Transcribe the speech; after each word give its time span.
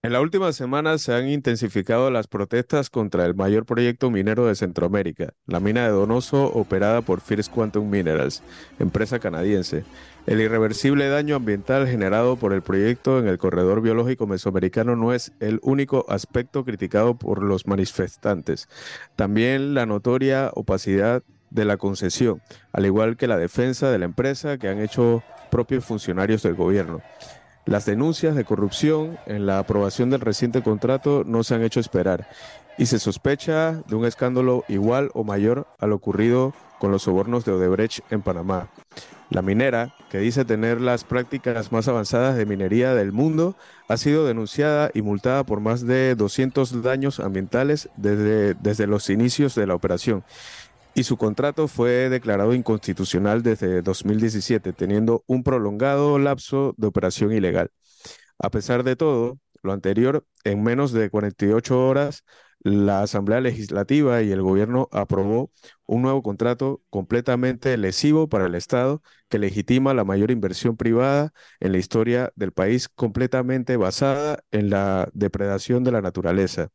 En 0.00 0.12
la 0.12 0.20
última 0.20 0.52
semana 0.52 0.96
se 0.96 1.12
han 1.12 1.28
intensificado 1.28 2.08
las 2.12 2.28
protestas 2.28 2.88
contra 2.88 3.26
el 3.26 3.34
mayor 3.34 3.66
proyecto 3.66 4.12
minero 4.12 4.46
de 4.46 4.54
Centroamérica, 4.54 5.34
la 5.44 5.58
mina 5.58 5.82
de 5.82 5.88
Donoso 5.88 6.52
operada 6.52 7.02
por 7.02 7.20
First 7.20 7.52
Quantum 7.52 7.90
Minerals, 7.90 8.44
empresa 8.78 9.18
canadiense. 9.18 9.82
El 10.26 10.40
irreversible 10.40 11.08
daño 11.08 11.34
ambiental 11.34 11.88
generado 11.88 12.36
por 12.36 12.52
el 12.52 12.62
proyecto 12.62 13.18
en 13.18 13.26
el 13.26 13.38
corredor 13.38 13.82
biológico 13.82 14.28
mesoamericano 14.28 14.94
no 14.94 15.12
es 15.12 15.32
el 15.40 15.58
único 15.64 16.06
aspecto 16.08 16.64
criticado 16.64 17.18
por 17.18 17.42
los 17.42 17.66
manifestantes. 17.66 18.68
También 19.16 19.74
la 19.74 19.84
notoria 19.84 20.52
opacidad 20.54 21.24
de 21.50 21.64
la 21.64 21.76
concesión, 21.76 22.40
al 22.72 22.86
igual 22.86 23.16
que 23.16 23.26
la 23.26 23.36
defensa 23.36 23.90
de 23.90 23.98
la 23.98 24.04
empresa 24.04 24.58
que 24.58 24.68
han 24.68 24.78
hecho 24.78 25.24
propios 25.50 25.84
funcionarios 25.84 26.44
del 26.44 26.54
gobierno. 26.54 27.02
Las 27.68 27.84
denuncias 27.84 28.34
de 28.34 28.46
corrupción 28.46 29.18
en 29.26 29.44
la 29.44 29.58
aprobación 29.58 30.08
del 30.08 30.22
reciente 30.22 30.62
contrato 30.62 31.22
no 31.26 31.44
se 31.44 31.54
han 31.54 31.62
hecho 31.62 31.80
esperar 31.80 32.26
y 32.78 32.86
se 32.86 32.98
sospecha 32.98 33.82
de 33.86 33.94
un 33.94 34.06
escándalo 34.06 34.64
igual 34.68 35.10
o 35.12 35.22
mayor 35.22 35.66
a 35.78 35.86
lo 35.86 35.96
ocurrido 35.96 36.54
con 36.78 36.92
los 36.92 37.02
sobornos 37.02 37.44
de 37.44 37.52
Odebrecht 37.52 38.10
en 38.10 38.22
Panamá. 38.22 38.70
La 39.28 39.42
minera, 39.42 39.94
que 40.08 40.16
dice 40.16 40.46
tener 40.46 40.80
las 40.80 41.04
prácticas 41.04 41.70
más 41.70 41.88
avanzadas 41.88 42.38
de 42.38 42.46
minería 42.46 42.94
del 42.94 43.12
mundo, 43.12 43.54
ha 43.86 43.98
sido 43.98 44.24
denunciada 44.24 44.90
y 44.94 45.02
multada 45.02 45.44
por 45.44 45.60
más 45.60 45.86
de 45.86 46.14
200 46.14 46.82
daños 46.82 47.20
ambientales 47.20 47.90
desde, 47.98 48.54
desde 48.54 48.86
los 48.86 49.10
inicios 49.10 49.54
de 49.54 49.66
la 49.66 49.74
operación 49.74 50.24
y 50.94 51.04
su 51.04 51.16
contrato 51.16 51.68
fue 51.68 52.08
declarado 52.08 52.54
inconstitucional 52.54 53.42
desde 53.42 53.82
2017, 53.82 54.72
teniendo 54.72 55.24
un 55.26 55.42
prolongado 55.44 56.18
lapso 56.18 56.74
de 56.76 56.86
operación 56.88 57.32
ilegal. 57.32 57.70
A 58.38 58.50
pesar 58.50 58.84
de 58.84 58.96
todo, 58.96 59.38
lo 59.62 59.72
anterior, 59.72 60.26
en 60.44 60.62
menos 60.62 60.92
de 60.92 61.10
48 61.10 61.86
horas, 61.86 62.24
la 62.60 63.02
Asamblea 63.02 63.40
Legislativa 63.40 64.22
y 64.22 64.32
el 64.32 64.42
gobierno 64.42 64.88
aprobó 64.92 65.50
un 65.86 66.02
nuevo 66.02 66.22
contrato 66.22 66.82
completamente 66.90 67.76
lesivo 67.76 68.28
para 68.28 68.46
el 68.46 68.54
Estado 68.54 69.02
que 69.28 69.38
legitima 69.38 69.94
la 69.94 70.04
mayor 70.04 70.30
inversión 70.30 70.76
privada 70.76 71.32
en 71.60 71.72
la 71.72 71.78
historia 71.78 72.32
del 72.36 72.52
país, 72.52 72.88
completamente 72.88 73.76
basada 73.76 74.42
en 74.50 74.70
la 74.70 75.08
depredación 75.12 75.84
de 75.84 75.92
la 75.92 76.02
naturaleza. 76.02 76.70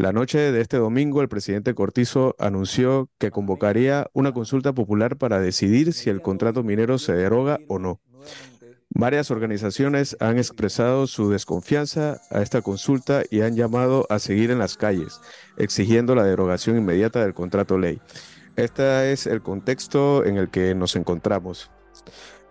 La 0.00 0.14
noche 0.14 0.50
de 0.50 0.62
este 0.62 0.78
domingo, 0.78 1.20
el 1.20 1.28
presidente 1.28 1.74
Cortizo 1.74 2.34
anunció 2.38 3.10
que 3.18 3.30
convocaría 3.30 4.08
una 4.14 4.32
consulta 4.32 4.72
popular 4.72 5.18
para 5.18 5.40
decidir 5.40 5.92
si 5.92 6.08
el 6.08 6.22
contrato 6.22 6.62
minero 6.62 6.96
se 6.96 7.12
deroga 7.12 7.58
o 7.68 7.78
no. 7.78 8.00
Varias 8.88 9.30
organizaciones 9.30 10.16
han 10.18 10.38
expresado 10.38 11.06
su 11.06 11.28
desconfianza 11.28 12.22
a 12.30 12.40
esta 12.40 12.62
consulta 12.62 13.24
y 13.30 13.42
han 13.42 13.56
llamado 13.56 14.06
a 14.08 14.20
seguir 14.20 14.50
en 14.50 14.58
las 14.58 14.78
calles, 14.78 15.20
exigiendo 15.58 16.14
la 16.14 16.24
derogación 16.24 16.78
inmediata 16.78 17.22
del 17.22 17.34
contrato 17.34 17.76
ley. 17.76 18.00
Este 18.56 19.12
es 19.12 19.26
el 19.26 19.42
contexto 19.42 20.24
en 20.24 20.38
el 20.38 20.48
que 20.48 20.74
nos 20.74 20.96
encontramos. 20.96 21.70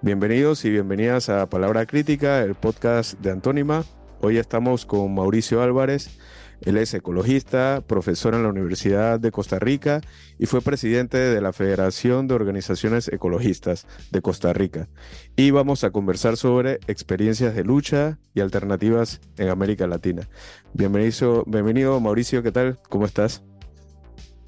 Bienvenidos 0.04 0.66
y 0.66 0.70
bienvenidas 0.70 1.30
a 1.30 1.50
Palabra 1.50 1.88
Crítica, 1.88 2.44
el 2.44 2.54
podcast 2.54 3.20
de 3.22 3.32
Antónima. 3.32 3.86
Hoy 4.22 4.38
estamos 4.38 4.86
con 4.86 5.16
Mauricio 5.16 5.64
Álvarez 5.64 6.20
él 6.62 6.78
es 6.78 6.94
ecologista, 6.94 7.84
profesor 7.86 8.36
en 8.36 8.44
la 8.44 8.50
Universidad 8.50 9.20
de 9.20 9.32
Costa 9.32 9.60
Rica 9.60 10.02
y 10.38 10.46
fue 10.46 10.62
presidente 10.62 11.18
de 11.18 11.42
la 11.42 11.54
Federación 11.54 12.28
de 12.28 12.36
Organizaciones 12.36 13.08
Ecologistas 13.08 13.88
de 14.12 14.22
Costa 14.22 14.52
Rica. 14.54 14.90
Y 15.36 15.52
vamos 15.52 15.84
a 15.84 15.92
conversar 15.92 16.38
sobre 16.38 16.80
experiencias 16.88 17.56
de 17.56 17.64
lucha 17.64 18.20
y 18.34 18.42
alternativas 18.42 19.22
en 19.38 19.50
América 19.50 19.88
Latina. 19.88 20.28
Bienvenido, 20.74 21.44
bienvenido 21.48 22.00
Mauricio, 22.00 22.44
¿qué 22.44 22.52
tal? 22.52 22.80
¿Cómo 22.90 23.06
estás? 23.06 23.44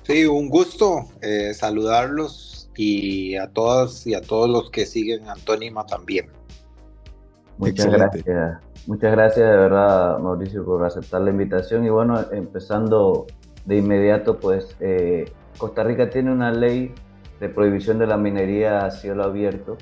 Sí, 0.03 0.25
un 0.25 0.49
gusto 0.49 1.05
eh, 1.21 1.53
saludarlos 1.53 2.69
y 2.75 3.35
a 3.35 3.47
todas 3.47 4.07
y 4.07 4.15
a 4.15 4.21
todos 4.21 4.49
los 4.49 4.71
que 4.71 4.85
siguen 4.85 5.27
Antónima 5.29 5.85
también. 5.85 6.27
Muchas 7.57 7.91
gracias. 7.91 8.70
Muchas 8.87 9.11
gracias 9.11 9.47
de 9.47 9.57
verdad, 9.57 10.17
Mauricio, 10.19 10.65
por 10.65 10.83
aceptar 10.83 11.21
la 11.21 11.29
invitación. 11.29 11.85
Y 11.85 11.89
bueno, 11.89 12.19
empezando 12.31 13.27
de 13.65 13.77
inmediato, 13.77 14.39
pues 14.39 14.75
eh, 14.79 15.25
Costa 15.57 15.83
Rica 15.83 16.09
tiene 16.09 16.31
una 16.31 16.51
ley 16.51 16.91
de 17.39 17.49
prohibición 17.49 17.99
de 17.99 18.07
la 18.07 18.17
minería 18.17 18.85
a 18.85 18.91
cielo 18.91 19.23
abierto. 19.23 19.77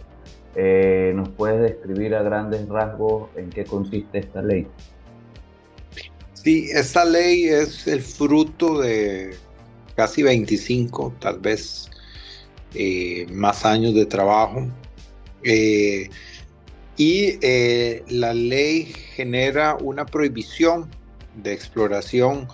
Eh, 0.56 1.14
¿Nos 1.16 1.30
puedes 1.30 1.62
describir 1.62 2.16
a 2.16 2.24
grandes 2.24 2.68
rasgos 2.68 3.30
en 3.36 3.50
qué 3.50 3.64
consiste 3.64 4.20
esta 4.20 4.42
ley? 4.42 4.68
Sí, 6.34 6.70
esta 6.72 7.06
ley 7.06 7.46
es 7.46 7.88
el 7.88 8.02
fruto 8.02 8.80
de 8.80 9.36
casi 9.96 10.24
25, 10.24 11.14
tal 11.20 11.40
vez 11.40 11.90
eh, 12.74 13.28
más 13.32 13.66
años 13.66 13.94
de 13.94 14.06
trabajo. 14.06 14.68
Y 17.00 17.38
eh, 17.42 18.04
la 18.10 18.34
ley 18.34 18.84
genera 19.16 19.76
una 19.76 20.06
prohibición 20.06 20.90
de 21.34 21.54
exploración 21.54 22.50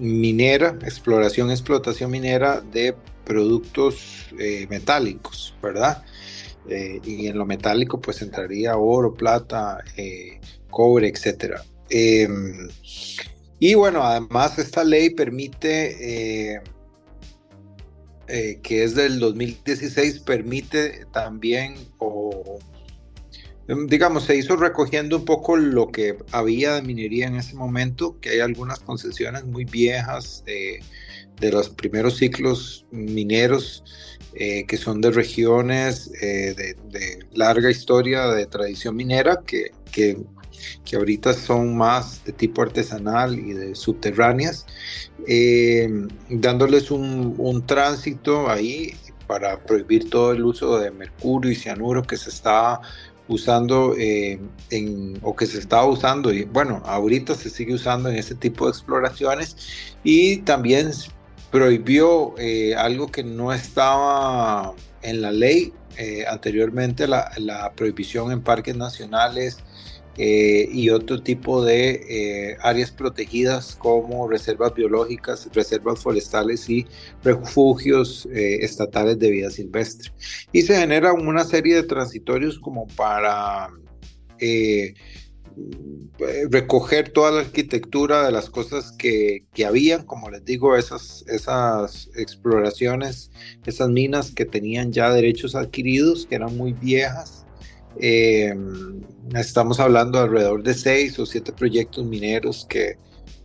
minera, 0.00 0.78
exploración, 0.82 1.50
explotación 1.50 2.12
minera 2.12 2.60
de 2.60 2.94
productos 3.24 4.28
eh, 4.38 4.68
metálicos, 4.70 5.56
¿verdad? 5.60 6.04
Eh, 6.68 7.00
y 7.04 7.26
en 7.26 7.38
lo 7.38 7.44
metálico 7.44 8.00
pues 8.00 8.22
entraría 8.22 8.76
oro, 8.76 9.12
plata, 9.12 9.82
cobre, 10.70 11.08
etc. 11.08 11.56
Em, 11.90 12.68
y 13.58 13.74
bueno, 13.74 14.04
además 14.04 14.60
esta 14.60 14.84
ley 14.84 15.10
permite 15.10 16.62
eh, 18.28 18.58
que 18.62 18.82
es 18.82 18.94
del 18.94 19.18
2016, 19.20 20.20
permite 20.20 21.06
también, 21.12 21.74
o 21.98 22.58
em, 23.68 23.86
digamos, 23.86 24.24
se 24.24 24.36
hizo 24.36 24.56
recogiendo 24.56 25.18
un 25.18 25.24
poco 25.24 25.56
lo 25.56 25.88
que 25.88 26.16
había 26.32 26.74
de 26.74 26.82
minería 26.82 27.26
en 27.28 27.36
ese 27.36 27.54
momento, 27.54 28.18
que 28.20 28.30
hay 28.30 28.40
algunas 28.40 28.80
concesiones 28.80 29.44
muy 29.44 29.64
viejas 29.64 30.42
de, 30.44 30.80
los 31.50 31.68
primeros 31.68 32.16
ciclos 32.16 32.86
mineros 32.90 33.84
eh, 34.34 34.64
que 34.66 34.78
son 34.78 35.02
de 35.02 35.10
regiones 35.10 36.10
eh, 36.22 36.54
de, 36.88 37.18
larga 37.32 37.70
historia 37.70 38.28
de 38.28 38.46
tradición 38.46 38.96
minera 38.96 39.42
que, 39.46 39.70
que 39.92 40.16
que 40.84 40.96
ahorita 40.96 41.32
son 41.34 41.76
más 41.76 42.24
de 42.24 42.32
tipo 42.32 42.62
artesanal 42.62 43.38
y 43.38 43.52
de 43.52 43.74
subterráneas, 43.74 44.66
eh, 45.26 45.88
dándoles 46.30 46.90
un, 46.90 47.64
tránsito 47.66 48.48
ahí 48.48 48.94
para 49.26 49.58
prohibir 49.58 50.08
todo 50.08 50.32
el 50.32 50.44
uso 50.44 50.78
de 50.78 50.90
mercurio 50.90 51.50
y 51.50 51.56
cianuro 51.56 52.04
que 52.04 52.16
se 52.16 52.30
está 52.30 52.80
usando 53.28 53.96
eh, 53.98 54.38
en, 54.70 55.18
o 55.22 55.34
que 55.34 55.46
se 55.46 55.58
estaba 55.58 55.84
usando 55.86 56.32
y 56.32 56.44
bueno, 56.44 56.80
ahorita 56.86 57.34
se 57.34 57.50
sigue 57.50 57.74
usando 57.74 58.08
en 58.08 58.16
este 58.16 58.36
tipo 58.36 58.66
de 58.66 58.70
exploraciones 58.70 59.56
y 60.04 60.38
también 60.38 60.92
prohibió 61.50 62.34
eh, 62.38 62.76
algo 62.76 63.10
que 63.10 63.24
no 63.24 63.52
estaba 63.52 64.74
en 65.02 65.22
la 65.22 65.32
ley 65.32 65.72
anteriormente, 66.28 67.08
la, 67.08 67.32
la, 67.38 67.72
prohibición 67.72 68.30
en 68.30 68.42
parques 68.42 68.76
nacionales 68.76 69.60
eh, 70.18 70.68
y 70.72 70.88
otro 70.88 71.22
tipo 71.22 71.62
de 71.62 71.90
eh, 72.08 72.56
áreas 72.62 72.90
protegidas 72.90 73.76
como 73.76 74.26
reservas 74.28 74.74
biológicas, 74.74 75.48
reservas 75.52 76.00
forestales 76.00 76.70
y 76.70 76.86
refugios 77.22 78.26
eh, 78.32 78.64
estatales 78.64 79.18
de 79.18 79.30
vida 79.30 79.50
silvestre. 79.50 80.12
Y 80.52 80.62
se 80.62 80.76
genera 80.76 81.12
una 81.12 81.44
serie 81.44 81.74
de 81.74 81.82
transitorios 81.82 82.58
como 82.58 82.86
para 82.86 83.68
recoger 86.50 87.10
toda 87.10 87.30
la 87.30 87.40
arquitectura 87.40 88.26
de 88.26 88.32
las 88.32 88.50
cosas 88.50 88.92
que, 88.92 89.44
que, 89.54 89.64
habían, 89.64 90.04
como 90.04 90.30
les 90.30 90.44
digo, 90.44 90.76
esas, 90.76 91.24
esas 91.28 92.10
exploraciones, 92.14 93.30
esas 93.64 93.88
minas 93.88 94.30
que 94.30 94.44
tenían 94.44 94.92
ya 94.92 95.10
derechos 95.10 95.54
adquiridos, 95.54 96.26
que 96.26 96.34
eran 96.34 96.56
muy 96.56 96.72
viejas 96.74 97.45
eh, 98.00 98.54
estamos 99.34 99.80
hablando 99.80 100.18
alrededor 100.18 100.62
de 100.62 100.74
seis 100.74 101.18
o 101.18 101.26
siete 101.26 101.52
proyectos 101.52 102.04
mineros 102.04 102.66
que, 102.68 102.98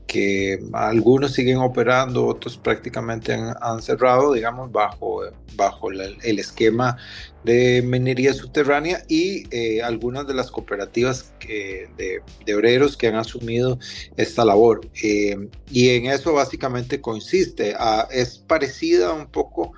que 0.08 0.60
algunos 0.74 1.34
siguen 1.34 1.58
operando, 1.58 2.26
otros 2.26 2.58
prácticamente 2.58 3.34
han, 3.34 3.82
cerrado, 3.82 4.34
digamos, 4.34 4.72
bajo, 4.72 5.24
bajo 5.56 5.90
el 5.92 6.40
esquema 6.40 6.98
de 7.44 7.82
minería 7.82 8.34
subterránea 8.34 9.04
y 9.08 9.44
eh, 9.56 9.82
algunas 9.82 10.28
de 10.28 10.34
las 10.34 10.52
cooperativas 10.52 11.34
de, 11.48 12.22
de, 12.46 12.56
obreros 12.56 12.96
que 12.96 13.08
han 13.08 13.16
asumido 13.16 13.80
esta 14.18 14.46
labor. 14.46 14.82
Eh, 15.02 15.50
y 15.70 15.90
en 15.90 16.06
eso 16.06 16.34
básicamente 16.34 17.02
consiste. 17.02 17.74
Ah, 17.78 18.08
es 18.12 18.38
parecida 18.38 19.14
un 19.14 19.28
poco 19.28 19.74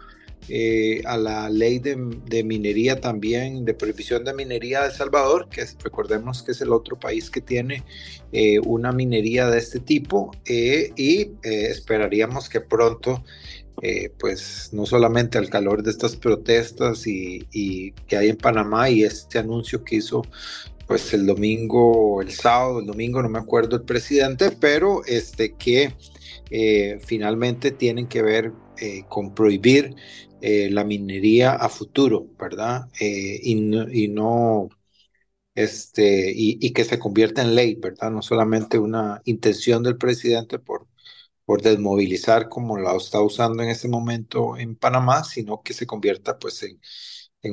eh, 0.50 1.01
a 1.06 1.18
la 1.18 1.50
ley 1.50 1.80
de, 1.80 1.95
minería 2.44 3.00
también, 3.00 3.63
de 3.63 3.74
prohibición 3.74 4.25
de 4.25 4.34
minería 4.34 4.84
de 4.84 4.92
Salvador, 4.92 5.48
que 5.50 5.66
recordemos 5.81 6.44
que 6.44 6.51
es 6.51 6.60
el 6.60 6.74
otro 6.74 7.00
país 7.00 7.30
que 7.30 7.40
tiene 7.40 7.84
eh, 8.34 8.60
una 8.60 8.92
minería 8.92 9.48
de 9.48 9.60
este 9.60 9.80
tipo 9.80 10.31
eh, 10.45 10.92
y 10.98 11.31
esperaríamos 11.44 12.50
que 12.50 12.60
pronto, 12.60 13.24
pues 14.19 14.69
no 14.72 14.86
solamente 14.86 15.38
al 15.38 15.50
calor 15.50 15.81
de 15.84 15.92
estas 15.92 16.16
protestas 16.16 17.07
y, 17.07 17.94
que 18.07 18.18
hay 18.18 18.30
en 18.30 18.38
Panamá 18.38 18.90
y 18.90 19.04
este 19.04 19.40
anuncio 19.40 19.84
que 19.84 19.98
hizo 19.98 20.24
pues 20.88 21.13
el 21.13 21.25
domingo, 21.25 22.22
el 22.22 22.31
sábado, 22.31 22.80
el 22.80 22.86
domingo, 22.86 23.22
no 23.22 23.30
me 23.30 23.40
acuerdo 23.40 23.78
el 23.78 23.84
presidente, 23.84 24.51
pero 24.51 25.04
este 25.06 25.54
que 25.54 25.95
finalmente 27.01 27.72
tienen 27.72 28.07
que 28.07 28.22
ver 28.22 28.51
con 29.10 29.34
prohibir 29.34 29.95
eh, 30.45 30.69
la 30.69 30.84
minería 30.84 31.54
a 31.54 31.69
futuro, 31.69 32.28
¿verdad? 32.38 32.90
Eh, 33.00 33.40
y, 33.44 33.56
no, 34.10 34.68
este, 35.56 36.34
y, 36.36 36.74
que 36.74 36.86
se 36.86 37.00
convierta 37.00 37.42
en 37.42 37.56
ley, 37.56 37.75
¿verdad? 37.75 38.12
No 38.12 38.22
solamente 38.22 38.78
una 38.80 39.22
intención 39.25 39.84
del 39.84 39.98
presidente 39.98 40.60
por, 40.60 40.88
por 41.45 41.62
desmovilizar 41.62 42.50
como 42.50 42.78
la 42.78 42.95
está 42.98 43.22
usando 43.22 43.63
en 43.63 43.69
este 43.69 43.88
momento 43.88 44.57
en 44.57 44.75
Panamá, 44.75 45.24
sino 45.24 45.62
que 45.63 45.74
se 45.74 45.88
convierta 45.88 46.38
pues 46.40 46.63
en, 46.63 46.80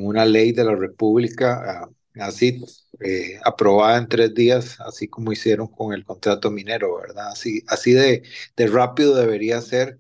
una 0.05 0.25
ley 0.25 0.53
de 0.53 0.65
la 0.65 0.75
República, 0.77 1.85
ah, 2.17 2.25
así 2.27 2.61
eh, 3.01 3.39
aprobada 3.45 3.99
en 3.99 4.09
tres 4.09 4.35
días, 4.35 4.81
así 4.81 5.09
como 5.09 5.33
hicieron 5.33 5.69
con 5.69 5.93
el 5.95 6.05
contrato 6.05 6.51
minero, 6.51 6.97
¿verdad? 6.99 7.29
Así, 7.33 7.63
así 7.69 7.93
de, 7.93 8.25
de 8.57 8.67
rápido 8.67 9.15
debería 9.15 9.61
ser 9.61 10.00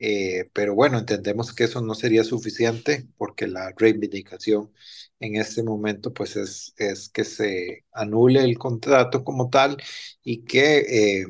eh, 0.00 0.50
pero 0.54 0.74
bueno, 0.74 0.98
entendemos 0.98 1.54
que 1.54 1.64
eso 1.64 1.82
no 1.82 1.94
sería 1.94 2.24
suficiente 2.24 3.06
porque 3.18 3.46
la 3.48 3.72
reivindicación 3.76 4.72
en 5.20 5.36
este 5.36 5.62
momento 5.62 6.12
pues 6.14 6.36
es, 6.36 6.74
es 6.78 7.08
que 7.10 7.24
se 7.24 7.84
anule 7.92 8.40
el 8.44 8.58
contrato 8.58 9.24
como 9.24 9.50
tal 9.50 9.76
y 10.24 10.44
que, 10.44 11.20
eh, 11.22 11.26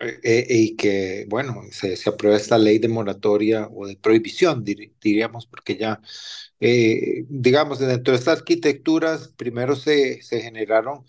eh, 0.00 0.46
y 0.48 0.76
que 0.76 1.26
bueno, 1.28 1.62
se, 1.72 1.96
se, 1.96 2.10
apruebe 2.10 2.36
esta 2.36 2.58
ley 2.58 2.78
de 2.78 2.88
moratoria 2.88 3.68
o 3.74 3.86
de 3.86 3.96
prohibición, 3.96 4.62
diríamos, 4.64 5.46
porque 5.46 5.76
ya, 5.76 6.00
digamos, 6.60 7.78
dentro 7.78 8.12
de 8.12 8.18
estas 8.18 8.38
arquitecturas, 8.40 9.28
primero 9.36 9.74
se, 9.76 10.22
se 10.22 10.40
generaron, 10.42 11.04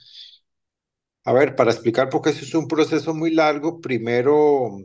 a 1.25 1.33
ver, 1.33 1.56
para 1.56 1.72
explicar 1.72 2.10
porque 2.10 2.30
eso 2.31 2.42
es 2.45 2.54
un 2.56 2.68
proceso 2.68 3.13
muy 3.13 3.31
largo, 3.33 3.81
primero 3.81 4.78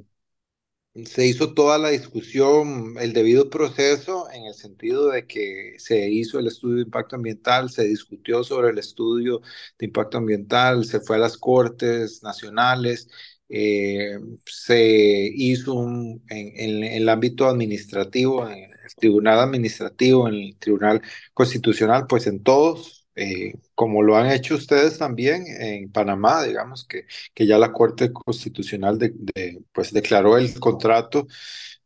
se 1.06 1.27
hizo 1.27 1.55
toda 1.55 1.79
la 1.79 1.89
discusión, 1.89 2.94
el 3.00 3.12
debido 3.15 3.49
proceso, 3.49 4.29
en 4.31 4.44
el 4.44 4.55
sentido 4.55 5.09
de 5.11 5.27
que 5.27 5.75
se 5.79 6.11
hizo 6.11 6.39
el 6.39 6.49
estudio 6.49 6.77
de 6.77 6.83
impacto 6.83 7.17
ambiental, 7.17 7.71
se 7.71 7.85
discutió 7.85 8.44
sobre 8.44 8.71
el 8.71 8.79
estudio 8.79 9.41
de 9.79 9.87
impacto 9.87 10.19
ambiental, 10.19 10.85
se 10.85 11.00
fue 11.00 11.17
a 11.17 11.19
las 11.21 11.39
cortes 11.39 12.23
nacionales, 12.23 13.09
eh, 13.49 14.19
se 14.44 15.31
hizo 15.35 15.75
un, 15.75 16.23
en, 16.29 16.53
en, 16.56 16.85
el 16.85 17.09
ámbito 17.09 17.49
administrativo, 17.49 18.49
en 18.49 18.65
el 18.65 18.94
tribunal 18.97 19.41
administrativo, 19.41 20.29
en 20.29 20.35
el 20.35 20.56
tribunal 20.59 21.00
constitucional, 21.33 22.06
pues 22.06 22.27
en 22.27 22.43
todos 22.43 23.01
eh, 23.14 23.55
como 23.75 24.03
lo 24.03 24.17
han 24.17 24.31
hecho 24.31 24.55
ustedes 24.55 24.99
también 24.99 25.44
en 25.47 25.91
Panamá, 25.93 26.43
digamos 26.44 26.85
que, 26.87 27.06
que 27.35 27.47
ya 27.47 27.59
la 27.59 27.73
Corte 27.73 28.12
Constitucional 28.12 28.99
de, 28.99 29.62
pues 29.73 29.93
declaró 29.93 30.38
el 30.38 30.59
contrato 30.59 31.26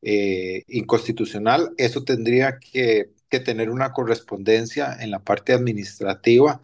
eh, 0.02 0.64
inconstitucional, 0.68 1.72
eso 1.78 2.04
tendría 2.04 2.58
que, 2.58 3.10
que, 3.28 3.40
tener 3.40 3.70
una 3.70 3.92
correspondencia 3.92 4.96
en 5.00 5.10
la 5.10 5.24
parte 5.24 5.52
administrativa, 5.52 6.62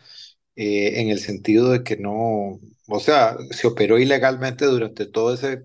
eh, 0.54 1.00
en 1.00 1.08
el 1.08 1.18
sentido 1.18 1.70
de 1.70 1.82
que 1.82 1.96
no, 1.96 2.60
o 2.88 3.00
sea, 3.00 3.36
se 3.50 3.66
operó 3.66 3.98
ilegalmente 3.98 4.66
durante 4.66 5.06
todo 5.06 5.34
ese, 5.34 5.62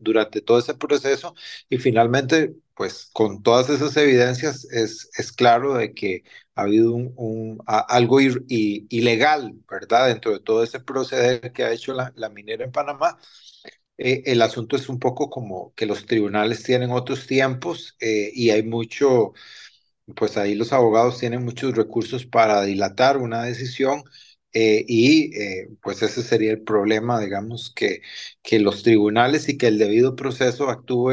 durante 0.00 0.40
todo 0.42 0.58
ese 0.58 0.74
proceso 0.74 1.34
y 1.68 1.78
finalmente, 1.78 2.54
pues 2.78 3.10
con 3.12 3.42
todas 3.42 3.70
esas 3.70 3.96
evidencias 3.96 4.64
es, 4.72 5.10
es 5.18 5.32
claro 5.32 5.74
de 5.74 5.94
que 5.94 6.22
ha 6.54 6.62
habido 6.62 6.94
un, 6.94 7.58
algo 7.66 8.20
ilegal, 8.20 9.54
¿verdad? 9.68 10.06
Dentro 10.06 10.32
de 10.32 10.38
todo 10.40 10.62
ese 10.62 10.78
proceder 10.78 11.52
que 11.52 11.64
ha 11.64 11.72
hecho 11.72 11.92
la, 11.92 12.12
minera 12.30 12.64
en 12.64 12.70
Panamá. 12.70 13.18
Eh, 13.98 14.22
el 14.26 14.42
asunto 14.42 14.76
es 14.76 14.88
un 14.88 15.00
poco 15.00 15.30
como 15.30 15.74
que 15.74 15.86
los 15.86 16.06
tribunales 16.06 16.62
tienen 16.62 16.92
otros 16.92 17.26
tiempos 17.26 17.96
eh, 18.00 18.30
y 18.34 18.50
hay 18.50 18.62
mucho, 18.62 19.32
pues 20.16 20.36
ahí 20.36 20.54
los 20.54 20.72
abogados 20.72 21.18
tienen 21.18 21.44
muchos 21.44 21.74
recursos 21.76 22.26
para 22.26 22.62
dilatar 22.62 23.18
una 23.18 23.42
decisión 23.44 24.04
eh, 24.52 24.84
y 24.88 25.32
pues 25.82 26.02
ese 26.02 26.22
sería 26.22 26.52
el 26.52 26.62
problema, 26.62 27.20
digamos, 27.20 27.72
que, 27.74 28.02
que 28.42 28.60
los 28.60 28.82
tribunales 28.84 29.48
y 29.48 29.58
que 29.58 29.68
el 29.68 29.78
debido 29.78 30.16
proceso 30.16 30.70
actúe 30.70 31.12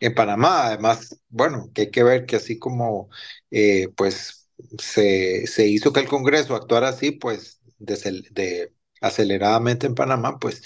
en 0.00 0.14
Panamá. 0.14 0.66
Además, 0.66 1.18
bueno, 1.28 1.70
que 1.74 1.82
hay 1.82 1.90
que 1.90 2.02
ver 2.02 2.26
que 2.26 2.36
así 2.36 2.58
como 2.58 3.08
eh, 3.50 3.88
pues 3.96 4.48
se, 4.78 5.46
se, 5.46 5.66
hizo 5.68 5.92
que 5.92 6.00
el 6.00 6.08
Congreso 6.08 6.54
actuara 6.54 6.88
así, 6.88 7.12
pues 7.12 7.60
de, 7.78 8.72
aceleradamente 9.00 9.86
en 9.86 9.94
Panamá, 9.94 10.38
pues 10.38 10.62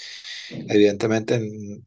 evidentemente 0.51 1.39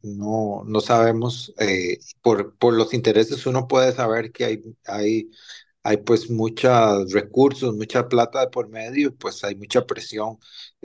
no, 0.03 0.63
no 0.65 0.81
sabemos, 0.81 1.53
eh, 1.59 1.99
por, 2.21 2.55
por 2.57 2.73
los 2.73 2.93
intereses 2.93 3.45
uno 3.45 3.67
puede 3.67 3.93
saber 3.93 4.31
que 4.31 4.45
hay, 4.45 4.63
hay, 4.85 5.31
hay 5.83 5.97
pues 5.97 6.29
muchos 6.29 7.11
recursos, 7.11 7.75
mucha 7.75 8.07
plata 8.07 8.41
de 8.41 8.47
por 8.47 8.69
medio, 8.69 9.15
pues 9.15 9.43
hay 9.43 9.55
mucha 9.55 9.85
presión 9.85 10.37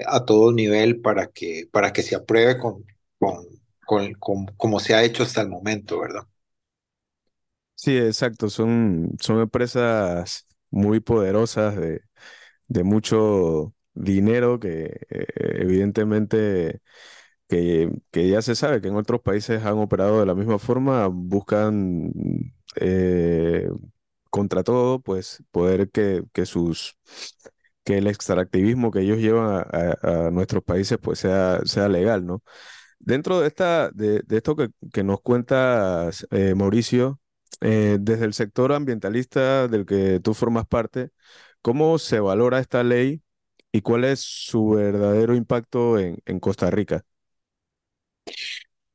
a 0.07 0.25
todo 0.25 0.53
nivel 0.53 1.01
para 1.01 1.27
que, 1.29 1.69
para 1.71 1.93
que 1.93 2.03
se 2.03 2.15
apruebe 2.17 2.59
con, 2.59 2.85
como 3.87 4.81
se 4.81 4.95
ha 4.95 5.03
hecho 5.05 5.23
hasta 5.25 5.41
el 5.43 5.49
momento, 5.49 6.01
¿verdad? 6.01 6.27
Sí, 7.75 7.97
exacto. 7.99 8.49
Son, 8.49 9.11
son 9.21 9.41
empresas 9.41 10.47
muy 10.71 11.01
poderosas 11.01 11.77
de, 11.77 12.01
de 12.69 12.85
mucho 12.85 13.75
dinero 13.95 14.61
que 14.61 15.01
eh, 15.11 15.27
evidentemente 15.61 16.83
que, 17.49 17.91
que 18.13 18.29
ya 18.31 18.43
se 18.43 18.57
sabe 18.57 18.81
que 18.83 18.89
en 18.89 18.97
otros 18.97 19.23
países 19.23 19.65
han 19.65 19.79
operado 19.79 20.21
de 20.21 20.27
la 20.27 20.35
misma 20.37 20.59
forma, 20.61 21.09
buscan 21.09 22.13
eh, 22.77 23.71
contra 24.31 24.65
todo, 24.65 25.01
pues 25.01 25.45
poder 25.53 25.91
que, 25.91 26.25
que 26.33 26.47
sus 26.47 26.99
que 27.85 27.99
el 27.99 28.07
extractivismo 28.09 28.91
que 28.91 29.01
ellos 29.01 29.19
llevan 29.19 29.65
a, 29.73 30.27
a 30.29 30.31
nuestros 30.31 30.63
países 30.65 30.99
pues 30.99 31.19
sea, 31.21 31.61
sea 31.65 31.89
legal, 31.89 32.27
¿no? 32.27 32.43
Dentro 32.99 33.41
de 33.41 33.49
esta, 33.49 33.91
de, 33.91 34.23
esto 34.31 34.57
que, 34.57 34.69
que 34.93 35.05
nos 35.05 35.21
cuentas, 35.21 36.27
eh, 36.31 36.55
Mauricio, 36.55 37.21
eh, 37.61 37.99
desde 38.01 38.25
el 38.25 38.35
sector 38.35 38.73
ambientalista 38.73 39.69
del 39.69 39.87
que 39.87 40.21
tú 40.21 40.35
formas 40.35 40.67
parte, 40.67 41.11
¿cómo 41.63 41.99
se 41.99 42.21
valora 42.21 42.59
esta 42.59 42.83
ley 42.83 43.23
y 43.73 43.83
cuál 43.83 44.05
es 44.05 44.21
su 44.21 44.71
verdadero 44.71 45.35
impacto 45.35 45.99
en, 45.99 46.41
Costa 46.41 46.71
Rica? 46.71 47.05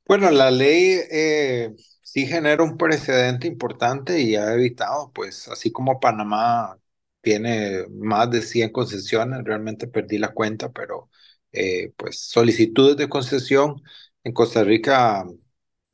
Bueno, 0.05 0.29
la 0.31 0.51
ley 0.51 0.99
eh, 1.11 1.73
sí 2.03 2.27
genera 2.27 2.63
un 2.63 2.77
precedente 2.77 3.47
importante 3.47 4.19
y 4.19 4.35
ha 4.35 4.53
evitado, 4.53 5.11
pues 5.13 5.47
así 5.47 5.71
como 5.71 5.99
Panamá 5.99 6.77
tiene 7.21 7.85
más 7.89 8.29
de 8.29 8.41
100 8.41 8.71
concesiones, 8.71 9.43
realmente 9.43 9.87
perdí 9.87 10.17
la 10.17 10.33
cuenta, 10.33 10.71
pero 10.71 11.09
eh, 11.53 11.93
pues 11.97 12.19
solicitudes 12.19 12.97
de 12.97 13.09
concesión 13.09 13.81
en 14.23 14.33
Costa 14.33 14.63
Rica 14.63 15.25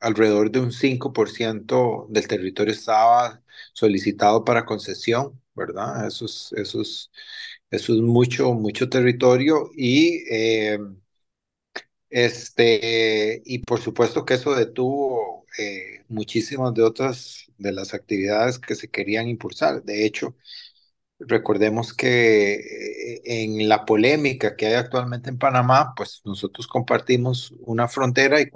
alrededor 0.00 0.50
de 0.50 0.60
un 0.60 0.72
5% 0.72 2.06
del 2.10 2.28
territorio 2.28 2.72
estaba 2.72 3.42
solicitado 3.72 4.44
para 4.44 4.64
concesión, 4.66 5.40
¿verdad? 5.54 6.06
Eso 6.06 6.26
es, 6.26 6.52
eso 6.56 6.80
es, 6.82 7.10
eso 7.70 7.94
es 7.94 8.00
mucho, 8.00 8.52
mucho 8.54 8.88
territorio 8.88 9.70
y, 9.76 10.24
eh, 10.30 10.78
este, 12.10 13.42
y 13.44 13.58
por 13.60 13.80
supuesto 13.80 14.24
que 14.24 14.34
eso 14.34 14.54
detuvo 14.54 15.44
eh, 15.58 16.04
muchísimas 16.08 16.72
de 16.74 16.82
otras 16.82 17.46
de 17.58 17.72
las 17.72 17.92
actividades 17.94 18.58
que 18.58 18.74
se 18.74 18.88
querían 18.90 19.28
impulsar. 19.28 19.82
De 19.84 20.06
hecho, 20.06 20.36
Recordemos 21.20 21.94
que 21.94 22.54
eh, 22.54 23.22
en 23.24 23.68
la 23.68 23.84
polémica 23.84 24.54
que 24.54 24.66
hay 24.66 24.74
actualmente 24.74 25.28
en 25.30 25.38
Panamá, 25.38 25.92
pues 25.96 26.22
nosotros 26.24 26.68
compartimos 26.68 27.52
una 27.60 27.88
frontera 27.88 28.40
y, 28.40 28.48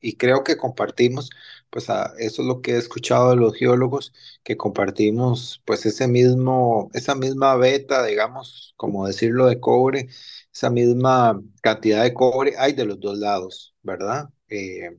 y 0.00 0.16
creo 0.16 0.44
que 0.44 0.56
compartimos, 0.56 1.30
pues 1.70 1.88
eso 2.18 2.42
es 2.42 2.48
lo 2.48 2.60
que 2.62 2.72
he 2.74 2.76
escuchado 2.78 3.30
de 3.30 3.36
los 3.36 3.56
geólogos, 3.56 4.12
que 4.44 4.56
compartimos 4.56 5.60
pues 5.64 5.86
ese 5.86 6.06
mismo, 6.06 6.88
esa 6.94 7.16
misma 7.16 7.56
beta, 7.56 8.04
digamos, 8.06 8.74
como 8.76 9.06
decirlo 9.08 9.46
de 9.46 9.58
cobre, 9.58 10.08
esa 10.52 10.70
misma 10.70 11.42
cantidad 11.62 12.04
de 12.04 12.14
cobre 12.14 12.54
hay 12.58 12.74
de 12.74 12.84
los 12.84 13.00
dos 13.00 13.18
lados, 13.18 13.74
¿verdad? 13.82 14.30
Eh, 14.48 14.96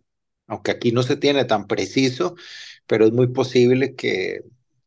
aunque 0.48 0.72
aquí 0.72 0.91
no 0.91 1.01
se 1.03 1.15
tiene 1.15 1.45
tan 1.45 1.65
preciso, 1.67 2.36
pero 2.88 3.05
es 3.05 3.12
muy 3.13 3.27
posible 3.27 3.95
que, 3.95 4.41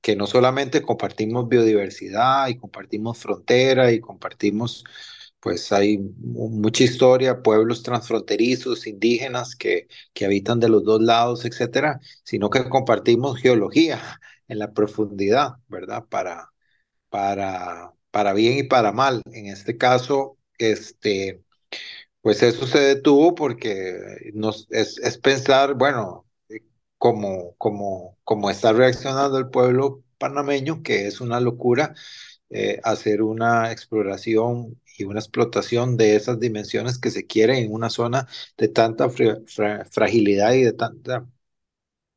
que 0.08 0.16
no 0.16 0.26
solamente 0.26 0.80
compartimos 0.80 1.48
biodiversidad 1.50 2.48
y 2.48 2.56
compartimos 2.56 3.18
frontera 3.18 3.92
y 3.92 4.00
compartimos, 4.00 4.82
pues 5.38 5.70
hay 5.70 5.98
mucha 5.98 6.82
historia, 6.84 7.42
pueblos 7.42 7.82
transfronterizos, 7.82 8.86
indígenas 8.86 9.54
que, 9.54 9.86
que 10.14 10.24
habitan 10.24 10.60
de 10.60 10.70
los 10.70 10.82
dos 10.84 11.02
lados, 11.02 11.44
etcétera, 11.44 12.00
sino 12.24 12.48
que 12.48 12.70
compartimos 12.70 13.38
geología 13.38 14.00
en 14.48 14.58
la 14.60 14.72
profundidad, 14.72 15.56
¿verdad? 15.68 16.06
Para, 16.08 16.48
para, 17.10 17.92
para 18.10 18.32
bien 18.34 18.58
y 18.58 18.64
para 18.64 18.92
mal. 18.92 19.22
En 19.32 19.46
este 19.48 19.76
caso, 19.76 20.38
este, 20.58 21.42
pues 22.22 22.42
eso 22.42 22.66
se 22.66 22.80
detuvo 22.80 23.34
porque 23.34 23.98
es, 24.70 24.98
es 25.00 25.18
pensar, 25.18 25.74
bueno, 25.74 26.27
como, 26.98 28.50
está 28.50 28.72
reaccionando 28.72 29.38
el 29.38 29.50
pueblo 29.50 30.02
panameño, 30.18 30.82
que 30.82 31.06
es 31.06 31.20
una 31.20 31.40
locura 31.40 31.94
eh, 32.50 32.80
hacer 32.84 33.22
una 33.22 33.72
exploración 33.72 34.80
y 34.98 35.04
una 35.04 35.20
explotación 35.20 35.96
de 35.96 36.16
esas 36.16 36.40
dimensiones 36.40 36.98
que 36.98 37.10
se 37.10 37.26
quieren 37.26 37.56
en 37.58 37.72
una 37.72 37.90
zona 37.90 38.26
de 38.56 38.68
tanta 38.68 39.08
fragilidad 39.90 40.52
y 40.54 40.64
de 40.64 40.72
tanta 40.72 41.26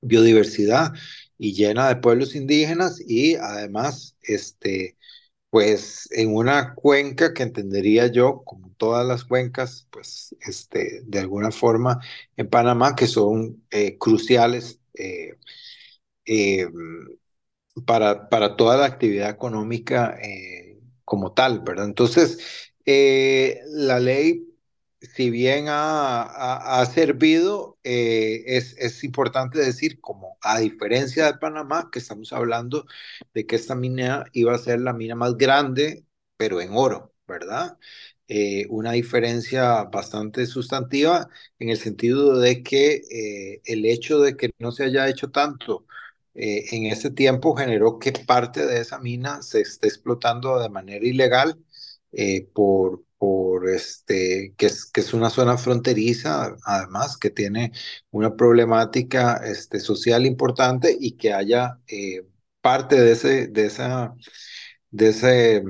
biodiversidad 0.01 0.93
y 1.37 1.53
llena 1.53 1.87
de 1.89 1.97
pueblos 1.97 2.35
indígenas 2.35 3.01
y 3.05 3.35
además 3.35 4.15
este 4.21 4.97
pues 5.51 6.09
en 6.13 6.35
una 6.35 6.75
cuenca 6.75 7.33
que 7.35 7.43
entendería 7.43 8.07
yo, 8.07 8.43
como 8.45 8.71
todas 8.77 9.07
las 9.07 9.25
cuencas, 9.25 9.87
pues 9.91 10.35
este, 10.41 11.03
de 11.05 11.19
alguna 11.19 11.51
forma 11.51 11.99
en 12.37 12.49
Panamá, 12.49 12.95
que 12.95 13.07
son 13.07 13.63
eh, 13.71 13.97
cruciales 13.99 14.81
eh, 14.95 15.35
eh, 16.25 16.67
para, 17.85 18.29
para 18.29 18.55
toda 18.55 18.77
la 18.77 18.85
actividad 18.85 19.29
económica 19.29 20.17
como 21.05 21.33
tal, 21.33 21.61
¿verdad? 21.61 21.85
Entonces, 21.85 22.39
la 22.85 23.99
ley 23.99 24.50
si 25.01 25.29
bien 25.31 25.65
ha, 25.69 26.85
servido, 26.93 27.79
eh, 27.83 28.43
es, 28.45 28.75
es, 28.77 29.03
importante 29.03 29.59
decir, 29.59 29.99
como 29.99 30.37
a 30.41 30.59
diferencia 30.59 31.25
de 31.25 31.37
Panamá, 31.39 31.89
que 31.91 31.99
estamos 31.99 32.31
hablando 32.33 32.85
de 33.33 33.45
que 33.45 33.55
esta 33.55 33.75
mina 33.75 34.25
iba 34.33 34.53
a 34.53 34.57
ser 34.59 34.79
la 34.81 34.93
mina 34.93 35.15
más 35.15 35.37
grande, 35.37 36.05
pero 36.37 36.61
en 36.61 36.71
oro, 36.73 37.13
¿verdad? 37.27 37.77
Eh, 38.27 38.65
una 38.69 38.93
diferencia 38.93 39.83
bastante 39.85 40.45
sustantiva 40.45 41.29
en 41.59 41.69
el 41.69 41.77
sentido 41.77 42.39
de 42.39 42.63
que 42.63 43.01
eh, 43.11 43.61
el 43.65 43.85
hecho 43.85 44.19
de 44.19 44.37
que 44.37 44.51
no 44.59 44.71
se 44.71 44.85
haya 44.85 45.09
hecho 45.09 45.31
tanto 45.31 45.85
en 46.33 46.85
ese 46.85 47.11
tiempo 47.11 47.55
generó 47.57 47.99
que 47.99 48.13
parte 48.13 48.65
de 48.65 48.79
esa 48.79 48.99
mina 48.99 49.41
se 49.41 49.61
esté 49.61 49.87
explotando 49.87 50.59
de 50.59 50.69
manera 50.69 51.05
ilegal 51.05 51.57
por 52.53 53.03
por 53.21 53.69
este, 53.69 54.55
que 54.57 54.65
es, 54.67 54.85
que 54.87 55.01
es 55.01 55.13
una 55.13 55.29
zona 55.29 55.55
fronteriza, 55.57 56.55
además, 56.65 57.17
que 57.17 57.29
tiene 57.29 57.71
una 58.09 58.35
problemática 58.35 59.35
este, 59.45 59.79
social 59.79 60.25
importante 60.25 60.97
y 60.99 61.17
que 61.17 61.31
haya 61.31 61.79
eh, 61.87 62.25
parte 62.61 62.99
de, 62.99 63.11
ese, 63.11 63.47
de, 63.47 63.67
esa, 63.67 64.15
de, 64.91 65.09
ese, 65.09 65.63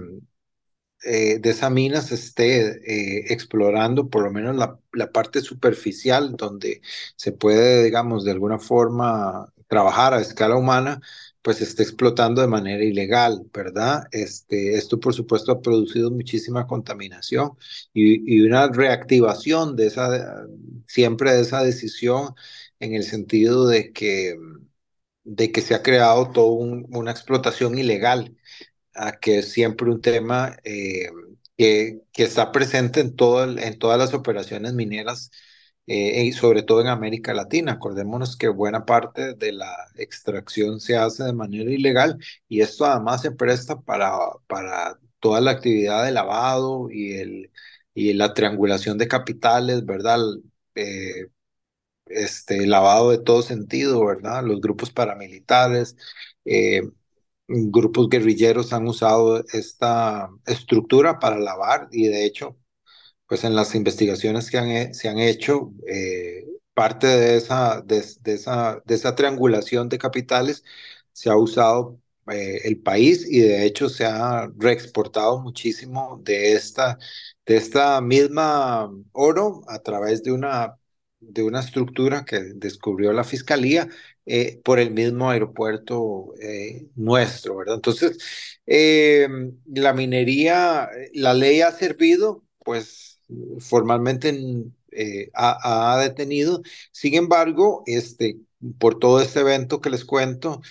eh, 1.04 1.40
de 1.40 1.50
esa 1.50 1.70
mina 1.70 2.02
se 2.02 2.16
esté 2.16 2.60
eh, 2.86 3.26
explorando 3.34 4.10
por 4.10 4.24
lo 4.24 4.32
menos 4.32 4.56
la, 4.56 4.80
la 4.94 5.12
parte 5.12 5.42
superficial 5.42 6.36
donde 6.38 6.82
se 7.16 7.32
puede, 7.32 7.84
digamos, 7.84 8.24
de 8.24 8.32
alguna 8.32 8.60
forma 8.60 9.52
trabajar 9.68 10.14
a 10.14 10.22
escala 10.22 10.56
humana 10.58 11.02
pues 11.42 11.58
se 11.58 11.64
está 11.64 11.84
explotando 11.84 12.42
de 12.42 12.48
manera 12.48 12.84
ilegal, 12.84 13.44
¿verdad? 13.54 14.04
Este, 14.12 14.76
esto, 14.76 15.00
por 15.00 15.14
supuesto, 15.14 15.52
ha 15.52 15.62
producido 15.62 16.12
muchísima 16.12 16.68
contaminación 16.68 17.52
y, 17.94 18.36
y, 18.38 18.42
una 18.42 18.68
reactivación 18.68 19.76
de 19.76 19.88
esa, 19.88 20.46
siempre 20.88 21.34
de 21.34 21.42
esa 21.42 21.64
decisión 21.64 22.36
en 22.80 22.94
el 22.96 23.04
sentido 23.04 23.68
de 23.68 23.92
que, 23.92 24.36
de 25.24 25.52
que 25.52 25.62
se 25.62 25.76
ha 25.76 25.84
creado 25.84 26.32
toda 26.32 26.52
una 26.90 27.12
explotación 27.12 27.78
ilegal, 27.78 28.38
a 28.96 29.20
que 29.20 29.40
es 29.40 29.52
siempre 29.52 29.90
un 29.90 30.02
tema 30.02 30.58
eh, 30.64 31.10
que, 31.58 32.02
que, 32.14 32.24
está 32.24 32.52
presente 32.52 33.02
en, 33.02 33.16
todo, 33.16 33.44
en 33.58 33.80
todas 33.80 33.98
las 34.00 34.14
operaciones 34.14 34.74
mineras 34.74 35.32
eh, 35.88 36.24
y 36.26 36.32
sobre 36.34 36.64
todo 36.64 36.82
en 36.82 36.88
América 36.88 37.34
Latina. 37.34 37.74
Acordémonos 37.74 38.38
que 38.38 38.48
buena 38.50 38.86
parte 38.86 39.34
de 39.36 39.52
la 39.54 39.72
extracción 39.96 40.80
se 40.80 40.96
hace 40.98 41.24
de 41.24 41.34
manera 41.34 41.72
ilegal 41.72 42.18
y 42.48 42.62
esto 42.62 42.86
además 42.86 43.22
se 43.22 43.32
presta 43.32 43.80
para, 43.82 44.12
para 44.48 45.00
toda 45.20 45.42
la 45.42 45.52
actividad 45.52 46.06
de 46.06 46.12
lavado 46.12 46.90
y, 46.92 47.14
el, 47.14 47.52
y 47.94 48.14
la 48.14 48.34
triangulación 48.34 48.98
de 48.98 49.08
capitales, 49.08 49.86
¿verdad? 49.86 50.20
Eh, 50.76 51.28
este 52.06 52.68
lavado 52.68 53.12
de 53.12 53.20
todo 53.20 53.42
sentido, 53.42 54.06
¿verdad? 54.06 54.44
Los 54.44 54.62
grupos 54.62 54.92
paramilitares, 54.92 55.96
eh, 56.46 56.82
grupos 57.48 58.10
guerrilleros 58.10 58.74
han 58.74 58.88
usado 58.88 59.44
esta 59.54 60.30
estructura 60.46 61.20
para 61.20 61.40
lavar 61.40 61.90
y 61.92 62.08
de 62.08 62.26
hecho 62.26 62.58
pues 63.32 63.46
en 63.46 63.56
las 63.56 63.76
investigaciones 63.76 64.52
que 64.52 64.58
han, 64.58 64.94
se 64.94 65.08
han 65.08 65.18
hecho, 65.20 65.72
eh, 65.88 66.46
parte 66.74 67.08
de 67.08 67.38
esa, 67.38 67.82
de, 67.82 68.00
esa, 68.26 68.82
de 68.86 68.96
esa 68.96 69.16
triangulación 69.16 69.88
de 69.90 69.98
capitales 69.98 70.66
se 71.14 71.30
ha 71.30 71.38
usado 71.38 71.98
eh, 72.30 72.60
el 72.66 72.82
país 72.82 73.26
y 73.30 73.40
de 73.40 73.66
hecho 73.66 73.88
se 73.90 74.06
ha 74.06 74.52
reexportado 74.58 75.40
muchísimo 75.40 76.20
de 76.26 76.54
esta, 76.56 77.00
de 77.46 77.56
esta 77.58 78.02
misma 78.02 78.92
oro 79.14 79.62
a 79.70 79.80
través 79.80 80.24
de 80.24 80.34
una, 80.34 80.78
de 81.22 81.44
una 81.44 81.62
estructura 81.62 82.26
que 82.26 82.40
descubrió 82.56 83.14
la 83.14 83.24
fiscalía 83.24 83.88
eh, 84.26 84.60
por 84.66 84.80
el 84.80 84.92
mismo 84.92 85.30
aeropuerto 85.30 86.34
nuestro, 86.96 87.56
¿verdad? 87.58 87.76
Entonces, 87.76 88.18
la 89.66 89.94
minería, 89.94 90.90
la 91.14 91.34
ley 91.34 91.62
ha 91.62 91.72
servido, 91.72 92.44
pues 92.64 93.21
formalmente 93.60 94.30
eh, 94.92 95.30
ha, 95.34 95.98
detenido. 96.02 96.62
Sin 96.92 97.16
embargo, 97.16 97.84
este, 97.86 98.40
por 98.80 99.00
todo 99.00 99.22
este 99.22 99.40
evento 99.42 99.82
que 99.82 99.90
les 99.90 100.06
cuento, 100.06 100.62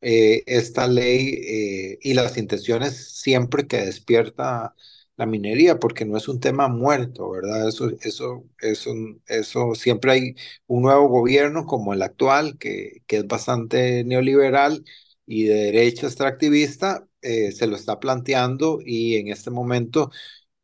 eh, 0.00 0.42
esta 0.46 0.88
ley 0.88 1.34
eh, 1.46 1.98
y 2.02 2.14
las 2.14 2.36
intenciones 2.38 3.20
siempre 3.20 3.66
que 3.66 3.78
despierta 3.78 4.74
la 5.16 5.26
minería, 5.26 5.78
porque 5.78 6.04
no 6.04 6.16
es 6.16 6.28
un 6.28 6.40
tema 6.40 6.68
muerto, 6.68 7.30
¿verdad? 7.30 7.68
Eso, 7.68 7.90
eso, 8.00 8.44
eso, 8.60 8.92
eso 9.26 9.74
siempre 9.74 10.12
hay 10.12 10.34
un 10.66 10.82
nuevo 10.82 11.08
gobierno 11.08 11.66
como 11.66 11.94
el 11.94 12.02
actual, 12.02 12.58
que, 12.58 13.02
que 13.06 13.18
es 13.18 13.26
bastante 13.26 14.04
neoliberal 14.04 14.84
y 15.26 15.44
de 15.44 15.54
derecha 15.54 16.06
extractivista, 16.06 17.06
se 17.22 17.66
lo 17.68 17.76
está 17.76 18.00
planteando 18.00 18.80
y 18.84 19.14
en 19.16 19.28
este 19.28 19.50
momento 19.50 20.10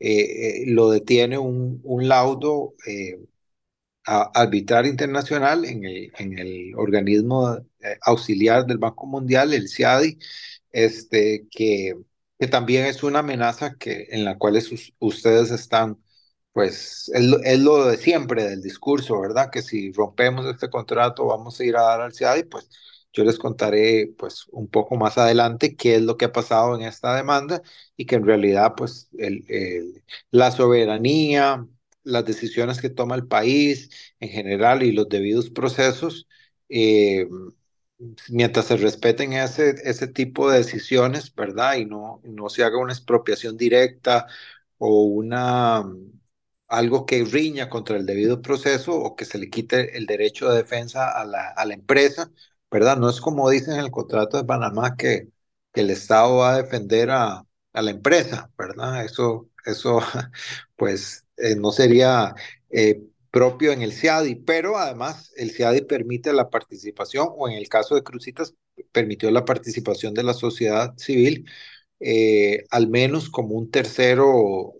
eh, 0.00 0.62
eh, 0.62 0.64
lo 0.68 0.90
detiene 0.90 1.38
un, 1.38 1.80
un 1.84 2.08
laudo 2.08 2.74
eh, 2.86 3.18
arbitral 4.04 4.86
internacional 4.86 5.64
en 5.64 5.84
el, 5.84 6.12
en 6.18 6.38
el 6.38 6.74
organismo 6.76 7.58
auxiliar 8.02 8.64
del 8.66 8.78
Banco 8.78 9.06
Mundial, 9.06 9.52
el 9.52 9.68
CIADI, 9.68 10.18
este, 10.72 11.46
que, 11.50 11.94
que 12.38 12.46
también 12.46 12.86
es 12.86 13.02
una 13.02 13.20
amenaza 13.20 13.74
que, 13.76 14.08
en 14.10 14.24
la 14.24 14.38
cual 14.38 14.58
ustedes 15.00 15.50
están, 15.50 15.98
pues 16.52 17.10
es, 17.14 17.26
es, 17.44 17.58
lo 17.60 17.86
de 17.86 17.98
siempre 17.98 18.44
del 18.44 18.62
discurso, 18.62 19.20
¿verdad? 19.20 19.50
Que 19.50 19.62
si 19.62 19.92
rompemos 19.92 20.46
este 20.46 20.70
contrato 20.70 21.26
vamos 21.26 21.60
a 21.60 21.64
ir 21.64 21.76
a 21.76 21.82
dar 21.82 22.00
al 22.00 22.14
CIADI, 22.14 22.44
pues 22.44 22.70
yo 23.18 23.24
les 23.24 23.38
contaré 23.38 24.14
pues 24.18 24.46
un 24.52 24.68
poco 24.68 24.96
más 24.96 25.18
adelante 25.18 25.76
qué 25.76 25.96
es 25.96 26.02
lo 26.02 26.16
que 26.16 26.26
ha 26.26 26.32
pasado 26.32 26.76
en 26.76 26.82
esta 26.82 27.14
demanda 27.16 27.62
y 27.96 28.06
que 28.06 28.16
en 28.16 28.24
realidad 28.26 28.74
pues 28.76 29.08
el, 29.18 30.02
la 30.30 30.50
soberanía, 30.52 31.66
las 32.04 32.24
decisiones 32.24 32.80
que 32.80 32.90
toma 32.90 33.16
el 33.16 33.26
país 33.26 33.90
en 34.20 34.28
general 34.30 34.82
y 34.82 34.92
los 34.92 35.08
debidos 35.08 35.50
procesos, 35.50 36.28
eh, 36.68 37.26
mientras 38.30 38.66
se 38.66 38.76
respeten 38.76 39.32
ese, 39.32 39.74
ese 39.84 40.06
tipo 40.08 40.50
de 40.50 40.58
decisiones, 40.58 41.34
¿verdad? 41.34 41.76
Y 41.76 41.84
no, 41.86 42.20
no 42.24 42.48
se 42.48 42.62
haga 42.64 42.78
una 42.78 42.92
expropiación 42.92 43.56
directa 43.56 44.26
o 44.78 45.02
una 45.04 45.84
algo 46.68 47.06
que 47.06 47.24
riña 47.24 47.68
contra 47.70 47.96
el 47.96 48.06
debido 48.06 48.42
proceso 48.42 48.94
o 48.96 49.16
que 49.16 49.24
se 49.24 49.38
le 49.38 49.50
quite 49.50 49.96
el 49.98 50.06
derecho 50.06 50.48
de 50.50 50.58
defensa 50.58 51.10
a 51.10 51.24
la, 51.24 51.48
a 51.50 51.64
la 51.66 51.74
empresa, 51.74 52.30
¿verdad? 52.70 52.96
No 52.98 53.08
es 53.10 53.20
como 53.20 53.48
dicen 53.50 53.74
en 53.74 53.80
el 53.80 53.90
contrato 53.90 54.36
de 54.36 54.44
Panamá 54.44 54.96
que, 54.96 55.28
que 55.72 55.80
el 55.82 55.90
Estado 55.90 56.36
va 56.38 56.54
a 56.54 56.62
defender 56.62 57.10
a, 57.10 57.44
a 57.72 57.82
la 57.82 57.90
empresa, 57.90 58.50
¿verdad? 58.58 59.04
Eso, 59.04 59.48
eso 59.66 60.00
pues, 60.76 61.26
eh, 61.36 61.56
no 61.56 61.72
sería 61.72 62.34
eh, 62.70 63.02
propio 63.30 63.72
en 63.72 63.82
el 63.82 63.92
CIADI, 63.92 64.36
pero 64.36 64.78
además 64.78 65.32
el 65.36 65.50
CIADI 65.50 65.82
permite 65.82 66.32
la 66.32 66.50
participación, 66.50 67.28
o 67.36 67.48
en 67.48 67.54
el 67.56 67.68
caso 67.68 67.94
de 67.94 68.02
Crucitas, 68.02 68.54
permitió 68.92 69.30
la 69.30 69.44
participación 69.44 70.14
de 70.14 70.22
la 70.22 70.34
sociedad 70.34 70.94
civil, 70.96 71.46
eh, 72.00 72.64
al 72.70 72.88
menos 72.88 73.28
como 73.30 73.54
un 73.56 73.70
tercero, 73.70 74.74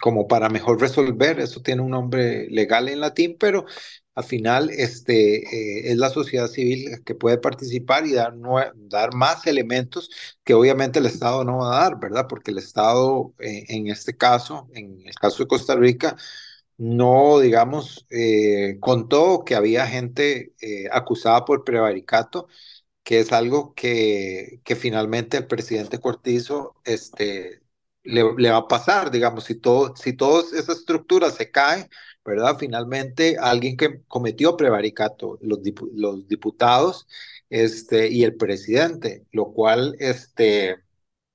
como 0.00 0.28
para 0.28 0.48
mejor 0.48 0.80
resolver, 0.80 1.40
eso 1.40 1.60
tiene 1.62 1.82
un 1.82 1.90
nombre 1.90 2.48
legal 2.50 2.88
en 2.88 3.00
latín, 3.00 3.36
pero 3.38 3.66
al 4.18 4.24
final 4.24 4.70
este, 4.70 5.36
eh, 5.44 5.92
es 5.92 5.96
la 5.96 6.10
sociedad 6.10 6.48
civil 6.48 7.04
que 7.04 7.14
puede 7.14 7.38
participar 7.38 8.04
y 8.06 8.14
dar, 8.14 8.34
dar 8.74 9.14
más 9.14 9.46
elementos 9.46 10.10
que 10.44 10.54
obviamente 10.54 10.98
el 10.98 11.06
Estado 11.06 11.44
no 11.44 11.58
va 11.58 11.78
a 11.78 11.82
dar, 11.84 12.00
¿verdad? 12.00 12.26
Porque 12.28 12.50
el 12.50 12.58
Estado, 12.58 13.32
en 13.38 13.86
este 13.88 14.16
caso, 14.16 14.68
en 14.74 15.06
el 15.06 15.14
caso 15.14 15.44
de 15.44 15.48
Costa 15.48 15.76
Rica, 15.76 16.16
no, 16.78 17.38
digamos, 17.40 18.06
eh, 18.10 18.78
contó 18.80 19.44
que 19.44 19.54
había 19.54 19.86
gente 19.86 20.54
eh, 20.60 20.88
acusada 20.92 21.44
por 21.44 21.64
prevaricato, 21.64 22.48
que 23.04 23.20
es 23.20 23.32
algo 23.32 23.74
que, 23.74 24.60
que 24.64 24.76
finalmente 24.76 25.36
el 25.38 25.46
presidente 25.46 26.00
Cortizo 26.00 26.76
este, 26.84 27.62
le, 28.04 28.22
va 28.50 28.58
a 28.58 28.68
pasar, 28.68 29.10
digamos, 29.10 29.44
si, 29.44 29.54
todo, 29.56 29.94
si 29.96 30.12
todas 30.14 30.52
esas 30.52 30.78
estructuras 30.78 31.34
se 31.34 31.50
caen, 31.50 31.88
¿verdad? 32.28 32.56
Finalmente, 32.58 33.36
alguien 33.40 33.76
que 33.76 34.02
cometió 34.08 34.56
prevaricato, 34.56 35.38
los, 35.42 35.62
diputados 36.28 37.08
este, 37.50 38.08
y 38.10 38.24
el 38.24 38.36
presidente, 38.36 39.26
lo 39.32 39.52
cual, 39.52 39.96
este, 39.98 40.76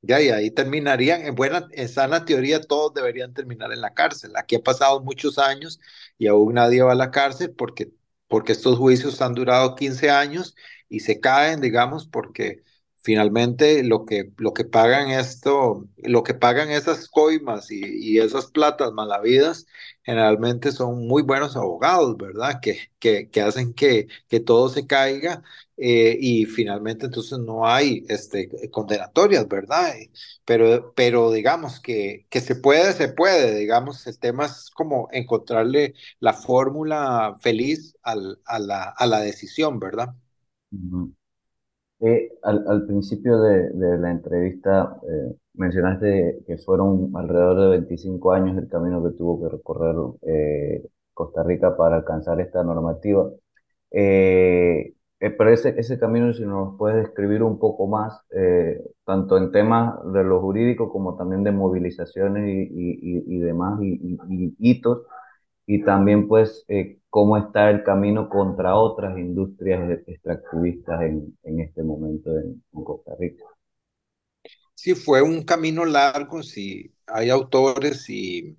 ya, 0.02 0.22
y 0.22 0.30
ahí 0.30 0.52
terminarían, 0.52 1.26
en 1.26 1.36
buena, 1.36 1.68
en 1.72 1.90
sana 1.90 2.26
teoría, 2.26 2.62
todos 2.62 2.94
deberían 2.94 3.34
terminar 3.34 3.72
en 3.74 3.82
la 3.82 3.94
cárcel. 3.94 4.34
Aquí 4.36 4.56
ha 4.56 4.64
pasado 4.64 5.02
muchos 5.02 5.40
años 5.40 5.80
y 6.18 6.28
aún 6.28 6.56
nadie 6.56 6.84
va 6.84 6.92
a 6.94 6.96
la 6.96 7.12
cárcel 7.12 7.52
porque, 7.56 7.92
porque 8.28 8.52
estos 8.54 8.78
juicios 8.78 9.22
han 9.22 9.34
durado 9.34 9.76
15 9.76 10.10
años 10.12 10.56
y 10.90 11.00
se 11.02 11.20
caen, 11.20 11.62
digamos, 11.62 12.08
porque 12.08 12.64
finalmente 13.04 13.84
lo 13.84 14.06
que, 14.06 14.32
lo 14.38 14.54
que 14.54 14.66
pagan 14.66 15.10
esto, 15.12 15.88
lo 15.98 16.24
que 16.24 16.34
pagan 16.34 16.72
esas 16.72 17.08
coimas 17.10 17.70
y, 17.72 17.82
y 17.86 18.20
esas 18.20 18.48
platas 18.48 18.94
malavidas, 18.94 19.68
generalmente 20.04 20.72
son 20.72 21.08
muy 21.08 21.22
buenos 21.24 21.56
abogados, 21.56 22.18
¿verdad? 22.18 22.60
Que, 22.62 22.92
que, 23.00 23.30
que 23.30 23.42
hacen 23.42 23.74
que, 23.74 24.08
que 24.30 24.40
todo 24.40 24.70
se 24.70 24.88
caiga 24.88 25.44
eh, 25.78 26.18
y 26.20 26.46
finalmente 26.46 27.06
entonces 27.08 27.40
no 27.40 27.68
hay 27.68 28.06
este, 28.10 28.50
condenatorias, 28.72 29.48
¿verdad? 29.48 29.94
Pero, 30.46 30.94
pero 30.96 31.32
digamos 31.32 31.80
que, 31.80 32.26
que 32.30 32.42
se 32.42 32.56
puede, 32.56 32.94
se 32.94 33.10
puede, 33.10 33.56
digamos, 33.58 34.06
el 34.08 34.20
tema 34.20 34.46
es 34.46 34.70
como 34.72 35.08
encontrarle 35.12 35.94
la 36.20 36.34
fórmula 36.34 37.38
feliz 37.42 37.96
al, 38.04 38.40
a, 38.46 38.60
la, 38.60 38.84
a 38.84 39.06
la 39.08 39.20
decisión, 39.22 39.80
¿verdad? 39.80 40.16
Eh, 42.06 42.34
al, 42.44 42.86
principio 42.86 43.40
de, 43.40 43.98
la 43.98 44.12
entrevista 44.12 45.00
eh, 45.10 45.36
mencionaste 45.54 46.44
que 46.46 46.58
fueron 46.58 47.12
alrededor 47.16 47.62
de 47.62 47.68
25 47.78 48.34
años 48.34 48.58
el 48.58 48.68
camino 48.68 49.02
que 49.02 49.12
tuvo 49.12 49.42
que 49.42 49.56
recorrer 49.56 49.96
eh, 50.24 50.84
Costa 51.14 51.44
Rica 51.44 51.78
para 51.78 51.96
alcanzar 51.96 52.42
esta 52.42 52.62
normativa. 52.62 53.30
pero 53.90 55.50
ese, 55.50 55.76
ese 55.80 55.98
camino, 55.98 56.34
si 56.34 56.44
nos 56.44 56.78
puedes 56.78 56.98
describir 57.06 57.42
un 57.42 57.58
poco 57.58 57.88
más, 57.88 58.22
tanto 59.06 59.38
en 59.38 59.52
temas 59.52 59.96
de 60.12 60.24
lo 60.26 60.42
jurídico 60.42 60.90
como 60.92 61.16
también 61.16 61.44
de 61.44 61.52
movilizaciones 61.54 62.44
y, 62.46 63.40
demás 63.40 63.80
y, 63.82 64.56
hitos, 64.60 65.04
y 65.66 65.84
también 65.84 66.28
pues 66.28 66.66
eh, 66.68 67.00
cómo 67.10 67.38
está 67.38 67.70
el 67.70 67.84
camino 67.84 68.30
contra 68.30 68.76
otras 68.76 69.18
industrias 69.18 70.00
extractivistas 70.08 71.02
en, 71.04 71.38
en 71.44 71.60
este 71.62 71.84
momento 71.84 72.38
en, 72.38 72.62
Costa 72.84 73.14
Rica. 73.20 73.46
Sí, 74.74 74.96
fue 74.96 75.22
un 75.22 75.44
camino 75.44 75.86
largo, 75.86 76.44
sí, 76.44 76.94
hay 77.08 77.30
autores 77.30 78.10
y, 78.10 78.58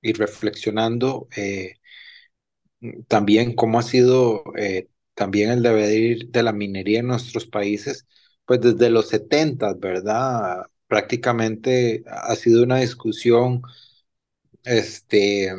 y 0.00 0.12
reflexionando 0.12 1.28
eh, 1.36 1.74
también 3.08 3.54
cómo 3.54 3.78
ha 3.78 3.82
sido 3.82 4.44
eh, 4.56 4.88
también 5.14 5.50
el 5.50 5.62
devenir 5.62 6.28
de 6.30 6.42
la 6.42 6.52
minería 6.52 7.00
en 7.00 7.08
nuestros 7.08 7.46
países, 7.46 8.06
pues 8.44 8.60
desde 8.60 8.90
los 8.90 9.08
70, 9.08 9.74
¿verdad? 9.74 10.62
Prácticamente 10.86 12.04
ha 12.06 12.34
sido 12.36 12.62
una 12.62 12.78
discusión 12.78 13.62
este, 14.64 15.52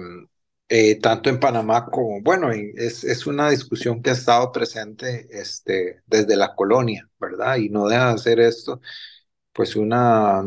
eh, 0.69 0.95
tanto 0.99 1.29
en 1.29 1.39
Panamá 1.39 1.85
como, 1.87 2.21
bueno, 2.21 2.51
es, 2.51 3.03
es, 3.03 3.25
una 3.27 3.49
discusión 3.49 4.01
que 4.01 4.11
ha 4.11 4.13
estado 4.13 4.51
presente 4.51 5.27
este, 5.31 6.01
desde 6.05 6.35
la 6.37 6.55
colonia, 6.55 7.09
¿verdad? 7.19 7.57
Y 7.57 7.69
no 7.69 7.87
deja 7.87 8.09
de 8.09 8.13
hacer 8.13 8.39
esto, 8.39 8.79
pues 9.53 9.75
una 9.75 10.43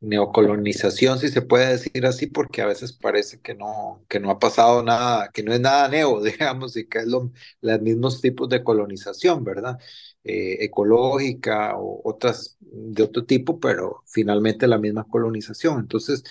neocolonización, 0.00 1.18
si 1.18 1.28
se 1.28 1.42
puede 1.42 1.68
decir 1.70 2.06
así, 2.06 2.26
porque 2.26 2.62
a 2.62 2.66
veces 2.66 2.92
parece 2.92 3.40
que 3.40 3.54
no, 3.54 4.04
que 4.08 4.20
no 4.20 4.30
ha 4.30 4.38
pasado 4.38 4.82
nada, 4.82 5.30
que 5.32 5.42
no 5.42 5.52
es 5.54 5.60
nada 5.60 5.88
neo, 5.88 6.22
digamos, 6.22 6.76
y 6.76 6.86
que 6.88 6.98
es 6.98 7.06
lo, 7.06 7.32
los 7.62 7.80
mismos 7.80 8.20
tipos 8.20 8.48
de 8.48 8.62
colonización, 8.64 9.42
¿verdad? 9.44 9.78
Eh, 10.24 10.64
ecológica 10.64 11.76
o 11.78 12.02
otras 12.04 12.56
de 12.60 13.02
otro 13.02 13.24
tipo, 13.24 13.58
pero 13.60 14.02
finalmente 14.06 14.66
la 14.66 14.78
misma 14.78 15.04
colonización. 15.04 15.80
Entonces, 15.80 16.22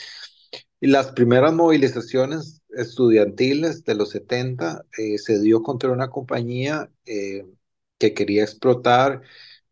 y 0.79 0.87
las 0.87 1.11
primeras 1.11 1.53
movilizaciones 1.53 2.61
estudiantiles 2.69 3.83
de 3.83 3.95
los 3.95 4.11
70 4.11 4.85
eh, 4.97 5.17
se 5.17 5.39
dio 5.39 5.63
contra 5.63 5.91
una 5.91 6.09
compañía 6.09 6.89
eh, 7.05 7.45
que 7.97 8.13
quería 8.13 8.43
explotar 8.43 9.21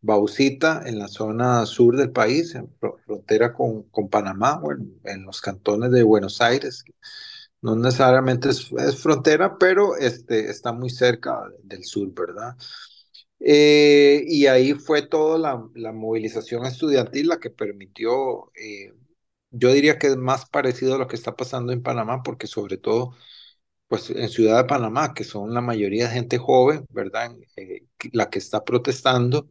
bauxita 0.01 0.83
en 0.85 0.99
la 0.99 1.07
zona 1.07 1.65
sur 1.65 1.97
del 1.97 2.11
país, 2.11 2.55
frontera 3.05 3.53
con, 3.53 3.83
con 3.89 4.09
Panamá, 4.09 4.61
o 4.61 4.71
en, 4.71 5.23
los 5.25 5.41
cantones 5.41 5.91
de 5.91 6.03
Buenos 6.03 6.41
Aires. 6.41 6.83
No 7.61 7.75
necesariamente 7.75 8.49
es, 8.49 8.71
frontera, 9.01 9.57
pero 9.57 9.95
este, 9.97 10.49
está 10.51 10.71
muy 10.73 10.89
cerca 10.91 11.41
del 11.63 11.83
sur, 11.83 12.13
¿verdad? 12.13 12.55
Eh, 13.39 14.23
y 14.27 14.47
ahí 14.47 14.73
fue 14.73 15.01
toda 15.03 15.38
la, 15.39 15.67
la, 15.75 15.91
movilización 15.91 16.65
estudiantil 16.65 17.27
la 17.27 17.39
que 17.39 17.49
permitió 17.49 18.51
yo 19.57 19.71
diría 19.73 19.97
que 19.99 20.07
es 20.07 20.17
más 20.17 20.45
parecido 20.49 20.95
a 20.95 20.97
lo 20.97 21.07
que 21.07 21.15
está 21.15 21.35
pasando 21.35 21.73
en 21.73 21.83
Panamá, 21.83 22.23
porque 22.23 22.47
sobre 22.47 22.77
todo, 22.77 23.15
pues 23.87 24.09
en 24.11 24.29
Ciudad 24.29 24.57
de 24.57 24.65
Panamá, 24.65 25.13
que 25.13 25.23
son 25.23 25.53
la 25.53 25.61
mayoría 25.61 26.07
de 26.07 26.15
gente 26.15 26.37
joven, 26.39 26.85
¿verdad? 26.91 27.35
Eh, 27.57 27.85
la 28.13 28.29
que 28.29 28.39
está 28.39 28.63
protestando. 28.65 29.49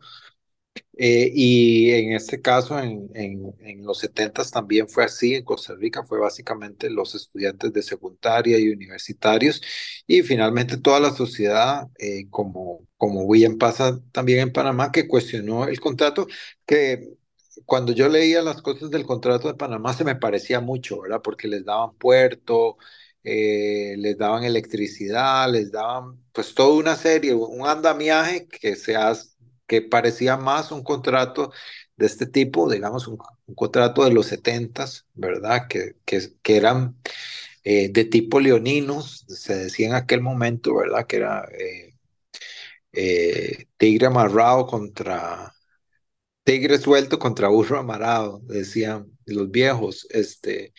Eh, 0.96 1.30
y 1.34 1.90
en 1.92 2.12
este 2.12 2.40
caso, 2.40 2.78
en, 2.78 3.10
en, 3.14 3.84
los 3.84 3.98
70 3.98 4.44
también 4.44 4.88
fue 4.88 5.04
así, 5.04 5.34
en 5.34 5.44
Costa 5.44 5.74
Rica 5.74 6.04
fue 6.04 6.18
básicamente 6.20 6.90
los 6.90 7.14
estudiantes 7.14 7.72
de 7.72 7.82
secundaria 7.82 8.58
y 8.58 8.68
universitarios, 8.70 9.60
y 10.06 10.22
finalmente 10.22 10.76
toda 10.76 11.00
la 11.00 11.10
sociedad, 11.12 11.88
eh, 11.98 12.28
como, 12.30 12.86
como 12.96 13.28
bien 13.28 13.58
pasa 13.58 14.00
también 14.12 14.40
en 14.40 14.52
Panamá, 14.52 14.92
que 14.92 15.08
cuestionó 15.08 15.66
el 15.66 15.80
contrato, 15.80 16.26
que 16.66 17.16
cuando 17.66 17.92
yo 17.92 18.08
leía 18.08 18.42
las 18.42 18.62
cosas 18.62 18.90
del 18.90 19.06
contrato 19.06 19.48
de 19.48 19.54
Panamá 19.54 19.92
se 19.94 20.04
me 20.04 20.16
parecía 20.16 20.60
mucho, 20.60 21.00
¿verdad? 21.02 21.20
Porque 21.22 21.48
les 21.48 21.64
daban 21.64 21.94
puerto, 21.96 22.76
eh, 23.22 23.94
les 23.98 24.18
daban 24.18 24.44
electricidad, 24.44 25.50
les 25.50 25.72
daban 25.72 26.22
pues 26.32 26.54
toda 26.54 26.76
una 26.78 26.96
serie, 26.96 27.34
un 27.34 27.66
andamiaje 27.66 28.46
que, 28.48 28.76
se 28.76 28.96
que 29.66 29.82
parecía 29.82 30.36
más 30.36 30.72
un 30.72 30.82
contrato 30.82 31.52
de 31.96 32.06
este 32.06 32.26
tipo, 32.26 32.70
digamos, 32.70 33.08
un, 33.08 33.18
contrato 33.54 34.04
de 34.04 34.12
los 34.12 34.26
setentas, 34.26 35.06
¿verdad? 35.14 35.68
Que, 35.68 35.96
que, 36.04 36.20
que 36.42 36.56
eran 36.56 36.96
eh, 37.64 37.88
de 37.90 38.04
tipo 38.04 38.40
leoninos, 38.40 39.24
se 39.28 39.56
decía 39.56 39.86
en 39.88 39.94
aquel 39.94 40.20
momento, 40.20 40.74
¿verdad? 40.76 41.06
Que 41.06 41.16
era 41.16 41.48
eh, 42.92 43.66
tigre 43.76 44.06
amarrado 44.06 44.66
contra 44.66 45.53
tigre 46.44 46.78
suelto 46.78 47.18
contra 47.18 47.48
burro 47.48 47.78
amarado, 47.78 48.40
decían 48.44 49.06
los 49.26 49.50
viejos, 49.50 50.06
este, 50.10 50.74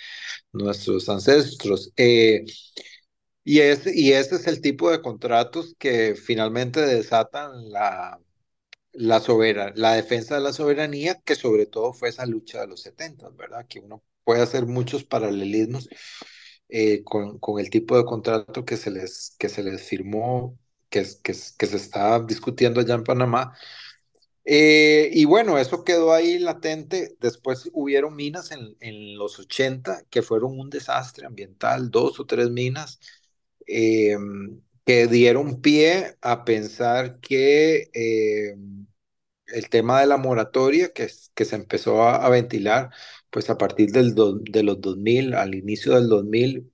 nuestros 0.54 1.10
ancestros. 1.10 1.92
Eh, 1.98 2.46
y, 3.44 3.60
es, 3.60 3.86
y 3.88 4.14
ese 4.14 4.36
es 4.36 4.48
el 4.48 4.62
tipo 4.62 4.92
de 4.92 5.02
contratos 5.02 5.76
que 5.78 6.16
finalmente 6.16 6.82
desatan 6.82 7.72
la, 7.72 8.20
la, 8.94 9.22
la 9.76 9.94
defensa 9.94 10.36
de 10.36 10.42
la 10.42 10.54
soberanía, 10.54 11.22
que 11.22 11.36
sobre 11.36 11.66
todo 11.68 11.94
fue 11.94 12.10
esa 12.10 12.26
lucha 12.26 12.62
de 12.62 12.68
los 12.68 12.82
70, 12.82 13.30
¿verdad? 13.32 13.66
Que 13.68 13.80
uno 13.80 14.04
puede 14.24 14.42
hacer 14.42 14.66
muchos 14.66 15.04
paralelismos 15.04 15.90
eh, 16.70 17.04
con, 17.04 17.40
con, 17.40 17.60
el 17.60 17.70
tipo 17.70 17.98
de 17.98 18.06
contrato 18.06 18.66
que 18.66 18.78
se 18.78 18.92
les, 18.92 19.36
que 19.40 19.50
se 19.50 19.64
les 19.64 19.84
firmó, 19.84 20.58
que, 20.90 21.04
que, 21.24 21.34
que 21.58 21.68
se 21.68 21.78
está 21.78 22.20
discutiendo 22.22 22.80
allá 22.82 22.96
en 22.96 23.04
Panamá, 23.04 23.54
eh, 24.46 25.10
y 25.14 25.26
bueno, 25.26 25.58
eso 25.58 25.84
quedó 25.84 26.14
ahí 26.14 26.40
latente. 26.40 27.16
Después 27.20 27.70
hubieron 27.74 28.16
minas 28.16 28.52
en, 28.52 28.76
en, 28.80 29.18
los 29.18 29.40
80 29.40 30.04
que 30.10 30.22
fueron 30.22 30.60
un 30.60 30.70
desastre 30.70 31.26
ambiental, 31.26 31.92
dos 31.92 32.20
o 32.20 32.26
tres 32.26 32.50
minas 32.52 33.00
que 34.86 35.08
dieron 35.08 35.62
pie 35.62 36.16
a 36.22 36.46
pensar 36.46 37.20
que 37.20 37.90
el 39.48 39.70
tema 39.70 40.02
de 40.02 40.08
la 40.08 40.18
moratoria 40.18 40.92
que, 40.94 41.08
que 41.34 41.46
se 41.46 41.56
empezó 41.56 42.04
a, 42.04 42.28
ventilar 42.30 42.92
pues 43.30 43.50
a 43.50 43.58
partir 43.58 43.92
del 43.92 44.16
de 44.16 44.64
los 44.64 44.82
2000, 44.82 45.34
al 45.34 45.56
inicio 45.56 45.96
del 45.96 46.08
2000, 46.10 46.72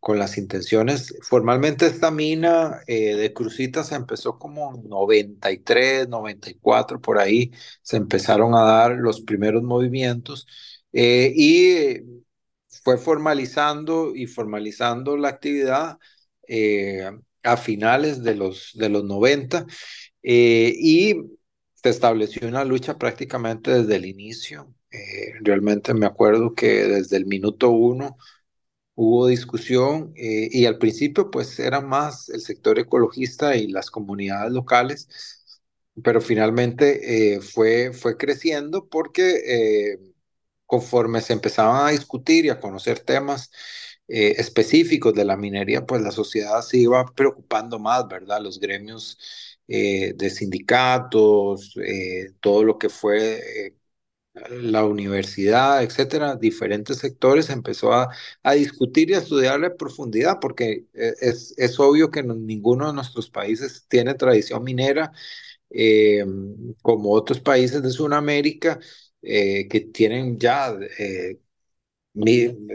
con 0.00 0.18
las 0.18 0.38
intenciones. 0.38 1.14
Formalmente 1.22 1.86
esta 1.86 2.10
mina 2.10 2.80
eh, 2.86 3.16
de 3.16 3.32
Crucita 3.34 3.84
se 3.84 3.94
empezó 3.94 4.38
como 4.38 4.82
93, 4.82 6.08
94, 6.08 7.00
por 7.00 7.18
ahí 7.18 7.52
se 7.82 7.98
empezaron 7.98 8.54
a 8.54 8.62
dar 8.62 8.92
los 8.96 9.20
primeros 9.20 9.62
movimientos 9.62 10.46
eh, 10.92 11.32
y 11.36 12.00
fue 12.82 12.98
formalizando 12.98 14.14
y 14.16 14.26
formalizando 14.26 15.16
la 15.16 15.28
actividad 15.28 15.98
eh, 16.48 17.10
a 17.42 17.56
finales 17.56 18.22
de 18.22 18.34
los, 18.36 18.72
de 18.74 18.88
los 18.88 19.04
90 19.04 19.66
y 20.22 21.14
se 21.74 21.88
estableció 21.88 22.46
una 22.48 22.64
lucha 22.64 22.98
prácticamente 22.98 23.70
desde 23.72 23.96
el 23.96 24.06
inicio. 24.06 24.74
realmente 25.42 25.94
me 25.94 26.06
acuerdo 26.06 26.54
que 26.54 26.84
desde 26.86 27.16
el 27.16 27.26
minuto 27.26 27.70
uno 27.70 28.16
hubo 29.02 29.26
discusión 29.28 30.12
eh, 30.16 30.48
y 30.52 30.66
al 30.66 30.76
principio 30.78 31.30
pues 31.30 31.58
era 31.58 31.80
más 31.80 32.28
el 32.28 32.40
sector 32.42 32.78
ecologista 32.78 33.56
y 33.56 33.68
las 33.68 33.90
comunidades 33.90 34.52
locales, 34.52 35.08
pero 36.04 36.20
finalmente 36.20 37.36
eh, 37.36 37.40
fue, 37.40 37.92
fue 37.94 38.16
creciendo 38.18 38.88
porque 38.88 39.92
eh, 39.94 39.98
conforme 40.66 41.20
se 41.22 41.32
empezaban 41.32 41.86
a 41.86 41.90
discutir 41.90 42.44
y 42.46 42.50
a 42.50 42.60
conocer 42.60 43.00
temas 43.00 43.50
específicos 44.12 45.14
de 45.14 45.24
la 45.24 45.36
minería, 45.36 45.86
pues 45.86 46.02
la 46.02 46.10
sociedad 46.10 46.62
se 46.62 46.78
iba 46.78 47.04
preocupando 47.14 47.78
más, 47.78 48.08
¿verdad? 48.08 48.40
Los 48.42 48.58
gremios 48.60 49.18
de 49.68 50.30
sindicatos, 50.30 51.74
todo 52.40 52.64
lo 52.64 52.76
que 52.78 52.88
fue 52.88 53.76
la 54.34 54.84
universidad, 54.84 55.82
etcétera, 55.82 56.36
diferentes 56.36 56.98
sectores, 56.98 57.50
empezó 57.50 57.92
a, 57.92 58.08
discutir 58.54 59.10
y 59.10 59.14
a 59.14 59.18
estudiar 59.18 59.62
en 59.64 59.76
profundidad, 59.76 60.38
porque 60.40 60.86
eh, 60.94 61.14
es, 61.20 61.54
es 61.56 61.78
obvio 61.80 62.10
que 62.10 62.22
ninguno 62.22 62.88
de 62.88 62.94
nuestros 62.94 63.30
países 63.30 63.86
tiene 63.88 64.14
tradición 64.14 64.62
minera, 64.64 65.12
eh, 65.70 66.24
como 66.82 67.12
otros 67.12 67.40
países 67.40 67.82
de 67.82 67.90
Sudamérica, 67.90 68.78
eh, 69.22 69.68
que 69.68 69.80
tienen 69.80 70.38
ya 70.38 70.74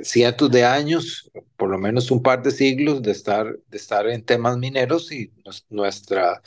cientos 0.04 0.52
de 0.52 0.64
años, 0.64 1.32
por 1.58 1.70
lo 1.70 1.78
menos 1.78 2.12
un 2.12 2.22
par 2.22 2.42
de 2.44 2.52
siglos 2.52 3.02
de 3.02 3.12
estar, 3.12 3.58
de 3.68 3.78
estar 3.78 4.08
en 4.08 4.24
temas 4.24 4.58
mineros 4.58 5.12
y 5.12 5.32
nuestra 5.70 6.42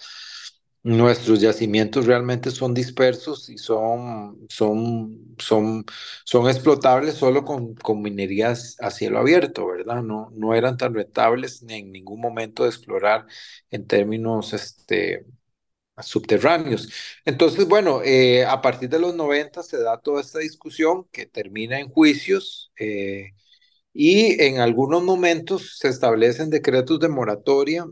Nuestros 0.84 1.40
yacimientos 1.40 2.06
realmente 2.06 2.50
son 2.50 2.72
dispersos 2.72 3.48
y 3.50 3.58
son, 3.58 4.46
son, 4.48 5.34
son, 5.38 5.84
son 6.24 6.48
explotables 6.48 7.14
solo 7.14 7.44
con, 7.44 7.74
con 7.74 8.00
minerías 8.00 8.76
a 8.80 8.90
cielo 8.90 9.18
abierto, 9.18 9.66
¿verdad? 9.66 10.02
No, 10.02 10.30
no 10.34 10.54
eran 10.54 10.76
tan 10.76 10.94
rentables 10.94 11.62
ni 11.62 11.74
en 11.74 11.92
ningún 11.92 12.20
momento 12.20 12.62
de 12.62 12.70
explorar 12.70 13.26
en 13.70 13.86
términos 13.86 14.52
este, 14.54 15.26
subterráneos. 16.02 16.90
Entonces, 17.24 17.66
bueno, 17.66 18.02
eh, 18.04 18.44
a 18.44 18.60
partir 18.62 18.88
de 18.88 18.98
los 19.00 19.14
90 19.14 19.62
se 19.62 19.78
da 19.78 19.98
toda 20.00 20.20
esta 20.20 20.38
discusión 20.38 21.06
que 21.12 21.26
termina 21.26 21.80
en 21.80 21.88
juicios 21.90 22.72
eh, 22.78 23.32
y 23.92 24.40
en 24.42 24.60
algunos 24.60 25.02
momentos 25.02 25.78
se 25.78 25.88
establecen 25.88 26.50
decretos 26.50 27.00
de 27.00 27.08
moratoria, 27.08 27.86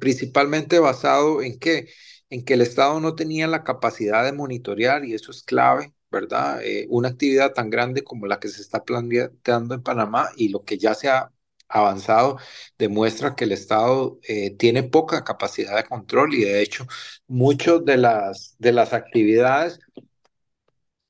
principalmente 0.00 0.78
basado 0.78 1.42
en 1.42 1.58
que 1.58 1.88
en 2.30 2.44
que 2.44 2.54
el 2.54 2.62
Estado 2.62 3.00
no 3.00 3.14
tenía 3.14 3.46
la 3.46 3.64
capacidad 3.64 4.24
de 4.24 4.32
monitorear, 4.32 5.04
y 5.04 5.14
eso 5.14 5.30
es 5.30 5.42
clave, 5.42 5.94
¿verdad? 6.10 6.60
Eh, 6.64 6.86
una 6.90 7.08
actividad 7.10 7.52
tan 7.54 7.70
grande 7.70 8.02
como 8.04 8.26
la 8.26 8.40
que 8.40 8.48
se 8.48 8.62
está 8.62 8.84
planteando 8.84 9.74
en 9.74 9.82
Panamá 9.82 10.30
y 10.36 10.48
lo 10.48 10.64
que 10.64 10.78
ya 10.78 10.94
se 10.94 11.08
ha 11.08 11.32
avanzado 11.68 12.38
demuestra 12.78 13.34
que 13.34 13.44
el 13.44 13.52
Estado 13.52 14.18
eh, 14.28 14.56
tiene 14.56 14.82
poca 14.84 15.24
capacidad 15.24 15.76
de 15.76 15.84
control 15.84 16.34
y 16.34 16.44
de 16.44 16.62
hecho 16.62 16.86
muchas 17.26 17.84
de 17.84 17.96
las, 17.96 18.54
de 18.58 18.72
las 18.72 18.92
actividades 18.92 19.80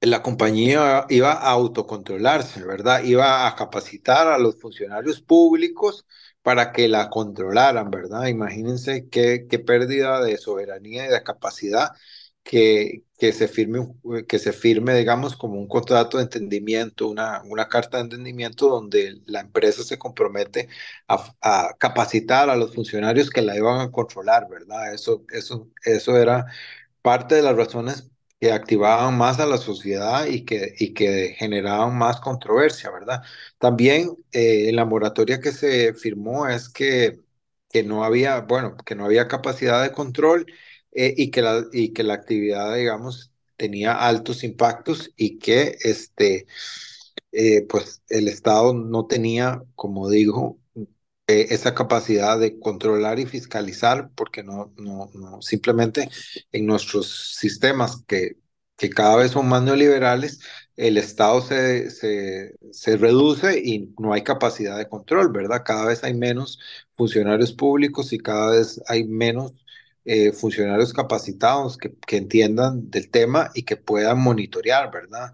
la 0.00 0.22
compañía 0.22 1.06
iba 1.08 1.32
a 1.32 1.50
autocontrolarse, 1.50 2.62
¿verdad? 2.64 3.02
Iba 3.04 3.46
a 3.46 3.56
capacitar 3.56 4.28
a 4.28 4.38
los 4.38 4.60
funcionarios 4.60 5.20
públicos 5.20 6.06
para 6.46 6.70
que 6.72 6.86
la 6.88 7.10
controlaran, 7.10 7.90
¿verdad? 7.90 8.26
Imagínense 8.28 9.08
qué, 9.08 9.48
qué 9.50 9.58
pérdida 9.58 10.20
de 10.22 10.38
soberanía 10.38 11.06
y 11.06 11.08
de 11.08 11.24
capacidad 11.24 11.90
que, 12.44 13.02
que, 13.18 13.32
se 13.32 13.48
firme, 13.48 13.88
que 14.28 14.38
se 14.38 14.52
firme, 14.52 14.94
digamos, 14.96 15.36
como 15.36 15.58
un 15.58 15.66
contrato 15.66 16.18
de 16.18 16.22
entendimiento, 16.24 17.08
una, 17.08 17.42
una 17.46 17.68
carta 17.68 17.96
de 17.96 18.04
entendimiento 18.04 18.68
donde 18.68 19.20
la 19.26 19.40
empresa 19.40 19.82
se 19.82 19.98
compromete 19.98 20.68
a, 21.08 21.34
a, 21.40 21.74
capacitar 21.78 22.48
a 22.48 22.54
los 22.56 22.72
funcionarios 22.76 23.30
que 23.30 23.42
la 23.42 23.56
iban 23.56 23.80
a 23.80 23.90
controlar, 23.90 24.48
¿verdad? 24.48 24.94
Eso, 24.94 25.24
eso, 25.32 25.68
eso 25.84 26.16
era 26.16 26.46
parte 27.02 27.34
de 27.34 27.42
las 27.42 27.56
razones 27.56 28.08
que 28.40 28.52
activaban 28.52 29.16
más 29.16 29.40
a 29.40 29.46
la 29.46 29.56
sociedad 29.58 30.26
y 30.26 30.44
que, 30.44 30.74
y 30.78 30.92
que 30.94 31.34
generaban 31.38 31.96
más 31.96 32.20
controversia, 32.20 32.90
¿verdad? 32.90 33.22
También 33.58 34.10
eh, 34.32 34.70
la 34.72 34.84
moratoria 34.84 35.40
que 35.40 35.52
se 35.52 35.94
firmó 35.94 36.46
es 36.48 36.68
que, 36.68 37.20
que 37.70 37.82
no 37.82 38.04
había, 38.04 38.40
bueno, 38.42 38.76
que 38.76 38.94
no 38.94 39.04
había 39.06 39.28
capacidad 39.28 39.82
de 39.82 39.92
control 39.92 40.46
eh, 40.92 41.14
y, 41.16 41.30
que 41.30 41.42
la, 41.42 41.64
y 41.72 41.92
que 41.92 42.02
la 42.04 42.14
actividad, 42.14 42.74
digamos, 42.76 43.32
tenía 43.56 43.94
altos 43.94 44.44
impactos 44.44 45.12
y 45.16 45.38
que 45.38 45.76
este, 45.82 46.46
eh, 47.32 47.62
pues 47.68 48.02
el 48.08 48.28
Estado 48.28 48.74
no 48.74 49.06
tenía, 49.06 49.62
como 49.74 50.08
digo, 50.10 50.58
eh, 51.28 51.48
esa 51.50 51.74
capacidad 51.74 52.38
de 52.38 52.58
controlar 52.60 53.18
y 53.18 53.26
fiscalizar, 53.26 54.10
porque 54.14 54.42
no, 54.42 54.72
no, 54.76 55.10
no, 55.14 55.42
simplemente 55.42 56.08
en 56.52 56.66
nuestros 56.66 57.34
sistemas 57.36 58.04
que, 58.06 58.36
que 58.76 58.90
cada 58.90 59.16
vez 59.16 59.32
son 59.32 59.48
más 59.48 59.62
neoliberales, 59.62 60.40
el 60.76 60.98
Estado 60.98 61.40
se, 61.42 61.90
se, 61.90 62.54
se, 62.70 62.96
reduce 62.96 63.58
y 63.58 63.92
no 63.98 64.12
hay 64.12 64.22
capacidad 64.22 64.76
de 64.78 64.88
control, 64.88 65.32
¿verdad? 65.32 65.62
Cada 65.64 65.86
vez 65.86 66.04
hay 66.04 66.14
menos 66.14 66.60
funcionarios 66.94 67.52
públicos 67.52 68.12
y 68.12 68.18
cada 68.18 68.50
vez 68.52 68.80
hay 68.86 69.04
menos 69.04 69.54
eh, 70.04 70.32
funcionarios 70.32 70.92
capacitados 70.92 71.76
que, 71.78 71.92
que, 72.06 72.18
entiendan 72.18 72.90
del 72.90 73.10
tema 73.10 73.50
y 73.54 73.64
que 73.64 73.76
puedan 73.76 74.20
monitorear, 74.20 74.90
¿verdad? 74.92 75.32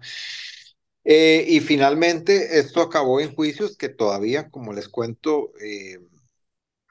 Eh, 1.05 1.45
y 1.47 1.59
finalmente, 1.59 2.59
esto 2.59 2.81
acabó 2.81 3.19
en 3.19 3.35
juicios 3.35 3.77
que 3.77 3.89
todavía, 3.89 4.49
como 4.49 4.73
les 4.73 4.87
cuento, 4.87 5.51
eh, 5.61 5.99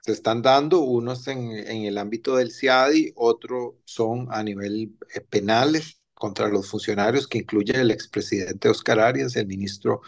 se 0.03 0.13
están 0.13 0.43
dando, 0.43 0.81
unos 0.81 1.29
en, 1.29 1.51
el 1.51 1.99
ámbito 1.99 2.37
del 2.37 2.53
CIADI, 2.53 3.13
otros 3.17 3.75
son 3.85 4.29
a 4.31 4.43
nivel 4.43 4.97
eh, 5.15 5.21
penales 5.21 6.01
contra 6.15 6.49
los 6.49 6.69
funcionarios, 6.69 7.29
que 7.29 7.39
incluye 7.39 7.75
el 7.81 7.91
expresidente 7.91 8.69
Oscar 8.69 9.01
Arias, 9.01 9.37
el 9.37 9.47
ministro 9.47 10.03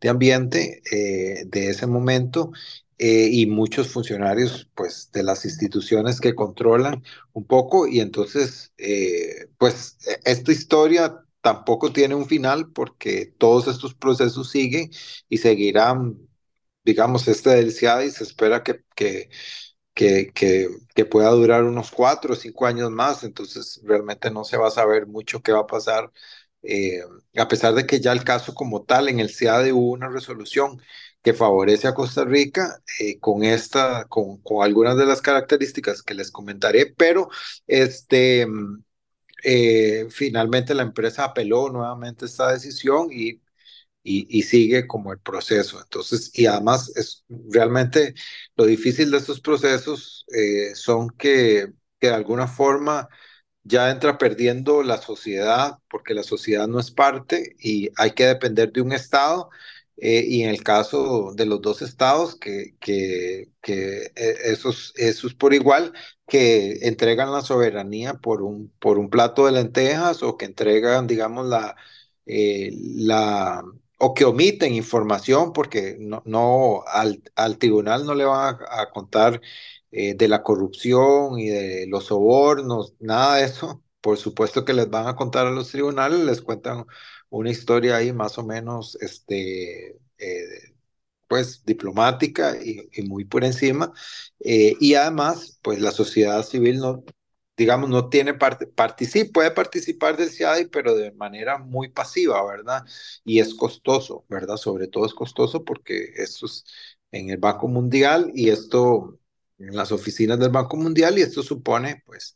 de 0.00 0.08
Ambiente 0.08 0.82
de 1.46 1.68
ese 1.70 1.86
momento, 1.86 2.52
y 2.98 3.46
muchos 3.46 3.88
funcionarios 3.88 4.70
pues 4.74 5.10
de 5.12 5.24
las 5.24 5.44
instituciones 5.44 6.20
que 6.20 6.34
controlan 6.34 7.02
un 7.32 7.44
poco 7.44 7.88
y 7.88 8.00
entonces 8.00 8.72
pues 9.58 9.98
e, 10.06 10.20
esta 10.24 10.52
historia 10.52 11.24
tampoco 11.48 11.92
tiene 11.92 12.14
un 12.14 12.26
final 12.26 12.70
porque 12.72 13.34
todos 13.38 13.68
estos 13.68 13.94
procesos 13.94 14.50
siguen 14.50 14.90
y 15.30 15.38
seguirán, 15.38 16.18
digamos, 16.84 17.26
este 17.28 17.50
del 17.50 17.72
CIADI 17.72 18.10
se 18.10 18.24
espera 18.24 18.62
que, 18.62 18.84
que, 18.94 19.30
que, 19.94 20.32
que, 20.94 21.04
pueda 21.06 21.30
durar 21.30 21.64
unos 21.64 21.90
cuatro 21.90 22.34
o 22.34 22.36
cinco 22.36 22.66
años 22.66 22.90
más, 22.90 23.24
entonces 23.24 23.80
realmente 23.84 24.30
no 24.30 24.44
se 24.44 24.58
va 24.58 24.68
a 24.68 24.70
saber 24.70 25.06
mucho 25.06 25.42
qué 25.42 25.52
va 25.52 25.60
a 25.60 25.66
pasar, 25.66 26.12
eh, 26.62 27.00
a 27.36 27.48
pesar 27.48 27.74
de 27.74 27.86
que 27.86 28.00
ya 28.00 28.12
el 28.12 28.24
caso 28.24 28.54
como 28.54 28.82
tal 28.84 29.08
en 29.08 29.20
el 29.20 29.30
CIADI 29.30 29.72
hubo 29.72 29.92
una 29.92 30.08
resolución 30.08 30.80
que 31.22 31.32
favorece 31.34 31.88
a 31.88 31.94
Costa 31.94 32.24
Rica 32.24 32.82
eh, 33.00 33.18
con 33.20 33.42
esta, 33.44 34.04
con, 34.06 34.38
con 34.42 34.64
algunas 34.64 34.96
de 34.98 35.06
las 35.06 35.22
características 35.22 36.02
que 36.02 36.14
les 36.14 36.30
comentaré, 36.30 36.86
pero 36.96 37.28
este 37.66 38.46
eh, 39.44 40.06
finalmente 40.10 40.74
la 40.74 40.82
empresa 40.82 41.24
apeló 41.24 41.68
nuevamente 41.70 42.26
esta 42.26 42.52
decisión 42.52 43.08
y, 43.12 43.40
y, 44.02 44.42
sigue 44.42 44.86
como 44.86 45.12
el 45.12 45.20
proceso. 45.20 45.80
Entonces, 45.82 46.30
y 46.34 46.46
además 46.46 46.92
es 46.96 47.24
realmente 47.28 48.14
lo 48.56 48.64
difícil 48.66 49.10
de 49.10 49.18
estos 49.18 49.40
procesos 49.40 50.24
eh, 50.34 50.74
son 50.74 51.10
que, 51.10 51.72
que 52.00 52.08
de 52.08 52.14
alguna 52.14 52.46
forma 52.48 53.08
ya 53.62 53.90
entra 53.90 54.18
perdiendo 54.18 54.82
la 54.82 54.98
sociedad 54.98 55.78
porque 55.90 56.14
la 56.14 56.22
sociedad 56.22 56.66
no 56.68 56.80
es 56.80 56.90
parte 56.90 57.56
y 57.58 57.90
hay 57.96 58.12
que 58.12 58.26
depender 58.26 58.72
de 58.72 58.80
un 58.82 58.92
Estado 58.92 59.50
eh, 60.00 60.24
y 60.26 60.42
en 60.44 60.50
el 60.50 60.62
caso 60.62 61.32
de 61.34 61.46
los 61.46 61.60
dos 61.60 61.82
estados, 61.82 62.36
que, 62.36 62.76
que, 62.80 63.50
eh, 63.66 64.12
esos, 64.44 64.92
esos 64.96 65.34
por 65.34 65.54
igual, 65.54 65.92
que 66.26 66.78
entregan 66.82 67.32
la 67.32 67.42
soberanía 67.42 68.14
por 68.14 68.42
un, 68.42 68.70
por 68.78 68.98
un 68.98 69.10
plato 69.10 69.46
de 69.46 69.52
lentejas 69.52 70.22
o 70.22 70.36
que 70.36 70.44
entregan, 70.46 71.06
digamos, 71.06 71.46
la, 71.46 71.76
eh, 72.26 72.70
la 72.96 73.62
o 73.98 74.14
que 74.14 74.24
omiten 74.24 74.74
información 74.74 75.52
porque 75.52 75.96
no, 75.98 76.22
no 76.24 76.84
al, 76.86 77.22
al, 77.34 77.58
tribunal 77.58 78.06
no 78.06 78.14
le 78.14 78.24
van 78.24 78.56
a, 78.70 78.82
a 78.82 78.90
contar 78.90 79.40
de 79.90 80.28
la 80.28 80.42
corrupción 80.42 81.38
y 81.38 81.48
de 81.48 81.86
los 81.88 82.06
sobornos, 82.06 82.94
nada 83.00 83.36
de 83.36 83.44
eso. 83.44 83.82
Por 84.00 84.18
supuesto 84.18 84.64
que 84.64 84.74
les 84.74 84.88
van 84.90 85.08
a 85.08 85.16
contar 85.16 85.46
a 85.46 85.50
los 85.50 85.70
tribunales, 85.70 86.20
les 86.20 86.42
cuentan 86.42 86.84
una 87.30 87.50
historia 87.50 87.96
ahí 87.96 88.12
más 88.12 88.38
o 88.38 88.44
menos, 88.44 88.96
este, 89.00 89.98
eh, 90.18 90.74
pues 91.28 91.64
diplomática 91.64 92.56
y, 92.62 92.90
muy 93.02 93.24
por 93.24 93.44
encima. 93.44 93.92
Eh, 94.40 94.76
y 94.80 94.94
además, 94.94 95.58
pues 95.62 95.80
la 95.80 95.92
sociedad 95.92 96.42
civil 96.44 96.78
no, 96.80 97.04
digamos, 97.56 97.90
no 97.90 98.08
tiene 98.08 98.34
parte, 98.34 98.66
participa, 98.66 99.32
puede 99.34 99.50
participar 99.50 100.16
del 100.16 100.30
CIADI, 100.30 100.66
pero 100.66 100.94
de 100.94 101.12
manera 101.12 101.58
muy 101.58 101.88
pasiva, 101.90 102.44
¿verdad? 102.46 102.84
Y 103.24 103.40
es 103.40 103.54
costoso, 103.54 104.24
¿verdad? 104.28 104.56
Sobre 104.56 104.88
todo 104.88 105.06
es 105.06 105.14
costoso 105.14 105.64
porque 105.64 106.12
esto 106.16 106.46
es 106.46 106.64
en 107.12 107.30
el 107.30 107.38
Banco 107.38 107.68
Mundial 107.68 108.30
y 108.34 108.50
esto 108.50 109.18
en 109.58 109.74
las 109.76 109.92
oficinas 109.92 110.38
del 110.38 110.50
Banco 110.50 110.76
Mundial 110.76 111.18
y 111.18 111.22
esto 111.22 111.42
supone, 111.42 112.02
pues, 112.06 112.34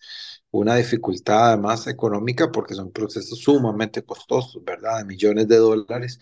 una 0.52 0.76
dificultad 0.76 1.48
además 1.50 1.86
económica 1.88 2.52
porque 2.52 2.74
son 2.74 2.92
procesos 2.92 3.40
sumamente 3.40 4.04
costosos, 4.04 4.64
¿verdad? 4.64 4.98
De 5.00 5.06
millones 5.06 5.48
de 5.48 5.56
dólares 5.58 6.20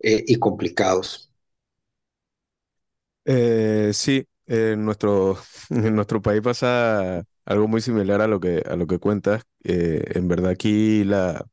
eh, 0.00 0.24
y 0.28 0.36
complicados. 0.36 1.30
Eh, 3.24 3.90
sí, 3.94 4.26
en 4.46 4.84
nuestro, 4.84 5.38
en 5.70 5.94
nuestro 5.94 6.22
país 6.22 6.40
pasa 6.42 7.22
algo 7.44 7.68
muy 7.68 7.80
similar 7.80 8.20
a 8.22 8.26
lo 8.28 8.40
que, 8.40 8.62
a 8.68 8.76
lo 8.76 8.86
que 8.86 8.98
cuentas. 8.98 9.42
Eh, 9.64 10.02
en 10.14 10.28
verdad 10.28 10.50
aquí 10.52 11.04
la... 11.04 11.46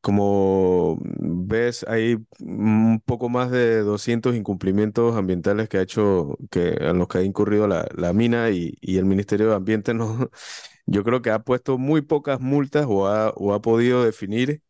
Como 0.00 0.98
ves, 1.02 1.84
hay 1.88 2.16
un 2.40 3.02
poco 3.04 3.28
más 3.28 3.50
de 3.50 3.80
200 3.80 4.36
incumplimientos 4.36 5.16
ambientales 5.16 5.68
que 5.68 5.78
ha 5.78 5.82
hecho, 5.82 6.38
que, 6.50 6.68
en 6.80 6.98
los 6.98 7.08
que 7.08 7.18
ha 7.18 7.22
incurrido 7.22 7.66
la, 7.66 8.12
mina 8.12 8.50
y, 8.50 8.76
el 8.82 9.04
Ministerio 9.04 9.48
de 9.50 9.56
Ambiente 9.56 9.94
no, 9.94 10.30
yo 10.86 11.04
creo 11.04 11.20
que 11.22 11.30
ha 11.30 11.40
puesto 11.40 11.78
muy 11.78 12.02
pocas 12.02 12.40
multas 12.40 12.86
o 12.88 13.06
ha, 13.08 13.60
podido 13.62 14.04
definir 14.04 14.62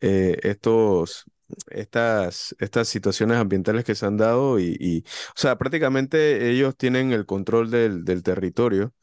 eh, 0.00 0.38
estos, 0.42 1.24
estas, 1.70 2.54
estas 2.60 2.88
situaciones 2.88 3.38
ambientales 3.38 3.84
que 3.84 3.94
se 3.94 4.06
han 4.06 4.16
dado 4.16 4.60
y, 4.60 5.04
o 5.30 5.38
sea, 5.40 5.58
prácticamente 5.58 6.50
ellos 6.50 6.76
tienen 6.76 7.12
el 7.12 7.26
control 7.26 7.70
del 7.70 8.22
territorio 8.22 8.94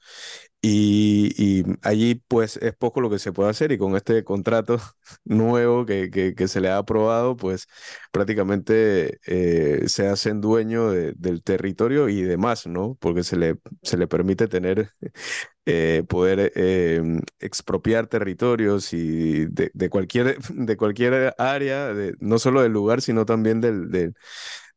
y, 0.65 1.65
allí 1.81 2.15
pues 2.15 2.55
es 2.57 2.73
poco 2.73 3.01
lo 3.01 3.09
que 3.09 3.19
se 3.19 3.33
puede 3.33 3.49
hacer 3.49 3.73
y 3.73 3.77
con 3.77 3.97
este 3.97 4.23
contrato 4.23 4.79
nuevo 5.25 5.85
que, 5.85 6.09
que, 6.09 6.47
se 6.47 6.61
le 6.61 6.69
ha 6.69 6.77
aprobado 6.77 7.35
pues 7.35 7.67
prácticamente 8.13 9.19
eh, 9.25 9.89
se 9.89 10.07
hacen 10.07 10.39
dueño 10.39 10.89
del 10.91 11.43
territorio 11.43 12.07
y 12.07 12.21
demás, 12.21 12.65
¿no? 12.65 12.95
Porque 13.01 13.23
se 13.23 13.35
le, 13.35 13.57
se 13.81 13.97
le 13.97 14.07
permite 14.07 14.47
tener, 14.47 14.91
eh, 15.65 16.03
poder 16.07 16.53
em, 16.55 17.21
expropiar 17.39 18.07
territorios 18.07 18.93
y 18.93 19.45
de, 19.47 19.69
de, 19.73 19.89
cualquier, 19.89 20.37
de 20.49 20.77
cualquier 20.77 21.35
área, 21.37 21.93
de, 21.93 22.15
no 22.19 22.39
solo 22.39 22.61
del 22.61 22.71
lugar, 22.71 23.01
sino 23.01 23.25
también 23.25 23.59
del, 23.61 24.13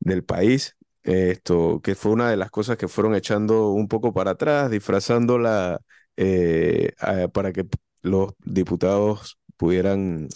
del 0.00 0.24
país 0.24 0.76
esto, 1.06 1.80
que 1.82 1.94
fue 1.94 2.12
una 2.12 2.30
de 2.30 2.36
las 2.36 2.50
cosas 2.50 2.76
que 2.76 2.88
fueron 2.88 3.14
echando 3.14 3.70
un 3.70 3.88
poco 3.88 4.12
para 4.12 4.32
atrás, 4.32 4.70
disfrazándola 4.70 5.80
eh, 6.16 6.92
para 7.32 7.52
que 7.52 7.66
los 8.02 8.34
diputados 8.44 9.38
pudieran 9.56 10.28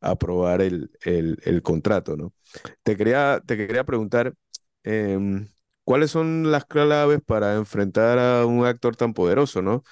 aprobar 0.00 0.60
el, 0.62 0.90
el, 1.02 1.62
contrato, 1.62 2.16
¿no? 2.16 2.34
Te 2.82 2.96
quería, 2.96 3.42
te 3.46 3.56
quería 3.56 3.84
preguntar, 3.84 4.34
em, 4.84 5.48
¿cuáles 5.84 6.10
son 6.10 6.50
las 6.50 6.64
claves 6.66 7.20
para 7.24 7.56
enfrentar 7.56 8.18
a 8.18 8.46
un 8.46 8.64
actor 8.66 8.96
tan 8.96 9.14
poderoso, 9.14 9.62
¿no? 9.62 9.82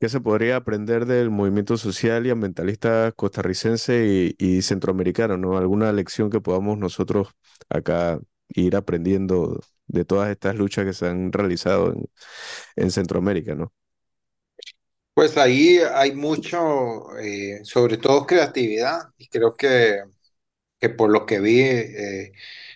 ¿Qué 0.00 0.08
se 0.08 0.20
podría 0.20 0.56
aprender 0.56 1.06
del 1.06 1.30
movimiento 1.30 1.76
social 1.76 2.26
y 2.26 2.30
ambientalista 2.30 3.12
costarricense 3.16 4.34
y, 4.38 4.58
y 4.58 4.62
centroamericano, 4.62 5.36
¿no? 5.36 5.58
¿Alguna 5.58 5.92
lección 5.92 6.30
que 6.30 6.40
podamos 6.40 6.78
nosotros 6.78 7.28
acá 7.68 8.20
ir 8.50 8.76
aprendiendo 8.76 9.60
de 9.88 10.04
todas 10.04 10.30
estas 10.30 10.54
luchas 10.56 10.84
que 10.84 10.92
se 10.92 11.06
han 11.08 11.32
realizado 11.32 11.94
en, 12.76 12.90
Centroamérica, 12.90 13.54
¿no? 13.54 13.72
Pues 15.14 15.36
ahí 15.36 15.78
hay 15.78 16.14
mucho, 16.14 17.18
eh, 17.18 17.60
sobre 17.64 17.96
todo 17.96 18.26
creatividad, 18.26 19.08
y 19.16 19.28
creo 19.28 19.56
que, 19.56 20.04
que 20.78 20.90
por 20.90 21.10
lo 21.10 21.26
que 21.26 21.40
vi 21.40 21.60
eh, 21.62 22.32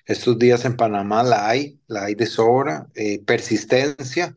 estos 0.06 0.38
días 0.38 0.64
en 0.64 0.76
Panamá 0.76 1.22
la 1.22 1.48
hay, 1.48 1.80
la 1.86 2.06
hay 2.06 2.14
de 2.16 2.26
sobra, 2.26 2.88
eh, 2.94 3.22
persistencia, 3.24 4.34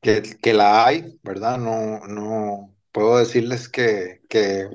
que, 0.00 0.22
que, 0.40 0.54
la 0.54 0.86
hay, 0.86 1.18
¿verdad? 1.22 1.58
No, 1.58 2.06
no 2.06 2.74
puedo 2.92 3.18
decirles 3.18 3.68
que, 3.68 4.22
que 4.28 4.68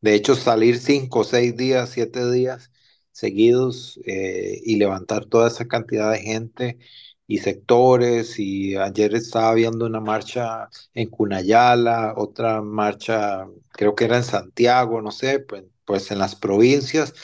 de 0.00 0.14
hecho 0.14 0.34
salir 0.34 0.78
cinco, 0.78 1.24
seis 1.24 1.56
días, 1.56 1.90
siete 1.90 2.30
días 2.32 2.70
seguidos 3.14 4.00
eh, 4.06 4.60
y 4.64 4.76
levantar 4.76 5.26
toda 5.26 5.48
esa 5.48 5.66
cantidad 5.68 6.10
de 6.12 6.20
gente 6.20 6.78
y 7.26 7.38
sectores. 7.38 8.38
Y 8.38 8.76
ayer 8.76 9.14
estaba 9.14 9.54
viendo 9.54 9.86
una 9.86 10.00
marcha 10.00 10.68
en 10.94 11.10
Cunayala, 11.10 12.14
otra 12.16 12.60
marcha, 12.62 13.46
creo 13.72 13.94
que 13.94 14.04
era 14.06 14.16
en 14.18 14.24
Santiago, 14.24 15.00
no 15.02 15.10
sé, 15.12 15.40
pues, 15.40 15.64
pues 15.84 16.10
en 16.10 16.18
las 16.18 16.34
provincias, 16.36 17.14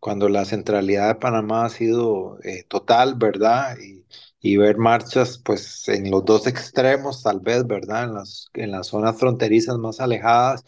cuando 0.00 0.28
la 0.28 0.44
centralidad 0.44 1.08
de 1.08 1.14
Panamá 1.20 1.66
ha 1.66 1.68
sido 1.70 2.38
eh, 2.44 2.64
total, 2.68 3.14
¿verdad? 3.16 3.76
Y, 3.78 4.04
y, 4.40 4.56
ver 4.56 4.76
marchas, 4.78 5.38
pues 5.38 5.88
en 5.88 6.10
los 6.10 6.24
dos 6.24 6.46
extremos, 6.46 7.22
tal 7.22 7.40
vez, 7.40 7.66
¿verdad? 7.66 8.04
En 8.04 8.14
las, 8.14 8.50
en 8.54 8.72
las 8.72 8.88
zonas 8.88 9.18
fronterizas 9.18 9.78
más 9.78 10.00
alejadas 10.00 10.64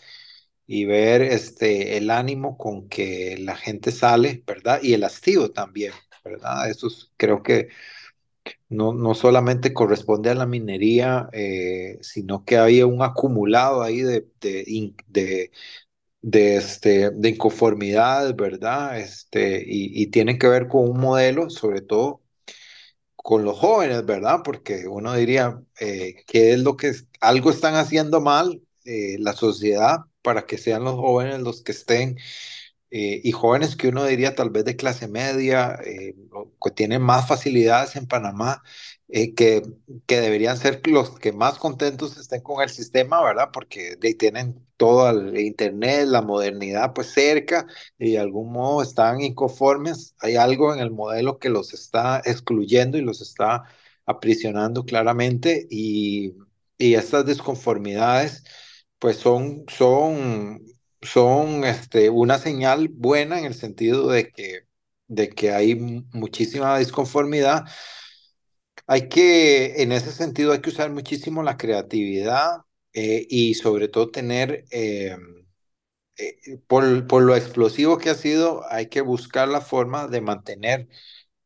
y 0.67 0.85
ver 0.87 1.23
este, 1.23 1.97
el 1.99 2.11
ánimo 2.11 2.57
con 2.59 2.89
que 2.89 3.37
la 3.39 3.57
gente 3.57 3.93
sale, 3.93 4.43
¿verdad? 4.47 4.81
Y 4.83 4.95
el 4.95 5.05
hastío 5.05 5.53
también, 5.53 5.93
¿verdad? 6.25 6.71
Eso 6.71 6.89
creo 7.17 7.43
que 7.43 7.69
no, 8.69 8.93
no 8.95 9.15
solamente 9.15 9.73
corresponde 9.75 10.31
a 10.31 10.35
la 10.35 10.47
minería, 10.47 11.29
eh, 11.33 11.99
sino 12.03 12.45
que 12.45 12.57
había 12.59 12.87
un 12.87 13.03
acumulado 13.03 13.83
ahí 13.83 14.01
de, 14.03 14.27
de, 14.41 14.95
de, 15.09 15.51
de, 16.23 16.57
este, 16.57 17.11
de 17.13 17.31
inconformidad, 17.31 18.35
¿verdad? 18.37 18.99
Este, 19.01 19.63
y, 19.67 20.03
y 20.03 20.09
tiene 20.09 20.39
que 20.39 20.49
ver 20.49 20.69
con 20.69 20.89
un 20.91 21.01
modelo, 21.01 21.51
sobre 21.51 21.83
todo 21.83 22.23
con 23.17 23.45
los 23.45 23.59
jóvenes, 23.59 24.05
¿verdad? 24.07 24.41
Porque 24.45 24.87
uno 24.89 25.15
diría, 25.15 25.61
eh, 25.81 26.17
¿qué 26.27 26.53
es 26.53 26.61
lo 26.61 26.77
que 26.77 26.93
algo 27.21 27.51
están 27.51 27.75
haciendo 27.77 28.21
mal 28.21 28.63
eh, 28.85 29.17
la 29.21 29.33
sociedad 29.35 29.99
para 30.25 30.47
que 30.47 30.59
sean 30.59 30.85
los 30.85 30.97
jóvenes 30.97 31.41
los 31.43 31.63
que 31.65 31.73
estén, 31.73 32.19
eh, 32.91 33.21
y 33.25 33.33
jóvenes 33.33 33.77
que 33.77 33.89
uno 33.89 34.05
diría 34.05 34.35
tal 34.35 34.51
vez 34.51 34.65
de 34.65 34.77
clase 34.77 35.09
media, 35.09 35.79
eh, 35.85 36.15
que 36.63 36.71
tienen 36.71 37.03
más 37.03 37.27
facilidades 37.29 37.97
en 37.97 38.07
Panamá, 38.07 38.63
eh, 39.09 39.35
que, 39.35 39.63
que 40.07 40.21
deberían 40.21 40.57
ser 40.57 40.81
los 40.87 41.19
que 41.19 41.33
más 41.33 41.59
contentos 41.59 42.17
estén 42.17 42.43
con 42.43 42.63
el 42.63 42.71
sistema, 42.71 43.23
¿verdad? 43.23 43.51
Porque 43.53 43.97
de, 43.97 44.15
tienen 44.15 44.65
todo 44.77 45.11
el 45.11 45.39
Internet, 45.39 46.07
la 46.09 46.23
modernidad 46.23 46.93
pues 46.95 47.09
cerca 47.13 47.67
y 47.99 48.13
de 48.13 48.19
algún 48.19 48.53
modo 48.53 48.83
están 48.83 49.21
inconformes. 49.21 50.15
Hay 50.21 50.37
algo 50.37 50.73
en 50.75 50.81
el 50.81 50.91
modelo 50.91 51.39
que 51.39 51.49
los 51.51 51.75
está 51.75 52.23
excluyendo 52.25 52.99
y 52.99 53.03
los 53.03 53.21
está 53.21 53.65
aprisionando 54.07 54.85
claramente 54.85 55.67
y, 55.71 56.35
y 56.79 56.95
estas 56.95 57.27
disconformidades 57.27 58.45
pues 58.99 59.19
son, 59.19 59.65
son, 59.69 60.63
son 61.03 61.65
este, 61.65 62.11
una 62.11 62.39
señal 62.39 62.89
buena 62.89 63.39
en 63.39 63.47
el 63.47 63.55
sentido 63.55 64.09
de 64.09 64.31
que, 64.31 64.67
de 65.09 65.29
que 65.31 65.53
hay 65.53 65.75
muchísima 65.77 66.79
disconformidad. 66.79 67.65
Hay 68.87 69.09
que, 69.09 69.83
en 69.83 69.93
ese 69.93 70.13
sentido, 70.13 70.53
hay 70.53 70.61
que 70.61 70.71
usar 70.71 70.91
muchísimo 70.91 71.43
la 71.43 71.57
creatividad 71.57 72.63
eh, 72.93 73.27
y 73.29 73.55
sobre 73.55 73.89
todo 73.89 74.11
tener, 74.11 74.65
eh, 74.71 75.17
eh, 76.17 76.59
por, 76.67 77.07
por 77.07 77.23
lo 77.23 77.37
explosivo 77.37 77.99
que 77.99 78.11
ha 78.11 78.15
sido, 78.15 78.63
hay 78.71 78.89
que 78.89 79.01
buscar 79.01 79.49
la 79.49 79.61
forma 79.61 80.07
de 80.09 80.21
mantener 80.21 80.89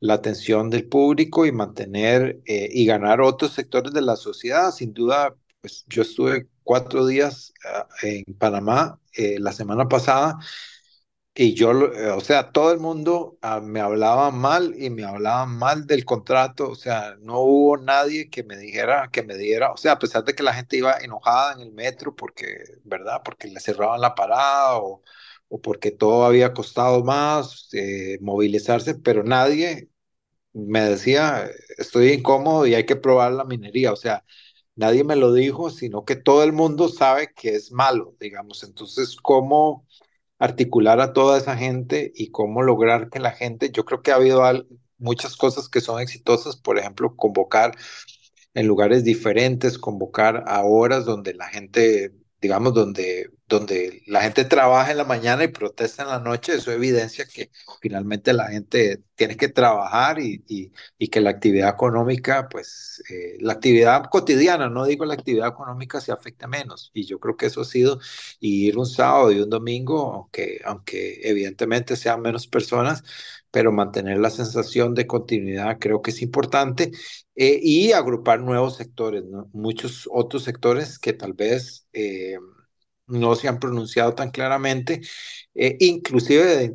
la 0.01 0.15
atención 0.15 0.71
del 0.71 0.89
público 0.89 1.47
y 1.47 1.53
mantener 1.53 2.41
y 2.47 2.87
ganar 2.87 3.21
otros 3.21 3.53
sectores 3.55 3.93
de 3.93 4.03
la 4.03 4.17
sociedad. 4.17 4.73
Sin 4.73 4.93
duda, 4.95 5.37
pues 5.61 5.85
yo 5.89 6.03
estuve 6.03 6.49
cuatro 6.69 7.07
días 7.07 7.53
ah, 7.65 7.89
en 8.03 8.25
Panamá 8.39 9.01
eh, 9.15 9.39
la 9.41 9.53
semana 9.53 9.89
pasada 9.89 10.39
y 11.35 11.55
yo, 11.55 11.71
eh, 11.95 12.11
o 12.11 12.21
sea, 12.21 12.51
todo 12.53 12.73
el 12.73 12.81
mundo 12.81 13.39
ah, 13.43 13.61
me 13.61 13.81
hablaba 13.81 14.31
mal 14.33 14.75
y 14.77 14.91
me 14.91 15.05
hablaba 15.05 15.47
mal 15.47 15.87
del 15.87 16.05
contrato, 16.05 16.71
o 16.71 16.75
sea, 16.75 17.15
no 17.21 17.39
hubo 17.41 17.77
nadie 17.77 18.29
que 18.29 18.43
me 18.43 18.57
dijera, 18.57 19.09
que 19.13 19.23
me 19.23 19.37
diera, 19.37 19.71
o 19.73 19.77
sea, 19.77 19.93
a 19.93 19.99
pesar 20.01 20.25
de 20.25 20.35
que 20.35 20.43
la 20.43 20.53
gente 20.55 20.77
iba 20.79 20.99
enojada 20.99 21.53
en 21.55 21.61
el 21.61 21.73
metro 21.73 22.15
porque, 22.17 22.59
¿verdad? 22.85 23.23
Porque 23.25 23.47
le 23.49 23.61
cerraban 23.61 24.01
la 24.01 24.15
parada 24.17 24.79
o, 24.79 25.03
o 25.49 25.61
porque 25.61 25.93
todo 25.93 26.25
había 26.25 26.53
costado 26.55 27.05
más 27.05 27.69
eh, 27.73 28.19
movilizarse, 28.21 28.95
pero 28.97 29.23
nadie 29.23 29.91
me 30.53 30.81
decía, 30.83 31.49
estoy 31.79 32.13
incómodo 32.13 32.67
y 32.67 32.75
hay 32.75 32.87
que 32.87 32.97
probar 32.97 33.33
la 33.33 33.45
minería, 33.45 33.93
o 33.93 33.97
sea, 33.97 34.25
nadie 34.79 35.05
me 35.05 35.17
lo 35.17 35.33
dijo, 35.33 35.71
sino 35.71 36.05
que 36.05 36.17
todo 36.17 36.43
el 36.45 36.53
mundo 36.53 36.89
sabe 36.89 37.33
que 37.35 37.55
es 37.55 37.73
malo, 37.73 38.17
digamos, 38.21 38.63
entonces, 38.65 39.17
¿cómo? 39.17 39.87
articular 40.41 41.01
a 41.01 41.13
toda 41.13 41.39
esa 41.39 41.57
gente 41.57 42.13
y 42.15 42.31
cómo 42.31 42.63
lograr 42.63 43.11
que 43.11 43.19
la 43.19 43.33
gente, 43.33 43.71
yo 43.73 43.85
creo 43.85 44.03
que 44.03 44.13
ha 44.13 44.17
habido 44.17 44.43
muchas 44.99 45.37
cosas 45.37 45.69
que 45.69 45.81
son 45.81 46.01
exitosas, 46.01 46.57
por 46.57 46.79
ejemplo, 46.79 47.17
convocar 47.17 47.77
en 48.55 48.67
lugares 48.69 49.05
diferentes, 49.05 49.79
convocar 49.79 50.45
a 50.47 50.63
horas 50.65 51.05
donde 51.05 51.35
la 51.35 51.49
gente 51.49 52.13
digamos, 52.41 52.75
donde, 52.75 53.31
donde 53.49 54.03
la 54.07 54.21
gente 54.21 54.45
trabaja 54.45 54.91
en 54.91 54.99
la 54.99 55.05
mañana 55.05 55.43
y 55.45 55.49
protesta 55.49 56.03
en 56.03 56.11
la 56.11 56.21
noche, 56.21 56.55
eso 56.55 56.71
evidencia 56.71 57.25
que 57.27 57.51
finalmente 57.81 58.33
la 58.35 58.49
gente 58.49 59.03
tiene 59.15 59.37
que 59.37 59.49
trabajar 59.49 60.21
y, 60.21 60.45
y, 60.99 61.09
que 61.09 61.21
la 61.21 61.31
actividad 61.31 61.71
económica, 61.71 62.49
pues 62.51 63.03
eh, 63.11 63.39
la 63.41 63.55
actividad 63.55 64.05
cotidiana, 64.11 64.69
no 64.69 64.85
digo 64.85 65.05
la 65.07 65.15
actividad 65.15 65.49
económica, 65.49 66.01
se 66.01 66.13
afecta 66.13 66.47
menos. 66.47 66.91
Y 66.93 67.05
yo 67.07 67.19
creo 67.19 67.37
que 67.37 67.47
eso 67.47 67.63
ha 67.63 67.65
sido 67.65 68.01
ir 68.41 68.77
un 68.79 68.87
sábado 68.87 69.33
y 69.33 69.41
un 69.41 69.51
domingo, 69.51 70.13
aunque, 70.13 70.61
aunque 70.65 71.21
evidentemente 71.25 71.97
sean 71.97 72.21
menos 72.21 72.47
personas, 72.47 73.03
pero 73.51 73.73
mantener 73.73 74.19
la 74.19 74.31
sensación 74.31 74.95
de 74.95 75.07
continuidad 75.07 75.79
creo 75.79 76.03
que 76.03 76.11
es 76.11 76.23
importante 76.23 76.93
eh, 77.35 77.59
y 77.63 77.93
agrupar 77.93 78.41
nuevos 78.41 78.77
sectores, 78.77 79.25
muchos 79.53 80.09
otros 80.13 80.45
sectores 80.45 80.99
que 80.99 81.13
tal 81.15 81.33
vez 81.33 81.87
eh, 81.93 82.37
no 83.09 83.35
se 83.35 83.49
han 83.49 83.59
pronunciado 83.59 84.15
tan 84.15 84.31
claramente, 84.31 85.01
eh, 85.55 85.77
inclusive 85.81 86.75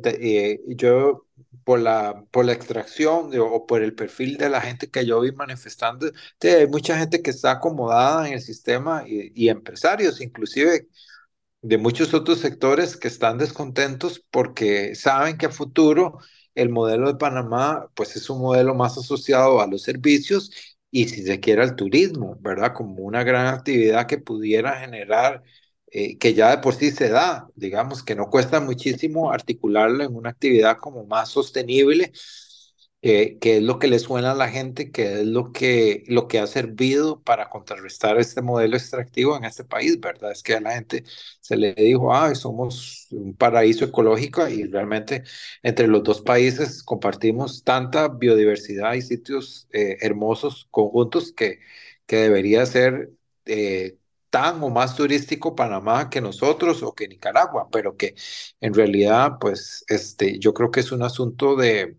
yo 0.76 1.26
por 1.64 1.78
la, 1.80 2.24
por 2.30 2.44
la 2.44 2.52
extracción 2.52 3.30
o 3.40 3.66
por 3.66 3.82
el 3.82 3.94
perfil 3.94 4.36
de 4.36 4.50
la 4.50 4.60
gente 4.60 4.90
que 4.90 5.06
yo 5.06 5.20
vi 5.20 5.32
manifestando, 5.32 6.10
hay 6.42 6.66
mucha 6.68 6.98
gente 6.98 7.22
que 7.22 7.30
está 7.30 7.52
acomodada 7.52 8.26
en 8.28 8.34
el 8.34 8.40
sistema 8.42 9.04
y, 9.06 9.32
y 9.34 9.48
empresarios, 9.48 10.20
inclusive 10.20 10.88
de 11.62 11.78
muchos 11.78 12.12
otros 12.14 12.40
sectores 12.40 12.96
que 12.96 13.08
están 13.08 13.38
descontentos 13.38 14.24
porque 14.30 14.94
saben 14.94 15.38
que 15.38 15.46
a 15.46 15.50
futuro 15.50 16.18
el 16.54 16.68
modelo 16.70 17.08
de 17.08 17.18
Panamá, 17.18 17.90
pues 17.94 18.16
es 18.16 18.28
un 18.30 18.40
modelo 18.40 18.74
más 18.74 18.96
asociado 18.98 19.60
a 19.60 19.66
los 19.66 19.82
servicios 19.82 20.50
y 20.90 21.08
si 21.08 21.22
se 21.24 21.40
quiere 21.40 21.62
al 21.62 21.74
turismo, 21.76 22.36
¿verdad? 22.40 22.72
Como 22.74 23.02
una 23.02 23.24
gran 23.24 23.46
actividad 23.46 24.06
que 24.06 24.18
pudiera 24.18 24.78
generar, 24.80 25.42
eh, 25.94 26.18
que 26.18 26.34
ya 26.34 26.50
de 26.50 26.58
por 26.58 26.74
sí 26.74 26.90
se 26.90 27.08
da, 27.08 27.48
digamos, 27.56 28.02
que 28.02 28.14
no 28.14 28.30
cuesta 28.30 28.60
muchísimo 28.60 29.30
articularlo 29.32 30.04
en 30.04 30.14
una 30.14 30.30
actividad 30.30 30.78
como 30.78 31.06
más 31.06 31.30
sostenible 31.30 32.12
que, 33.04 33.58
es 33.58 33.62
lo 33.62 33.78
que 33.78 33.88
le 33.88 33.98
suena 33.98 34.32
a 34.32 34.34
la 34.34 34.48
gente, 34.48 34.90
que 34.90 35.20
es 35.20 35.26
lo 35.26 35.52
que, 35.52 36.04
lo 36.06 36.26
que 36.26 36.38
ha 36.38 36.46
servido 36.46 37.22
para 37.22 37.50
contrarrestar 37.50 38.18
este 38.18 38.40
modelo 38.40 38.76
extractivo 38.76 39.36
en 39.36 39.44
este 39.44 39.62
país, 39.64 40.00
¿verdad? 40.00 40.32
Es 40.32 40.42
que 40.42 40.54
a 40.54 40.60
la 40.60 40.72
gente 40.74 41.04
se 41.40 41.56
le 41.58 41.74
dijo, 41.74 42.14
ah, 42.14 42.34
somos 42.34 43.08
un 43.10 43.36
paraíso 43.36 43.84
ecológico 43.84 44.48
y 44.48 44.64
realmente 44.64 45.24
entre 45.62 45.86
los 45.86 46.02
dos 46.02 46.22
países 46.22 46.82
compartimos 46.82 47.62
tanta 47.62 48.08
biodiversidad 48.08 48.94
y 48.94 49.02
sitios 49.02 49.68
eh, 49.72 49.98
hermosos 50.00 50.66
conjuntos 50.70 51.32
que, 51.32 51.60
que 52.06 52.16
debería 52.16 52.64
ser... 52.66 53.10
Eh, 53.46 53.98
tan 54.34 54.62
o 54.62 54.70
más 54.70 54.96
turístico 54.96 55.54
Panamá 55.56 56.10
que 56.10 56.20
nosotros 56.20 56.82
o 56.82 56.94
que 56.94 57.08
Nicaragua, 57.08 57.68
pero 57.72 57.96
que 57.96 58.14
en 58.60 58.74
realidad, 58.74 59.34
pues, 59.40 59.84
este, 59.88 60.38
yo 60.40 60.54
creo 60.54 60.70
que 60.72 60.80
es 60.80 60.92
un 60.92 61.02
asunto 61.04 61.56
de, 61.56 61.98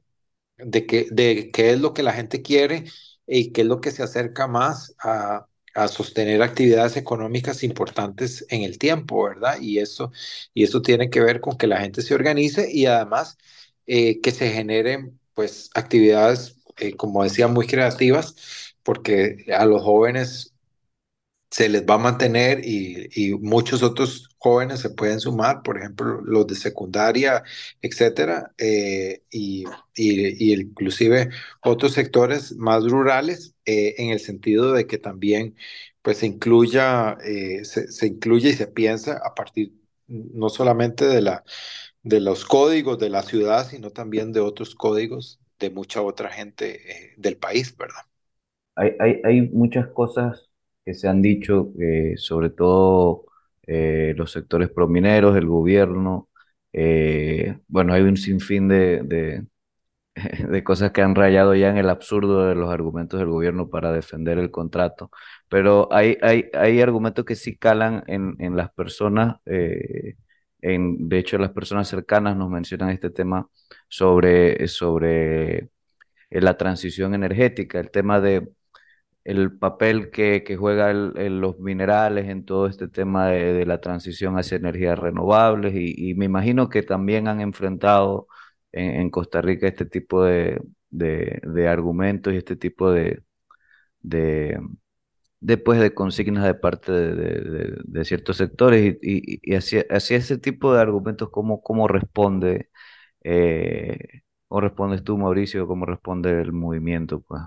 de 0.58 0.86
qué, 0.88 1.08
de 1.12 1.52
qué 1.52 1.72
es 1.74 1.82
lo 1.82 1.94
que 1.94 2.04
la 2.04 2.14
gente 2.14 2.42
quiere 2.42 2.86
y 3.28 3.52
qué 3.54 3.62
es 3.62 3.68
lo 3.68 3.82
que 3.82 3.92
se 3.92 4.04
acerca 4.04 4.48
más 4.48 4.96
a, 5.04 5.48
a 5.76 5.88
sostener 5.90 6.42
actividades 6.44 6.98
económicas 6.98 7.64
importantes 7.64 8.46
en 8.50 8.64
el 8.64 8.78
tiempo, 8.80 9.26
¿verdad? 9.26 9.58
Y 9.62 9.80
eso, 9.80 10.12
y 10.54 10.64
eso 10.64 10.82
tiene 10.82 11.10
que 11.10 11.22
ver 11.22 11.42
con 11.42 11.58
que 11.58 11.68
la 11.68 11.80
gente 11.82 12.02
se 12.02 12.16
organice 12.16 12.70
y 12.72 12.86
además 12.88 13.38
eh, 13.88 14.22
que 14.22 14.32
se 14.32 14.50
generen 14.52 15.20
pues 15.34 15.70
actividades, 15.76 16.58
eh, 16.78 16.96
como 16.96 17.24
decía, 17.24 17.48
muy 17.48 17.68
creativas, 17.68 18.76
porque 18.84 19.46
a 19.58 19.66
los 19.66 19.84
jóvenes 19.84 20.55
se 21.56 21.70
les 21.70 21.86
va 21.86 21.94
a 21.96 21.98
mantener 21.98 22.60
y, 22.66 23.34
muchos 23.40 23.82
otros 23.82 24.30
jóvenes 24.40 24.82
se 24.82 24.90
pueden 24.90 25.22
sumar, 25.22 25.64
por 25.64 25.78
ejemplo, 25.78 26.20
los 26.22 26.46
de 26.48 26.56
secundaria, 26.56 27.44
etcétera, 27.82 28.54
eh, 28.58 29.24
y, 29.32 29.64
y, 29.96 30.54
inclusive 30.54 31.30
otros 31.62 31.94
sectores 31.94 32.58
más 32.58 32.84
rurales, 32.84 33.56
eh, 33.66 33.96
en 34.00 34.10
el 34.10 34.20
sentido 34.20 34.74
de 34.74 34.86
que 34.86 34.98
también 34.98 35.56
pues 36.02 36.18
se 36.18 36.26
incluya, 36.26 37.18
eh, 37.24 37.64
se, 37.64 37.88
se, 37.90 38.08
incluye 38.08 38.50
y 38.50 38.54
se 38.54 38.68
piensa 38.68 39.22
a 39.24 39.34
partir 39.34 39.72
no 40.08 40.50
solamente 40.50 41.06
de, 41.08 41.22
la, 41.22 41.46
de 42.04 42.20
los 42.20 42.44
códigos 42.44 43.00
de 43.00 43.10
la 43.10 43.24
ciudad, 43.24 43.66
sino 43.70 43.92
también 43.92 44.34
de 44.34 44.42
otros 44.42 44.76
códigos 44.76 45.40
de 45.60 45.70
mucha 45.70 46.02
otra 46.02 46.30
gente 46.30 47.14
del 47.16 47.38
país, 47.38 47.78
¿verdad? 47.78 48.04
Hay, 48.76 48.92
hay, 49.00 49.22
hay 49.24 49.42
muchas 49.52 49.88
cosas 49.94 50.50
que 50.86 50.94
se 50.94 51.08
han 51.08 51.22
dicho, 51.22 51.72
sobre 52.18 52.50
todo 52.52 53.26
eh, 53.68 54.14
los 54.18 54.32
sectores 54.32 54.70
promineros, 54.70 55.36
el 55.38 55.48
gobierno. 55.48 56.30
Eh, 56.74 57.58
bueno, 57.68 57.94
hay 57.94 58.04
un 58.04 58.18
sinfín 58.18 58.68
de, 58.68 59.46
de, 60.50 60.64
cosas 60.64 60.92
que 60.92 61.02
han 61.02 61.16
rayado 61.16 61.56
ya 61.56 61.70
en 61.70 61.78
el 61.78 61.90
absurdo 61.90 62.48
de 62.48 62.56
los 62.56 62.70
argumentos 62.72 63.20
del 63.20 63.30
gobierno 63.30 63.70
para 63.70 63.92
defender 63.92 64.38
el 64.40 64.52
contrato, 64.52 65.12
pero 65.50 65.92
hay, 65.92 66.18
hay, 66.22 66.46
hay 66.54 66.82
argumentos 66.82 67.26
que 67.26 67.36
sí 67.36 67.58
calan 67.58 68.04
en, 68.08 68.36
en 68.40 68.56
las 68.56 68.72
personas. 68.72 69.38
Eh, 69.46 70.16
en, 70.62 71.10
de 71.10 71.20
hecho, 71.20 71.38
las 71.38 71.52
personas 71.52 71.88
cercanas 71.88 72.36
nos 72.38 72.50
mencionan 72.50 72.90
este 72.90 73.10
tema 73.12 73.48
sobre, 73.88 74.68
sobre 74.68 75.70
la 76.30 76.58
transición 76.58 77.14
energética, 77.14 77.80
el 77.80 77.92
tema 77.92 78.20
de 78.22 78.50
el 79.26 79.58
papel 79.58 80.12
que, 80.12 80.44
que 80.44 80.56
juegan 80.58 81.14
los 81.42 81.60
minerales 81.60 82.30
en 82.30 82.46
todo 82.46 82.68
este 82.68 82.88
tema 82.88 83.30
de, 83.30 83.66
la 83.66 83.82
transición 83.82 84.38
hacia 84.38 84.58
energías 84.58 85.00
renovables 85.00 85.74
y, 85.76 86.14
me 86.16 86.26
imagino 86.26 86.70
que 86.70 86.84
también 86.84 87.28
han 87.28 87.42
enfrentado 87.42 88.28
en, 88.72 89.10
Costa 89.10 89.42
Rica 89.42 89.68
este 89.68 89.86
tipo 89.86 90.24
de, 90.24 90.62
de, 90.90 91.68
argumentos 91.68 92.34
y 92.34 92.38
este 92.38 92.56
tipo 92.56 92.92
de, 92.92 93.24
de, 94.02 95.58
pues, 95.58 95.80
de 95.80 95.94
consignas 95.94 96.44
de 96.46 96.56
parte 96.56 96.92
de, 96.92 98.06
ciertos 98.06 98.38
sectores 98.38 98.98
y, 99.02 99.40
y, 99.52 99.56
hacia, 99.56 99.82
ese 99.90 100.38
tipo 100.38 100.74
de 100.74 100.82
argumentos, 100.82 101.30
¿cómo, 101.32 101.62
cómo 101.62 101.88
responde? 101.88 102.70
Eh, 103.24 104.24
¿Cómo 104.48 104.62
respondes 104.62 105.04
tú, 105.04 105.18
Mauricio? 105.18 105.68
¿Cómo 105.68 105.86
responde 105.86 106.42
el 106.42 106.54
movimiento? 106.54 107.22
Pues? 107.22 107.42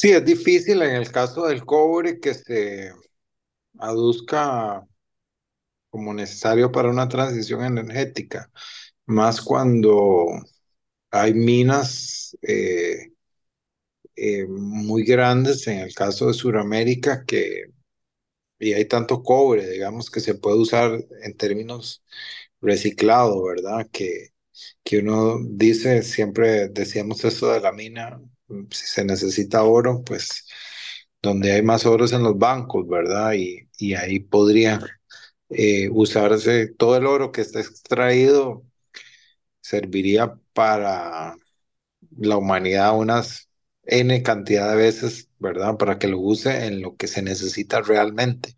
Sí, 0.00 0.10
es 0.12 0.24
difícil 0.24 0.82
en 0.82 0.94
el 0.94 1.10
caso 1.10 1.46
del 1.46 1.64
cobre 1.64 2.20
que 2.20 2.32
se 2.34 2.92
aduzca 3.78 4.86
como 5.90 6.12
necesario 6.14 6.70
para 6.72 6.90
una 6.90 7.08
transición 7.08 7.64
energética, 7.64 8.50
más 9.06 9.40
cuando 9.42 10.26
hay 11.10 11.34
minas 11.34 12.36
eh, 12.42 13.12
eh, 14.16 14.46
muy 14.48 15.04
grandes, 15.04 15.66
en 15.66 15.78
el 15.80 15.94
caso 15.94 16.26
de 16.28 16.34
Sudamérica, 16.34 17.24
que 17.24 17.64
y 18.58 18.72
hay 18.74 18.86
tanto 18.86 19.22
cobre, 19.22 19.68
digamos, 19.70 20.10
que 20.10 20.20
se 20.20 20.34
puede 20.36 20.58
usar 20.58 20.98
en 21.22 21.36
términos 21.36 22.04
reciclados, 22.60 23.42
¿verdad? 23.44 23.88
Que, 23.92 24.30
que 24.84 24.98
uno 25.00 25.38
dice, 25.44 26.02
siempre 26.02 26.68
decíamos 26.70 27.24
eso 27.24 27.52
de 27.52 27.60
la 27.60 27.72
mina, 27.72 28.20
si 28.70 28.86
se 28.86 29.04
necesita 29.04 29.62
oro, 29.64 30.02
pues 30.04 30.46
donde 31.22 31.52
hay 31.52 31.62
más 31.62 31.86
oro 31.86 32.04
es 32.06 32.12
en 32.12 32.22
los 32.22 32.38
bancos, 32.38 32.88
¿verdad? 32.88 33.34
Y, 33.34 33.68
y 33.78 33.94
ahí 33.94 34.20
podría 34.20 34.80
eh, 35.50 35.88
usarse 35.92 36.68
todo 36.68 36.96
el 36.96 37.06
oro 37.06 37.32
que 37.32 37.42
está 37.42 37.60
extraído, 37.60 38.64
serviría 39.60 40.38
para 40.52 41.36
la 42.18 42.36
humanidad 42.38 42.98
unas 42.98 43.48
N 43.84 44.22
cantidad 44.22 44.70
de 44.70 44.76
veces, 44.76 45.30
¿verdad? 45.38 45.76
Para 45.78 45.98
que 45.98 46.08
lo 46.08 46.18
use 46.20 46.66
en 46.66 46.82
lo 46.82 46.96
que 46.96 47.08
se 47.08 47.22
necesita 47.22 47.82
realmente. 47.82 48.56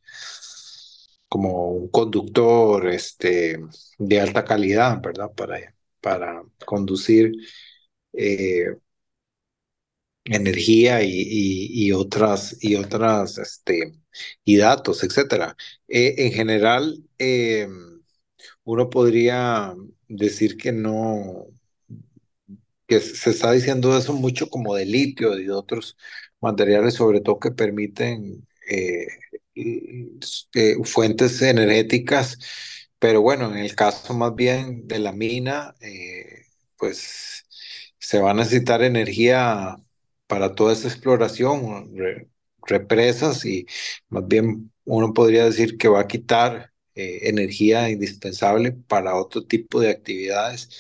como 1.29 1.71
un 1.73 1.89
conductor 1.91 2.89
este, 2.89 3.61
de 3.99 4.21
alta 4.21 4.45
calidad, 4.45 5.01
¿verdad? 5.03 5.31
Para, 5.35 5.75
para 6.01 6.43
conducir 6.67 7.33
eh, 8.13 8.77
energía 10.25 11.03
y, 11.03 11.93
otras, 11.93 12.57
y 12.61 12.77
otras, 12.77 13.39
este, 13.39 13.93
y 14.45 14.57
datos, 14.57 15.03
etcétera. 15.05 15.57
Eh, 15.89 16.15
en 16.19 16.33
general, 16.33 17.05
eh, 17.19 17.69
uno 18.65 18.91
podría 18.91 19.75
decir 20.09 20.57
que 20.57 20.73
no, 20.73 21.47
que 22.87 23.01
se 23.01 23.31
está 23.31 23.53
diciendo 23.53 23.97
eso 23.97 24.13
mucho 24.13 24.49
como 24.51 24.75
de 24.75 24.87
litio 24.87 25.39
y 25.39 25.45
de 25.45 25.53
otros 25.53 25.97
materiales, 26.41 26.95
sobre 26.95 27.21
todo 27.21 27.39
que 27.39 27.51
permiten 27.53 28.47
fuentes 30.85 31.43
energéticas, 31.43 32.39
pero 32.99 33.23
bueno, 33.23 33.51
en 33.51 33.59
el 33.59 33.75
caso 33.75 34.15
más 34.15 34.35
bien 34.35 34.87
de 34.89 34.99
la 34.99 35.13
mina, 35.13 35.75
pues 36.77 37.45
se 37.99 38.21
va 38.21 38.31
a 38.33 38.35
necesitar 38.35 38.83
energía 38.83 39.77
para 40.31 40.55
toda 40.55 40.73
esta 40.75 40.89
exploración, 40.89 41.93
represas 42.67 43.45
y 43.45 43.67
más 44.11 44.27
bien 44.29 44.73
uno 44.85 45.13
podría 45.13 45.45
decir 45.47 45.77
que 45.79 45.89
va 45.89 46.01
a 46.03 46.07
quitar 46.09 46.73
eh, 46.95 47.21
energía 47.29 47.91
indispensable 47.91 48.73
para 48.73 49.17
otro 49.17 49.45
tipo 49.47 49.81
de 49.81 49.91
actividades 49.91 50.71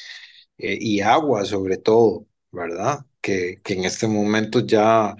eh, 0.59 0.78
y 0.80 1.01
agua 1.01 1.44
sobre 1.46 1.78
todo, 1.78 2.26
¿verdad? 2.53 3.07
Que, 3.20 3.61
en 3.64 3.84
este 3.84 4.07
momento 4.09 4.61
ya 4.61 5.16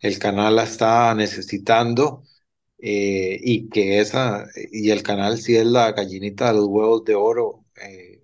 el 0.00 0.18
canal 0.18 0.56
la 0.56 0.64
está 0.64 1.14
necesitando 1.14 2.24
eh, 2.78 3.38
y 3.42 3.68
que 3.70 4.00
esa, 4.00 4.46
y 4.72 4.90
el 4.90 5.02
canal 5.02 5.38
sí 5.38 5.56
es 5.56 5.66
la 5.66 5.92
gallinita 5.92 6.48
de 6.48 6.54
los 6.54 6.66
huevos 6.68 7.04
de 7.04 7.14
oro 7.16 7.61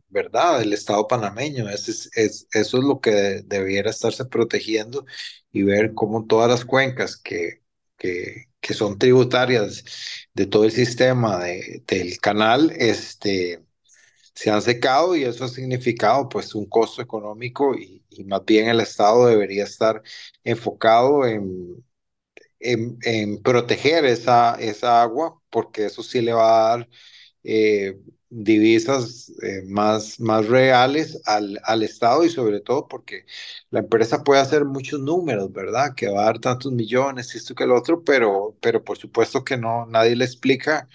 ¿verdad? 0.09 0.63
El 0.63 0.73
Estado 0.73 1.07
panameño. 1.09 1.69
Es, 1.69 2.11
es, 2.17 2.47
eso 2.53 2.79
es 2.79 2.85
lo 2.85 3.01
que 3.01 3.43
debiera 3.45 3.91
estarse 3.91 4.25
protegiendo 4.27 5.05
y 5.53 5.63
ver 5.63 5.95
cómo 5.95 6.27
todas 6.27 6.49
las 6.51 6.65
cuencas 6.65 7.17
que, 7.17 7.63
que, 7.97 8.47
que 8.61 8.75
son 8.75 8.99
tributarias 8.99 9.85
de 10.35 10.47
todo 10.47 10.65
el 10.65 10.73
sistema 10.73 11.39
de, 11.45 11.83
del 11.87 12.19
canal 12.21 12.73
este, 12.77 13.65
se 14.35 14.51
han 14.51 14.63
secado 14.63 15.17
y 15.17 15.25
eso 15.25 15.45
ha 15.45 15.49
significado 15.49 16.29
pues 16.29 16.55
un 16.55 16.67
costo 16.67 17.03
económico 17.03 17.75
y, 17.77 18.05
y 18.11 18.25
más 18.25 18.45
bien 18.45 18.69
el 18.69 18.81
Estado 18.81 19.27
debería 19.27 19.65
estar 19.65 20.03
enfocado 20.45 21.27
en, 21.27 21.85
en, 22.61 22.99
en, 23.03 23.43
proteger 23.43 24.05
esa, 24.05 24.55
esa 24.57 25.03
agua 25.03 25.41
porque 25.51 25.87
eso 25.87 26.03
sí 26.03 26.21
le 26.23 26.33
va 26.33 26.73
a 26.75 26.79
dar 26.79 26.89
eh, 27.45 27.97
divisas 28.31 29.33
eh, 29.43 29.63
más, 29.67 30.21
más 30.21 30.47
reales 30.49 31.21
al, 31.27 31.61
al, 31.65 31.83
Estado 31.83 32.25
y 32.25 32.31
sobre 32.31 32.61
todo 32.61 32.87
porque 32.89 33.25
la 33.71 33.81
empresa 33.81 34.23
puede 34.25 34.41
hacer 34.41 34.65
muchos 34.65 35.01
números, 35.01 35.53
¿verdad? 35.53 35.95
Que 35.95 36.09
va 36.09 36.23
a 36.23 36.25
dar 36.27 36.39
tantos 36.41 36.73
millones, 36.73 37.35
esto 37.35 37.55
que 37.55 37.65
el 37.65 37.73
otro, 37.73 38.05
pero, 38.05 38.57
pero 38.61 38.85
por 38.85 38.99
supuesto 38.99 39.45
que 39.45 39.57
no, 39.57 39.87
nadie 39.87 40.17
le 40.17 40.25
explica, 40.25 40.89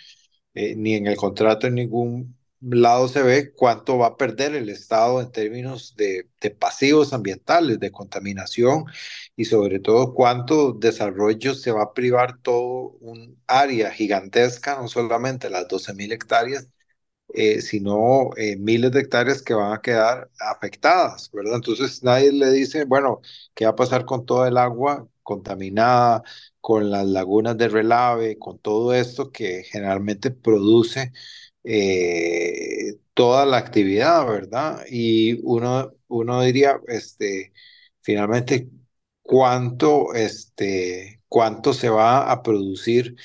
eh, 0.53 0.75
ni 0.75 0.95
en 0.95 1.07
el 1.07 1.17
contrato 1.17 1.67
en 1.67 1.75
ningún 1.75 2.37
lado 2.61 3.07
se 3.09 3.21
ve 3.23 3.53
cuánto 3.53 3.97
va 3.97 4.07
a 4.07 4.17
perder 4.17 4.55
el 4.55 4.69
Estado 4.69 5.21
en 5.21 5.31
términos 5.31 5.95
de, 5.97 6.29
de 6.39 6.51
pasivos 6.51 7.13
ambientales, 7.13 7.79
de 7.79 7.91
contaminación 7.91 8.85
y 9.35 9.45
sobre 9.45 9.79
todo 9.79 10.13
cuánto 10.13 10.73
desarrollo 10.73 11.53
se 11.55 11.71
va 11.71 11.83
a 11.83 11.93
privar 11.93 12.39
todo 12.41 12.95
un 13.01 13.41
área 13.47 13.91
gigantesca, 13.91 14.77
no 14.79 14.87
solamente 14.87 15.49
las 15.49 15.67
12.000 15.67 16.13
hectáreas, 16.13 16.69
eh, 17.33 17.61
sino 17.61 18.29
eh, 18.37 18.55
miles 18.57 18.91
de 18.91 19.01
hectáreas 19.01 19.41
que 19.41 19.53
van 19.53 19.73
a 19.73 19.81
quedar 19.81 20.29
afectadas, 20.39 21.29
¿verdad? 21.33 21.55
Entonces 21.55 22.03
nadie 22.03 22.31
le 22.31 22.51
dice, 22.51 22.85
bueno, 22.85 23.21
¿qué 23.55 23.65
va 23.65 23.71
a 23.71 23.75
pasar 23.75 24.05
con 24.05 24.25
toda 24.25 24.47
el 24.49 24.57
agua 24.57 25.07
contaminada, 25.23 26.23
con 26.61 26.91
las 26.91 27.05
lagunas 27.07 27.57
de 27.57 27.69
relave, 27.69 28.37
con 28.39 28.59
todo 28.59 28.93
esto 28.93 29.31
que 29.31 29.63
generalmente 29.63 30.31
produce 30.31 31.11
eh, 31.63 32.95
toda 33.13 33.45
la 33.45 33.57
actividad, 33.57 34.25
¿verdad? 34.27 34.83
Y 34.89 35.39
uno, 35.43 35.93
uno 36.07 36.41
diría, 36.43 36.79
este, 36.87 37.53
finalmente, 38.01 38.69
¿cuánto, 39.21 40.13
este, 40.13 41.21
cuánto 41.33 41.73
se 41.73 41.89
va 41.89 42.31
a 42.31 42.43
producir 42.43 43.15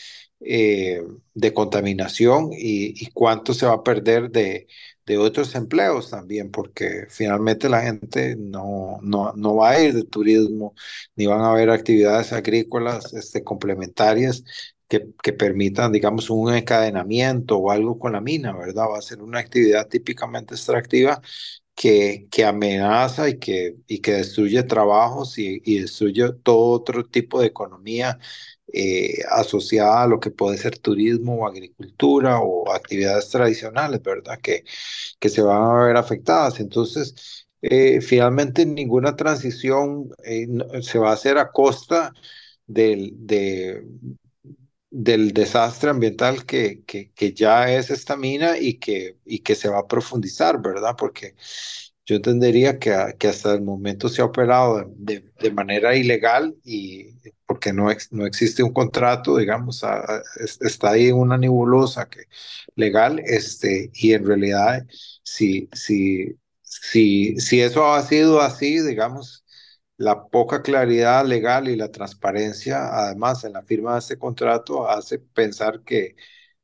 eh, 0.40 1.02
de 1.34 1.52
contaminación 1.52 2.50
y, 2.52 3.11
cuánto 3.12 3.52
se 3.52 3.66
va 3.66 3.74
a 3.74 3.82
perder 3.82 4.30
de, 4.30 4.66
otros 5.18 5.54
empleos 5.54 6.11
también, 6.11 6.50
porque 6.50 7.06
finalmente 7.11 7.68
la 7.68 7.82
gente 7.82 8.36
no, 8.36 8.98
no, 9.02 9.32
no, 9.34 9.56
va 9.56 9.70
a 9.70 9.80
ir 9.82 9.94
de 9.94 10.04
turismo, 10.04 10.74
ni 11.16 11.26
van 11.26 11.40
a 11.42 11.50
haber 11.50 11.70
actividades 11.70 12.32
agrícolas 12.32 13.12
este, 13.14 13.42
complementarias 13.44 14.44
que, 14.88 15.06
que, 15.22 15.32
permitan, 15.34 15.92
digamos, 15.92 16.30
un 16.30 16.54
encadenamiento 16.54 17.59
o 17.59 17.70
algo 17.70 17.98
con 17.98 18.12
la 18.12 18.20
mina, 18.22 18.56
¿verdad? 18.56 18.84
Va 18.92 18.98
a 18.98 19.02
ser 19.02 19.22
una 19.22 19.38
actividad 19.40 19.88
típicamente 19.88 20.54
extractiva 20.54 21.20
que, 21.79 22.26
que 22.31 22.45
amenaza 22.45 23.29
y 23.29 23.39
que, 23.39 23.76
y 23.87 24.01
que 24.01 24.14
destruye 24.14 24.64
trabajos 24.64 25.39
y, 25.39 25.62
y 25.64 25.81
destruye 25.81 26.33
todo 26.43 26.70
otro 26.72 27.05
tipo 27.07 27.41
de 27.41 27.47
economía 27.49 28.18
eh, 28.72 29.18
asociada 29.31 30.03
a 30.03 30.07
lo 30.09 30.18
que 30.20 30.31
puede 30.31 30.59
ser 30.59 30.79
turismo 30.79 31.37
o 31.45 31.47
agricultura 31.49 32.41
o 32.41 32.70
actividades 32.72 33.31
tradicionales, 33.31 34.03
¿verdad? 34.03 34.41
Que, 34.43 34.64
que 35.20 35.29
se 35.29 35.43
van 35.43 35.62
a 35.62 35.85
ver 35.85 35.97
afectadas. 35.97 36.61
Entonces, 36.61 37.47
eh, 37.62 38.01
finalmente 38.01 38.66
ninguna 38.66 39.16
transición 39.16 40.11
eh, 40.24 40.47
se 40.83 40.99
va 40.99 41.11
a 41.11 41.14
hacer 41.14 41.39
a 41.39 41.51
costa 41.53 42.12
del, 42.66 43.12
de, 43.16 43.85
del 44.99 45.32
desastre 45.32 45.90
ambiental 45.90 46.44
que, 46.44 46.82
que, 46.84 47.12
que, 47.12 47.32
ya 47.32 47.72
es 47.72 47.88
esta 47.90 48.16
mina 48.16 48.59
y 48.59 48.74
que, 48.80 49.16
y 49.24 49.38
que 49.40 49.55
se 49.55 49.68
va 49.68 49.78
a 49.78 49.86
profundizar, 49.86 50.61
¿verdad? 50.61 50.96
Porque 50.99 51.36
yo 52.05 52.16
entendería 52.16 52.80
que, 52.80 53.14
que 53.16 53.28
hasta 53.28 53.55
el 53.55 53.62
momento 53.62 54.09
se 54.09 54.22
ha 54.22 54.24
operado 54.24 54.90
de, 54.96 55.24
de 55.40 55.51
manera 55.53 55.94
ilegal 55.94 56.57
y 56.64 57.14
porque 57.46 57.72
no, 57.72 57.88
no 58.11 58.26
existe 58.26 58.64
un 58.64 58.72
contrato, 58.72 59.36
digamos, 59.36 59.84
está 60.61 60.90
ahí 60.90 61.12
una 61.12 61.38
nebulosa 61.38 62.09
que, 62.09 62.24
legal, 62.74 63.20
este, 63.24 63.90
y 63.94 64.14
en 64.14 64.26
realidad, 64.26 64.84
si, 65.22 65.68
si, 65.72 66.36
si, 66.62 67.38
si 67.38 67.61
eso 67.61 67.86
ha 67.86 68.03
sido 68.03 68.40
así, 68.40 68.80
digamos, 68.80 69.44
la 69.99 70.28
poca 70.28 70.62
claridad 70.62 71.26
legal 71.26 71.68
y 71.68 71.76
la 71.76 71.90
transparencia, 71.92 72.88
además, 72.92 73.44
en 73.44 73.55
la 73.55 73.64
firma 73.64 73.94
de 73.94 74.01
este 74.01 74.18
contrato, 74.18 74.88
hace 74.90 75.20
pensar 75.20 75.82
que, 75.84 76.16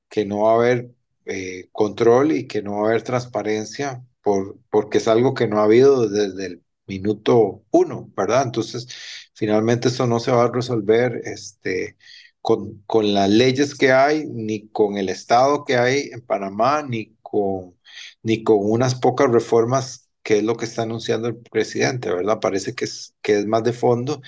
que 0.08 0.24
no 0.26 0.42
va 0.42 0.52
a 0.52 0.54
haber 0.56 0.90
eh, 1.26 1.68
control 1.72 2.32
y 2.32 2.46
que 2.46 2.62
no 2.62 2.74
va 2.80 2.86
a 2.88 2.90
haber 2.90 3.02
transparencia 3.02 4.04
por, 4.22 4.58
porque 4.70 4.98
es 4.98 5.08
algo 5.08 5.34
que 5.34 5.48
no 5.48 5.60
ha 5.60 5.64
habido 5.64 6.08
desde 6.08 6.46
el 6.46 6.64
minuto 6.86 7.64
uno, 7.70 8.12
¿verdad? 8.16 8.42
Entonces, 8.44 8.86
finalmente 9.34 9.88
eso 9.88 10.06
no 10.06 10.20
se 10.20 10.30
va 10.32 10.44
a 10.44 10.52
resolver 10.52 11.20
este, 11.24 11.96
con, 12.40 12.82
con 12.86 13.14
las 13.14 13.30
leyes 13.30 13.74
que 13.74 13.92
hay, 13.92 14.26
ni 14.26 14.68
con 14.68 14.96
el 14.98 15.08
Estado 15.08 15.64
que 15.64 15.76
hay 15.76 16.10
en 16.12 16.20
Panamá, 16.22 16.82
ni 16.82 17.16
con, 17.22 17.76
ni 18.22 18.42
con 18.44 18.58
unas 18.60 18.94
pocas 18.94 19.30
reformas 19.30 20.03
que 20.24 20.38
es 20.38 20.44
lo 20.44 20.56
que 20.56 20.66
está 20.66 20.82
anunciando 20.82 21.28
el 21.28 21.36
presidente, 21.38 22.10
¿verdad? 22.12 22.40
Parece 22.40 22.74
que 22.74 22.86
es, 22.86 23.14
que 23.22 23.38
es 23.38 23.46
más 23.46 23.64
de 23.64 23.74
fondo 23.74 24.22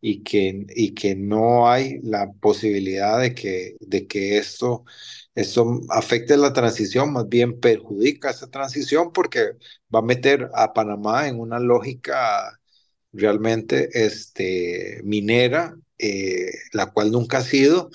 y 0.00 0.22
que, 0.24 0.66
y 0.74 0.94
que 0.94 1.14
no 1.16 1.70
hay 1.70 2.00
la 2.02 2.32
posibilidad 2.34 3.20
de 3.20 3.34
que, 3.34 3.76
de 3.80 4.06
que 4.08 4.38
esto 4.38 4.84
eso 5.34 5.80
afecta 5.90 6.36
la 6.36 6.52
transición, 6.52 7.12
más 7.12 7.28
bien 7.28 7.58
perjudica 7.60 8.30
esa 8.30 8.50
transición 8.50 9.12
porque 9.12 9.52
va 9.94 10.00
a 10.00 10.02
meter 10.02 10.50
a 10.54 10.72
Panamá 10.74 11.28
en 11.28 11.40
una 11.40 11.58
lógica 11.60 12.60
realmente 13.12 13.90
este, 14.06 15.00
minera, 15.04 15.76
eh, 15.98 16.50
la 16.72 16.92
cual 16.92 17.10
nunca 17.12 17.38
ha 17.38 17.42
sido, 17.42 17.90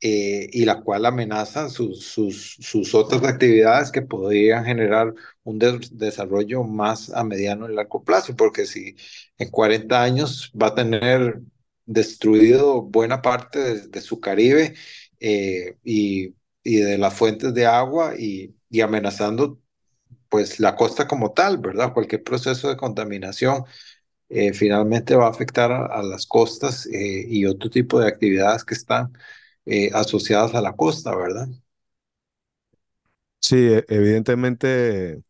eh, 0.00 0.48
y 0.52 0.64
la 0.64 0.80
cual 0.80 1.06
amenaza 1.06 1.68
sus, 1.68 2.04
sus, 2.04 2.56
sus, 2.60 2.94
otras 2.94 3.22
actividades 3.24 3.90
que 3.92 4.02
podrían 4.02 4.64
generar 4.64 5.14
un 5.44 5.58
desarrollo 5.58 6.64
más 6.64 7.10
a 7.10 7.24
mediano 7.24 7.70
y 7.70 7.74
largo 7.74 8.02
plazo, 8.04 8.34
porque 8.36 8.66
si 8.66 8.96
en 9.38 9.50
40 9.50 10.02
años 10.02 10.52
va 10.60 10.68
a 10.68 10.74
tener 10.74 11.40
destruido 11.86 12.82
buena 12.82 13.20
parte 13.22 13.58
de, 13.58 13.88
de 13.88 14.00
su 14.00 14.20
Caribe 14.20 14.74
eh, 15.20 15.76
y 15.84 16.34
y 16.62 16.76
de 16.78 16.98
las 16.98 17.14
fuentes 17.14 17.54
de 17.54 17.66
agua 17.66 18.14
y, 18.18 18.54
y 18.70 18.80
amenazando 18.80 19.58
pues 20.28 20.60
la 20.60 20.76
costa 20.76 21.08
como 21.08 21.32
tal, 21.32 21.58
¿verdad? 21.58 21.92
Cualquier 21.92 22.22
proceso 22.22 22.68
de 22.68 22.76
contaminación 22.76 23.64
eh, 24.28 24.52
finalmente 24.54 25.16
va 25.16 25.26
a 25.26 25.30
afectar 25.30 25.72
a, 25.72 26.02
las 26.02 26.26
costas 26.26 26.86
eh, 26.86 27.26
y 27.28 27.46
otro 27.46 27.70
tipo 27.70 28.00
de 28.00 28.08
actividades 28.08 28.64
que 28.64 28.74
están 28.74 29.12
eh, 29.70 29.90
asociadas 29.94 30.54
a 30.54 30.60
la 30.62 30.74
costa, 30.76 31.14
¿verdad? 31.16 31.48
Sí, 33.40 33.56
e- 33.56 33.84
evidentemente 33.88 35.22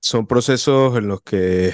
son 0.00 0.26
procesos 0.26 0.96
en 0.98 1.08
los 1.08 1.22
que 1.22 1.72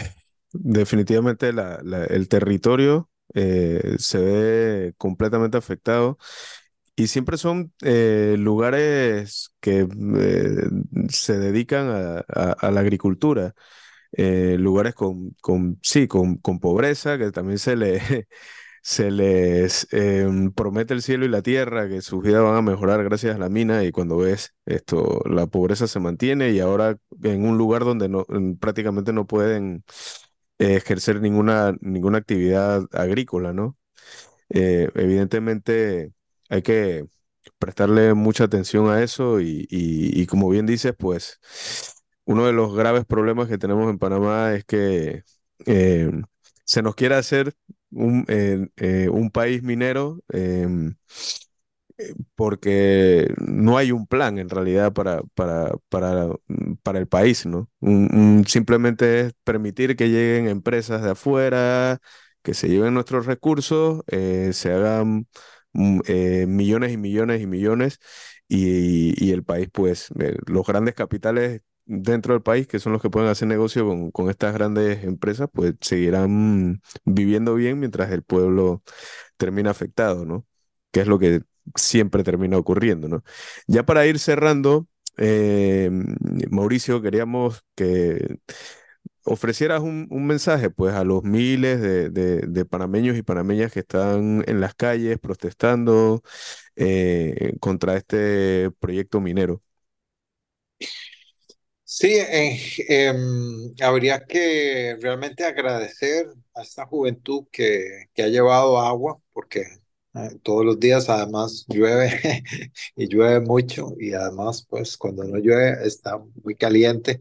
definitivamente 0.53 1.51
el 1.51 2.29
territorio 2.29 3.11
eh, 3.35 3.97
se 3.99 4.19
ve 4.19 4.95
completamente 4.99 5.57
afectado 5.59 6.19
y 6.97 7.09
siempre 7.09 7.37
son 7.39 7.73
eh, 7.83 8.37
lugares 8.39 9.55
que 9.61 9.87
se 11.11 11.39
dedican 11.39 11.89
a, 11.91 12.19
a- 12.53 12.71
la 12.71 12.81
agricultura, 12.81 13.55
lugares 14.59 14.95
con, 14.95 15.31
con, 15.41 15.79
sí, 15.83 16.09
con, 16.09 16.37
con 16.39 16.61
pobreza, 16.61 17.19
que 17.19 17.31
también 17.33 17.59
se 17.59 17.77
le, 17.77 18.01
se 18.83 19.11
les 19.11 19.89
em, 19.93 20.53
promete 20.53 20.95
el 20.95 21.03
cielo 21.03 21.25
y 21.25 21.29
la 21.29 21.43
tierra, 21.43 21.89
que 21.89 22.03
sus 22.03 22.23
vidas 22.23 22.43
van 22.43 22.57
a 22.57 22.63
mejorar 22.63 23.05
gracias 23.05 23.37
a 23.37 23.39
la 23.39 23.49
mina, 23.49 23.85
y 23.85 23.93
cuando 23.93 24.19
ves 24.19 24.55
esto, 24.67 25.23
la 25.27 25.47
pobreza 25.47 25.87
se 25.89 26.01
mantiene 26.01 26.51
y 26.51 26.61
ahora 26.61 26.99
en 27.23 27.47
un 27.47 27.59
lugar 27.59 27.85
donde 27.85 28.09
no, 28.09 28.27
en- 28.31 28.59
prácticamente 28.59 29.13
no 29.13 29.27
pueden 29.27 29.85
eh, 30.59 30.77
ejercer 30.77 31.21
ninguna, 31.21 31.75
ninguna 31.81 32.19
actividad 32.19 32.85
agrícola, 32.93 33.53
¿no? 33.53 33.77
Eh, 34.51 34.91
evidentemente 34.95 36.13
hay 36.49 36.63
que 36.63 37.07
prestarle 37.59 38.15
mucha 38.15 38.45
atención 38.45 38.89
a 38.91 39.03
eso 39.03 39.41
y, 39.41 39.67
y- 39.71 40.27
como 40.27 40.49
bien 40.51 40.67
dices, 40.67 40.95
pues 40.99 41.41
uno 42.25 42.47
de 42.47 42.53
los 42.53 42.75
graves 42.75 43.05
problemas 43.07 43.49
que 43.49 43.59
tenemos 43.59 43.91
en 43.91 43.99
Panamá 43.99 44.55
es 44.55 44.65
que 44.65 45.25
eh, 45.67 46.11
se 46.73 46.83
nos 46.83 46.95
quiere 46.95 47.15
hacer 47.17 47.55
un, 47.91 48.25
eh, 48.29 48.69
eh, 48.77 49.09
un 49.11 49.31
país 49.31 49.63
minero 49.63 50.21
em, 50.31 50.95
porque 52.35 53.33
no 53.39 53.77
hay 53.79 53.93
un 53.93 54.07
plan 54.07 54.39
en 54.39 54.49
realidad 54.49 54.93
para, 54.93 55.23
para, 55.35 55.73
para, 55.89 56.29
mm, 56.49 56.75
para 56.83 56.99
el 56.99 57.09
país, 57.09 57.47
¿no? 57.47 57.69
Simplemente 58.47 59.21
es 59.21 59.33
permitir 59.45 59.97
que 59.97 60.09
lleguen 60.09 60.49
empresas 60.49 61.03
de 61.03 61.11
afuera, 61.13 62.01
que 62.43 62.55
se 62.55 62.69
lleven 62.69 62.95
nuestros 62.95 63.27
recursos, 63.27 64.03
eh, 64.09 64.51
se 64.53 64.73
hagan 64.73 65.27
mm, 65.73 66.01
eh, 66.07 66.47
millones 66.49 66.93
y 66.93 66.97
millones 66.97 67.41
y 67.43 67.47
millones 67.47 67.99
y, 68.49 69.15
y 69.25 69.33
el 69.33 69.45
país, 69.45 69.69
pues, 69.73 70.09
eh, 70.21 70.37
los 70.47 70.67
grandes 70.67 70.95
capitales 70.95 71.63
dentro 71.85 72.35
del 72.35 72.43
país, 72.43 72.67
que 72.67 72.79
son 72.79 72.93
los 72.93 73.03
que 73.03 73.11
pueden 73.11 73.29
hacer 73.31 73.49
negocio 73.49 73.89
con, 74.13 74.31
estas 74.31 74.55
grandes 74.55 75.05
empresas, 75.05 75.49
pues 75.53 75.75
seguirán 75.81 76.83
viviendo 77.05 77.55
bien 77.55 77.79
mientras 77.81 78.11
el 78.13 78.23
pueblo 78.23 78.83
termina 79.37 79.71
afectado, 79.71 80.25
¿no? 80.27 80.47
Que 80.93 81.01
es 81.03 81.07
lo 81.09 81.19
que 81.19 81.43
siempre 81.77 82.25
termina 82.25 82.59
ocurriendo, 82.59 83.09
¿no? 83.09 83.25
Ya 83.67 83.85
para 83.87 84.07
ir 84.07 84.19
cerrando, 84.19 84.89
eh, 85.19 85.91
Mauricio, 86.51 87.03
queríamos 87.03 87.65
que 87.77 88.39
ofrecieras 89.25 89.81
un, 89.83 90.09
mensaje 90.27 90.71
pues 90.71 90.95
a 90.95 91.05
los 91.05 91.23
miles 91.25 91.81
de, 91.81 92.11
de- 92.11 92.41
de 92.47 92.65
panameños 92.65 93.17
y 93.17 93.23
panameñas 93.23 93.73
que 93.73 93.81
están 93.81 94.45
en 94.47 94.61
las 94.61 94.75
calles 94.75 95.19
protestando 95.19 96.23
eh, 96.77 97.55
contra 97.61 97.97
este 97.97 98.71
proyecto 98.81 99.21
minero. 99.21 99.63
Sí, 101.95 102.09
em, 102.89 103.75
habría 103.83 104.25
que 104.25 104.97
realmente 105.01 105.45
agradecer 105.45 106.27
a 106.55 106.63
esta 106.63 106.87
juventud 106.87 107.47
que, 107.53 108.07
que 108.15 108.23
ha 108.23 108.29
llevado 108.29 108.79
agua, 108.79 109.21
porque 109.33 109.61
eh, 110.15 110.31
todos 110.43 110.65
los 110.65 110.81
días 110.81 111.09
además 111.11 111.67
llueve 111.69 112.09
y 112.97 113.09
llueve 113.09 113.41
mucho 113.41 113.93
y 113.99 114.15
además 114.15 114.67
pues 114.69 114.97
cuando 114.97 115.25
no 115.25 115.37
llueve 115.39 115.87
está 115.87 116.19
muy 116.43 116.55
caliente 116.57 117.19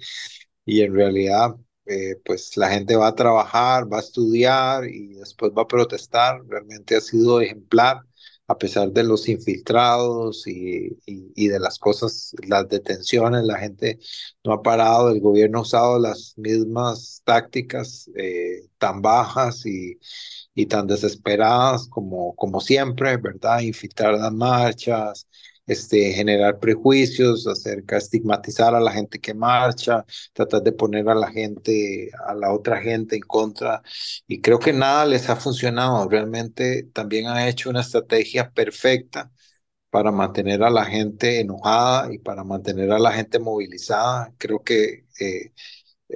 y 0.65 0.82
en 0.82 0.93
realidad 0.95 1.55
eh, 1.86 2.15
pues 2.26 2.57
la 2.57 2.69
gente 2.69 2.95
va 2.95 3.07
a 3.07 3.15
trabajar, 3.15 3.91
va 3.91 3.97
a 3.97 4.01
estudiar 4.01 4.86
y 4.86 5.15
después 5.15 5.51
va 5.57 5.63
a 5.63 5.67
protestar. 5.67 6.41
Realmente 6.47 6.95
ha 6.95 7.01
sido 7.01 7.41
ejemplar 7.41 8.01
a 8.52 8.58
pesar 8.58 8.91
de 8.91 9.04
los 9.04 9.28
infiltrados 9.30 10.45
y, 10.47 10.97
de 11.36 11.60
las 11.60 11.80
cosas, 11.80 12.36
las 12.47 12.68
detenciones, 12.70 13.43
la 13.43 13.58
gente 13.60 13.99
no 14.43 14.54
ha 14.54 14.62
parado, 14.62 15.10
el 15.10 15.20
gobierno 15.22 15.60
ha 15.60 15.62
usado 15.62 15.99
las 15.99 16.34
mismas 16.38 17.22
tácticas 17.26 18.10
eh, 18.16 18.68
tan 18.78 19.02
bajas 19.02 19.66
y, 19.66 19.99
y 20.54 20.66
tan 20.68 20.88
desesperadas 20.88 21.88
como, 21.88 22.36
como 22.36 22.62
siempre, 22.62 23.18
¿verdad? 23.18 23.62
Infiltrar 23.62 24.16
las 24.16 24.34
marchas, 24.34 25.28
este, 25.72 26.11
generar 26.13 26.59
prejuicios 26.59 27.47
acerca, 27.47 27.97
estigmatizar 27.97 28.76
a 28.76 28.80
la 28.80 28.91
gente 28.91 29.19
que 29.19 29.34
marcha, 29.34 30.05
tratar 30.34 30.61
de 30.63 30.72
poner 30.74 31.09
a 31.09 31.15
la 31.15 31.32
gente, 31.32 32.11
a 32.28 32.34
la 32.36 32.51
otra 32.53 32.82
gente 32.82 33.15
en 33.15 33.22
contra. 33.24 33.82
Y 34.28 34.41
creo 34.41 34.59
que 34.59 34.74
nada 34.74 35.05
les 35.05 35.30
ha 35.30 35.36
funcionado. 35.36 36.07
Realmente 36.09 36.84
también 36.93 37.28
ha 37.28 37.47
hecho 37.47 37.69
una 37.69 37.82
estrategia 37.82 38.51
perfecta 38.51 39.32
para 39.89 40.11
mantener 40.11 40.63
a 40.63 40.69
la 40.69 40.86
gente 40.86 41.39
enojada 41.41 42.13
y 42.13 42.17
para 42.19 42.43
mantener 42.43 42.91
a 42.91 42.99
la 42.99 43.11
gente 43.13 43.39
movilizada. 43.39 44.34
Creo 44.38 44.63
que 44.63 45.05
eh, 45.19 45.53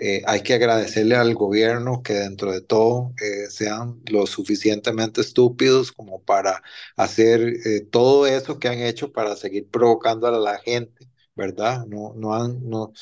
eh, 0.02 0.22
hay 0.28 0.42
que 0.44 0.54
agradecerle 0.56 1.16
al 1.16 1.34
gobierno 1.36 2.02
que 2.04 2.14
dentro 2.14 2.52
de 2.52 2.62
todo 2.62 3.14
eh, 3.22 3.50
sean 3.50 4.02
lo 4.12 4.28
suficientemente 4.28 5.22
estúpidos 5.22 5.92
como 5.92 6.22
para 6.24 6.62
hacer 6.98 7.42
eh, 7.66 7.82
todo 7.92 8.28
eso 8.28 8.60
que 8.60 8.68
han 8.70 8.80
hecho 8.80 9.12
para 9.12 9.36
seguir 9.36 9.70
provocando 9.70 10.28
a 10.28 10.32
la 10.32 10.58
gente, 10.60 11.08
¿verdad? 11.36 11.86
No, 11.88 12.14
no 12.16 12.34
han, 12.36 12.68
no, 12.70 12.94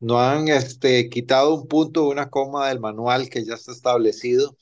no 0.00 0.20
han 0.20 0.48
este, 0.48 1.08
quitado 1.10 1.54
un 1.54 1.68
punto 1.68 2.04
o 2.06 2.10
una 2.10 2.30
coma 2.30 2.68
del 2.68 2.80
manual 2.80 3.28
que 3.30 3.44
ya 3.44 3.54
está 3.54 3.72
establecido 3.72 4.56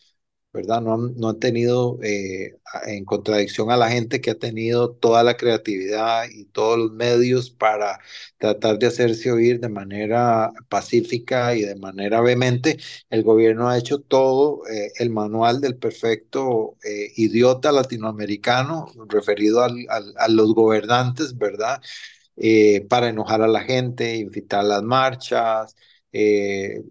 ¿verdad? 0.56 0.80
No 0.82 0.94
han, 0.94 1.14
no 1.16 1.28
han 1.30 1.38
tenido 1.38 1.98
eh, 2.02 2.58
en 2.86 3.04
contradicción 3.04 3.70
a 3.70 3.76
la 3.76 3.90
gente 3.90 4.20
que 4.20 4.30
ha 4.32 4.38
tenido 4.38 4.90
toda 4.92 5.22
la 5.22 5.36
creatividad 5.36 6.24
y 6.30 6.46
todos 6.46 6.78
los 6.78 6.92
medios 6.92 7.50
para 7.50 8.00
tratar 8.38 8.78
de 8.78 8.86
hacerse 8.88 9.30
oír 9.30 9.60
de 9.60 9.68
manera 9.68 10.52
pacífica 10.68 11.54
y 11.54 11.62
de 11.62 11.76
manera 11.76 12.20
vehemente. 12.22 12.78
El 13.10 13.22
gobierno 13.22 13.68
ha 13.68 13.78
hecho 13.78 14.00
todo 14.00 14.62
eh, 14.68 14.90
el 14.98 15.10
manual 15.10 15.60
del 15.60 15.76
perfecto 15.76 16.76
eh, 16.84 17.12
idiota 17.16 17.72
latinoamericano 17.72 18.86
referido 19.08 19.62
al, 19.62 19.86
a 20.18 20.28
los 20.28 20.54
gobernantes, 20.54 21.36
¿verdad? 21.38 21.80
Para 22.88 23.08
enojar 23.08 23.42
a 23.42 23.48
la 23.48 23.60
gente, 23.62 24.16
invitar 24.16 24.64
las 24.64 24.82
marchas, 24.82 25.74
eh, 26.12 26.82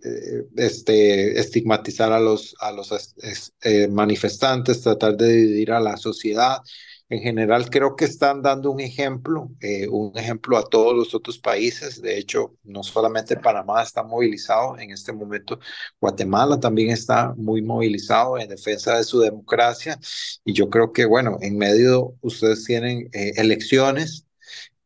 este, 0.55 1.39
estigmatizar 1.39 2.11
a 2.11 2.19
los, 2.19 2.55
a 2.59 2.71
los 2.71 3.15
eh, 3.61 3.87
manifestantes, 3.87 4.81
tratar 4.81 5.15
de 5.17 5.27
dividir 5.33 5.71
a 5.71 5.79
la 5.79 5.97
sociedad. 5.97 6.59
En 7.07 7.21
general, 7.21 7.69
creo 7.69 7.95
que 7.95 8.05
están 8.05 8.41
dando 8.41 8.71
un 8.71 8.79
ejemplo, 8.79 9.51
eh, 9.61 9.87
un 9.87 10.17
ejemplo 10.17 10.57
a 10.57 10.63
todos 10.63 10.95
los 10.95 11.13
otros 11.13 11.37
países. 11.37 12.01
De 12.01 12.17
hecho, 12.17 12.55
no 12.63 12.81
solamente 12.81 13.37
Panamá 13.37 13.83
está 13.83 14.01
movilizado 14.03 14.77
en 14.79 14.89
este 14.91 15.13
momento, 15.13 15.59
Guatemala 16.01 16.59
también 16.59 16.89
está 16.89 17.33
muy 17.37 17.61
movilizado 17.61 18.39
en 18.39 18.49
defensa 18.49 18.97
de 18.97 19.03
su 19.03 19.19
democracia. 19.19 19.99
Y 20.43 20.53
yo 20.53 20.69
creo 20.69 20.91
que, 20.93 21.05
bueno, 21.05 21.37
en 21.41 21.57
medio 21.57 22.15
ustedes 22.21 22.65
tienen 22.65 23.07
eh, 23.13 23.33
elecciones 23.35 24.24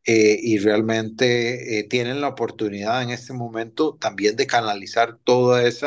eh, 0.06 0.38
y 0.42 0.58
realmente 0.58 1.78
eh, 1.80 1.84
tienen 1.84 2.20
la 2.20 2.28
oportunidad 2.28 3.02
en 3.02 3.10
este 3.10 3.32
momento 3.32 3.96
también 4.00 4.36
de 4.36 4.46
canalizar 4.46 5.18
todo 5.24 5.58
ese 5.58 5.86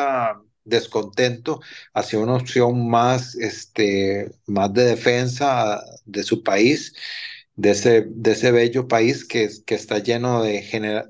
descontento 0.66 1.62
hacia 1.94 2.20
una 2.20 2.36
opción 2.36 2.90
más, 2.90 3.36
este, 3.36 4.32
más 4.48 4.74
de 4.74 4.86
defensa 4.86 5.82
de 6.06 6.24
su 6.24 6.44
país, 6.44 6.96
de 7.56 7.72
ese, 7.72 8.06
de 8.10 8.32
ese 8.32 8.52
bello 8.52 8.88
país 8.88 9.26
que, 9.26 9.50
que 9.66 9.76
está 9.76 10.00
lleno 10.00 10.44
de, 10.44 10.62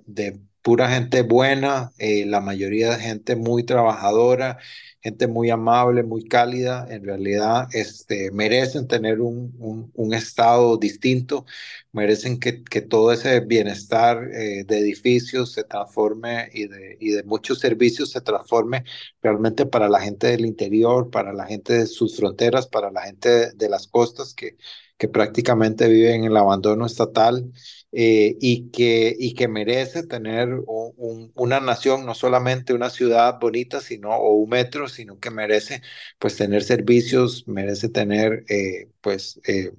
de 0.05 0.39
pura 0.61 0.89
gente 0.89 1.21
buena, 1.21 1.91
eh, 1.97 2.25
la 2.25 2.41
mayoría 2.41 2.91
de 2.91 2.99
gente 3.03 3.35
muy 3.35 3.63
trabajadora, 3.63 4.57
gente 5.03 5.27
muy 5.27 5.49
amable, 5.49 6.03
muy 6.03 6.23
cálida, 6.27 6.87
en 6.89 7.03
realidad 7.03 7.67
este, 7.73 8.31
merecen 8.31 8.87
tener 8.87 9.21
un, 9.21 9.53
un, 9.59 9.91
un 9.93 10.13
estado 10.13 10.77
distinto, 10.77 11.45
merecen 11.91 12.39
que, 12.39 12.63
que 12.63 12.81
todo 12.81 13.11
ese 13.11 13.39
bienestar 13.41 14.23
eh, 14.33 14.63
de 14.65 14.79
edificios 14.79 15.51
se 15.53 15.63
transforme 15.63 16.49
y 16.53 16.67
de, 16.67 16.97
y 16.99 17.09
de 17.11 17.23
muchos 17.23 17.59
servicios 17.59 18.11
se 18.11 18.21
transforme 18.21 18.83
realmente 19.21 19.65
para 19.65 19.89
la 19.89 19.99
gente 20.01 20.27
del 20.27 20.45
interior, 20.45 21.09
para 21.09 21.33
la 21.33 21.45
gente 21.45 21.73
de 21.73 21.87
sus 21.87 22.15
fronteras, 22.17 22.67
para 22.67 22.91
la 22.91 23.01
gente 23.03 23.29
de, 23.29 23.51
de 23.53 23.69
las 23.69 23.87
costas 23.87 24.33
que, 24.33 24.57
que 24.97 25.07
prácticamente 25.09 25.87
viven 25.87 26.23
en 26.23 26.31
el 26.31 26.37
abandono 26.37 26.85
estatal 26.85 27.51
eh, 27.93 28.35
y, 28.41 28.69
que, 28.71 29.15
y 29.17 29.33
que 29.35 29.47
merece 29.47 30.03
tener 30.07 30.49
un, 30.53 30.93
un, 30.97 31.31
una 31.35 31.59
nación, 31.59 32.05
no 32.05 32.15
solamente 32.15 32.73
una 32.73 32.89
ciudad 32.89 33.39
bonita, 33.39 33.81
sino 33.81 34.11
o 34.11 34.33
un 34.35 34.49
metro, 34.49 34.87
sino 34.89 35.19
que 35.19 35.29
merece 35.31 35.81
pues 36.19 36.35
tener 36.37 36.63
servicios, 36.63 37.47
merece 37.47 37.89
tener 37.89 38.45
eh, 38.49 38.89
pues 39.01 39.39
eh, 39.47 39.71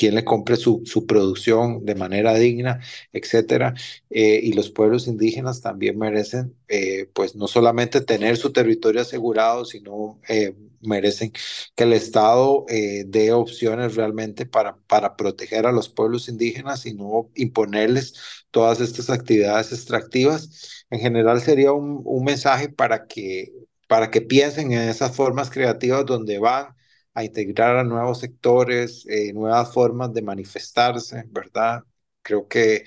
quien 0.00 0.14
le 0.14 0.24
compre 0.24 0.56
su, 0.56 0.82
su, 0.86 1.04
producción 1.06 1.84
de 1.84 1.94
manera 1.94 2.34
digna, 2.34 2.80
etcétera. 3.12 3.74
Eh, 4.08 4.40
y 4.42 4.54
los 4.54 4.70
pueblos 4.70 5.06
indígenas 5.06 5.60
también 5.60 5.98
merecen, 5.98 6.54
eh, 6.68 7.06
pues 7.12 7.36
no 7.36 7.46
solamente 7.46 8.00
tener 8.00 8.38
su 8.38 8.50
territorio 8.50 9.02
asegurado, 9.02 9.66
sino 9.66 10.18
eh, 10.26 10.54
merecen 10.80 11.32
que 11.74 11.84
el 11.84 11.92
Estado 11.92 12.64
dé 13.06 13.32
opciones 13.32 13.94
realmente 13.94 14.46
para, 14.46 14.78
para 14.86 15.16
proteger 15.16 15.66
a 15.66 15.72
los 15.72 15.90
pueblos 15.90 16.30
indígenas 16.30 16.86
y 16.86 16.94
no 16.94 17.28
imponerles 17.34 18.14
todas 18.50 18.80
estas 18.80 19.10
actividades 19.10 19.70
extractivas. 19.70 20.86
En 20.88 21.00
general 21.00 21.42
sería 21.42 21.72
un, 21.72 22.00
un 22.06 22.24
mensaje 22.24 22.70
para 22.70 23.06
que, 23.06 23.52
para 23.86 24.10
que 24.10 24.22
piensen 24.22 24.72
en 24.72 24.88
esas 24.88 25.14
formas 25.14 25.50
creativas 25.50 26.06
donde 26.06 26.38
van 26.38 26.79
a 27.14 27.24
integrar 27.24 27.76
a 27.76 27.84
nuevos 27.84 28.20
sectores, 28.20 29.06
eh, 29.08 29.32
nuevas 29.32 29.72
formas 29.72 30.12
de 30.14 30.22
manifestarse, 30.22 31.24
¿verdad? 31.28 31.84
Creo 32.22 32.48
que, 32.48 32.84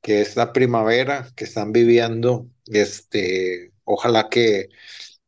que 0.00 0.20
esta 0.22 0.52
primavera 0.52 1.28
que 1.36 1.44
están 1.44 1.72
viviendo, 1.72 2.48
este, 2.66 3.72
ojalá 3.84 4.28
que, 4.30 4.68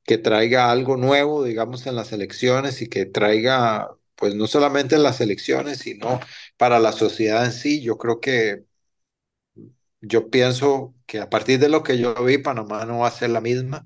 que 0.05 0.19
traiga 0.19 0.71
algo 0.71 0.97
nuevo, 0.97 1.45
digamos, 1.45 1.87
en 1.87 1.97
las 1.97 2.13
elecciones 2.13 2.83
y 2.83 2.89
que 2.89 3.07
traiga, 3.07 3.89
pues 4.17 4.35
no 4.35 4.47
solamente 4.47 4.97
en 4.97 5.03
las 5.05 5.21
elecciones, 5.21 5.79
sino 5.79 6.21
para 6.57 6.79
la 6.81 6.93
sociedad 6.93 7.45
en 7.47 7.53
sí. 7.53 7.83
Yo 7.83 7.99
creo 7.99 8.21
que, 8.21 8.65
yo 10.01 10.31
pienso 10.31 10.95
que 11.07 11.21
a 11.21 11.31
partir 11.31 11.59
de 11.59 11.69
lo 11.69 11.83
que 11.83 11.99
yo 11.99 12.15
vi, 12.25 12.39
Panamá 12.39 12.85
no 12.87 12.99
va 13.01 13.09
a 13.09 13.11
ser 13.11 13.31
la 13.31 13.41
misma, 13.41 13.85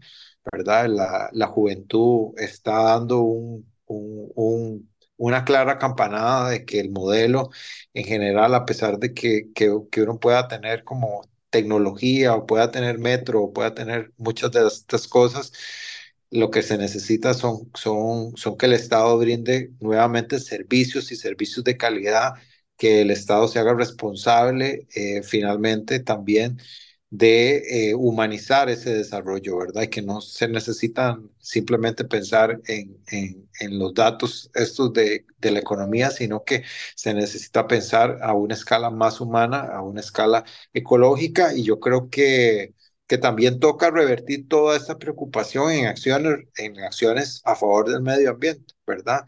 ¿verdad? 0.52 0.86
La, 0.88 1.30
la 1.32 1.46
juventud 1.48 2.32
está 2.38 2.82
dando 2.82 3.20
un 3.20 3.67
un, 3.88 4.88
una 5.16 5.44
clara 5.44 5.78
campanada 5.78 6.50
de 6.50 6.64
que 6.64 6.80
el 6.80 6.90
modelo 6.90 7.50
en 7.94 8.04
general, 8.04 8.54
a 8.54 8.64
pesar 8.64 8.98
de 8.98 9.14
que, 9.14 9.52
que, 9.54 9.70
uno 10.02 10.18
pueda 10.20 10.48
tener 10.48 10.84
como 10.84 11.22
tecnología 11.50 12.34
o 12.34 12.46
pueda 12.46 12.70
tener 12.70 12.98
metro 12.98 13.42
o 13.42 13.52
pueda 13.52 13.74
tener 13.74 14.12
muchas 14.18 14.52
de 14.52 14.66
estas 14.66 15.08
cosas, 15.08 15.52
lo 16.30 16.50
que 16.50 16.62
se 16.62 16.78
necesita 16.78 17.34
son, 17.34 17.70
son, 17.74 18.36
son 18.36 18.56
que 18.56 18.66
el 18.66 18.74
Estado 18.74 19.18
brinde 19.18 19.72
nuevamente 19.80 20.40
servicios 20.40 21.10
y 21.12 21.16
servicios 21.16 21.64
de 21.64 21.76
calidad, 21.76 22.34
que 22.76 23.02
el 23.02 23.10
Estado 23.10 23.48
se 23.48 23.58
haga 23.58 23.74
responsable 23.74 24.86
eh, 24.94 25.22
finalmente 25.22 26.00
también 26.00 26.58
de 27.10 27.90
eh, 27.90 27.94
humanizar 27.94 28.68
ese 28.68 28.94
desarrollo, 28.94 29.56
¿verdad? 29.58 29.82
Y 29.82 29.88
que 29.88 30.02
no 30.02 30.20
se 30.20 30.46
necesitan 30.48 31.30
simplemente 31.38 32.04
pensar 32.04 32.60
en, 32.66 33.02
en, 33.10 33.78
los 33.78 33.94
datos 33.94 34.50
estos 34.54 34.92
de, 34.92 35.24
de, 35.38 35.50
la 35.50 35.60
economía, 35.60 36.10
sino 36.10 36.44
que 36.44 36.64
se 36.94 37.14
necesita 37.14 37.66
pensar 37.66 38.18
a 38.22 38.34
una 38.34 38.54
escala 38.54 38.90
más 38.90 39.20
humana, 39.20 39.60
a 39.60 39.82
una 39.82 40.00
escala 40.00 40.44
ecológica, 40.74 41.54
y 41.54 41.64
yo 41.64 41.80
creo 41.80 42.10
que, 42.10 42.74
que 43.06 43.18
también 43.18 43.58
toca 43.58 43.90
revertir 43.90 44.46
toda 44.48 44.76
esta 44.76 44.98
preocupación 44.98 45.72
en 45.72 45.86
acciones, 45.86 46.46
en 46.56 46.78
acciones 46.80 47.40
a 47.44 47.56
favor 47.56 47.88
del 47.90 48.02
medio 48.02 48.30
ambiente, 48.30 48.74
¿verdad? 48.86 49.24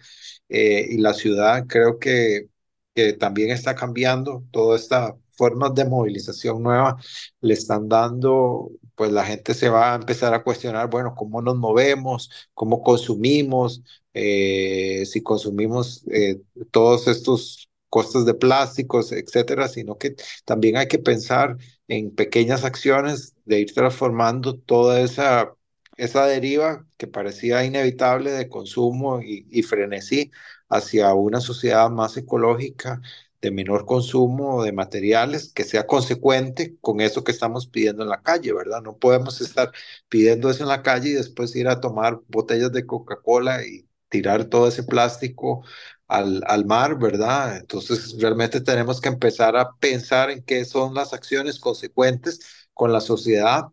Eh, 0.48 0.86
y 0.90 0.98
la 0.98 1.14
ciudad 1.14 1.66
creo 1.66 1.98
que, 1.98 2.48
que 2.94 3.14
también 3.14 3.50
está 3.50 3.74
cambiando 3.74 4.44
toda 4.50 4.76
esta 4.76 5.16
formas 5.40 5.74
de 5.74 5.84
movilización 5.86 6.62
nuevas 6.62 6.94
le 7.40 7.54
están 7.54 7.88
dando, 7.88 8.70
pues 8.94 9.12
la 9.12 9.24
gente 9.24 9.54
se 9.54 9.68
va 9.70 9.92
a 9.92 9.96
empezar 9.96 10.34
a 10.34 10.42
cuestionar, 10.44 10.90
bueno, 10.90 11.14
cómo 11.16 11.42
nos 11.42 11.56
movemos, 11.56 12.30
cómo 12.54 12.82
consumimos, 12.82 13.82
eh, 14.14 15.04
si 15.06 15.22
consumimos 15.22 16.04
eh, 16.10 16.40
todos 16.70 17.08
estos 17.08 17.68
costos 17.88 18.26
de 18.26 18.34
plásticos, 18.34 19.12
etcétera, 19.12 19.68
sino 19.68 19.98
que 19.98 20.14
también 20.44 20.76
hay 20.76 20.86
que 20.88 20.98
pensar 20.98 21.56
en 21.88 22.14
pequeñas 22.14 22.64
acciones 22.64 23.34
de 23.44 23.60
ir 23.60 23.74
transformando 23.74 24.56
toda 24.58 25.00
esa, 25.00 25.54
esa 25.96 26.26
deriva 26.26 26.86
que 26.96 27.06
parecía 27.08 27.64
inevitable 27.64 28.30
de 28.32 28.48
consumo 28.48 29.20
y, 29.22 29.46
y 29.50 29.62
frenesí 29.62 30.30
hacia 30.68 31.14
una 31.14 31.40
sociedad 31.40 31.90
más 31.90 32.16
ecológica, 32.16 33.00
de 33.40 33.50
menor 33.50 33.86
consumo 33.86 34.62
de 34.64 34.72
materiales 34.72 35.52
que 35.52 35.64
sea 35.64 35.86
consecuente 35.86 36.76
con 36.80 37.00
eso 37.00 37.24
que 37.24 37.32
estamos 37.32 37.66
pidiendo 37.66 38.02
en 38.02 38.08
la 38.10 38.22
calle, 38.22 38.52
¿verdad? 38.52 38.82
No 38.82 38.98
podemos 38.98 39.40
estar 39.40 39.72
pidiendo 40.08 40.50
eso 40.50 40.62
en 40.64 40.68
la 40.68 40.82
calle 40.82 41.10
y 41.10 41.12
después 41.14 41.54
ir 41.56 41.68
a 41.68 41.80
tomar 41.80 42.20
botellas 42.28 42.72
de 42.72 42.86
Coca-Cola 42.86 43.64
y 43.66 43.88
tirar 44.08 44.44
todo 44.46 44.68
ese 44.68 44.82
plástico 44.84 45.64
al, 46.08 46.42
al 46.46 46.64
mar, 46.66 46.98
¿verdad? 46.98 47.56
Entonces 47.58 48.16
realmente 48.20 48.60
tenemos 48.60 49.00
que 49.00 49.08
empezar 49.08 49.56
a 49.56 49.72
pensar 49.78 50.30
en 50.30 50.42
qué 50.42 50.64
son 50.64 50.94
las 50.94 51.12
acciones 51.12 51.58
consecuentes 51.60 52.68
con 52.74 52.92
la 52.92 53.00
sociedad 53.00 53.64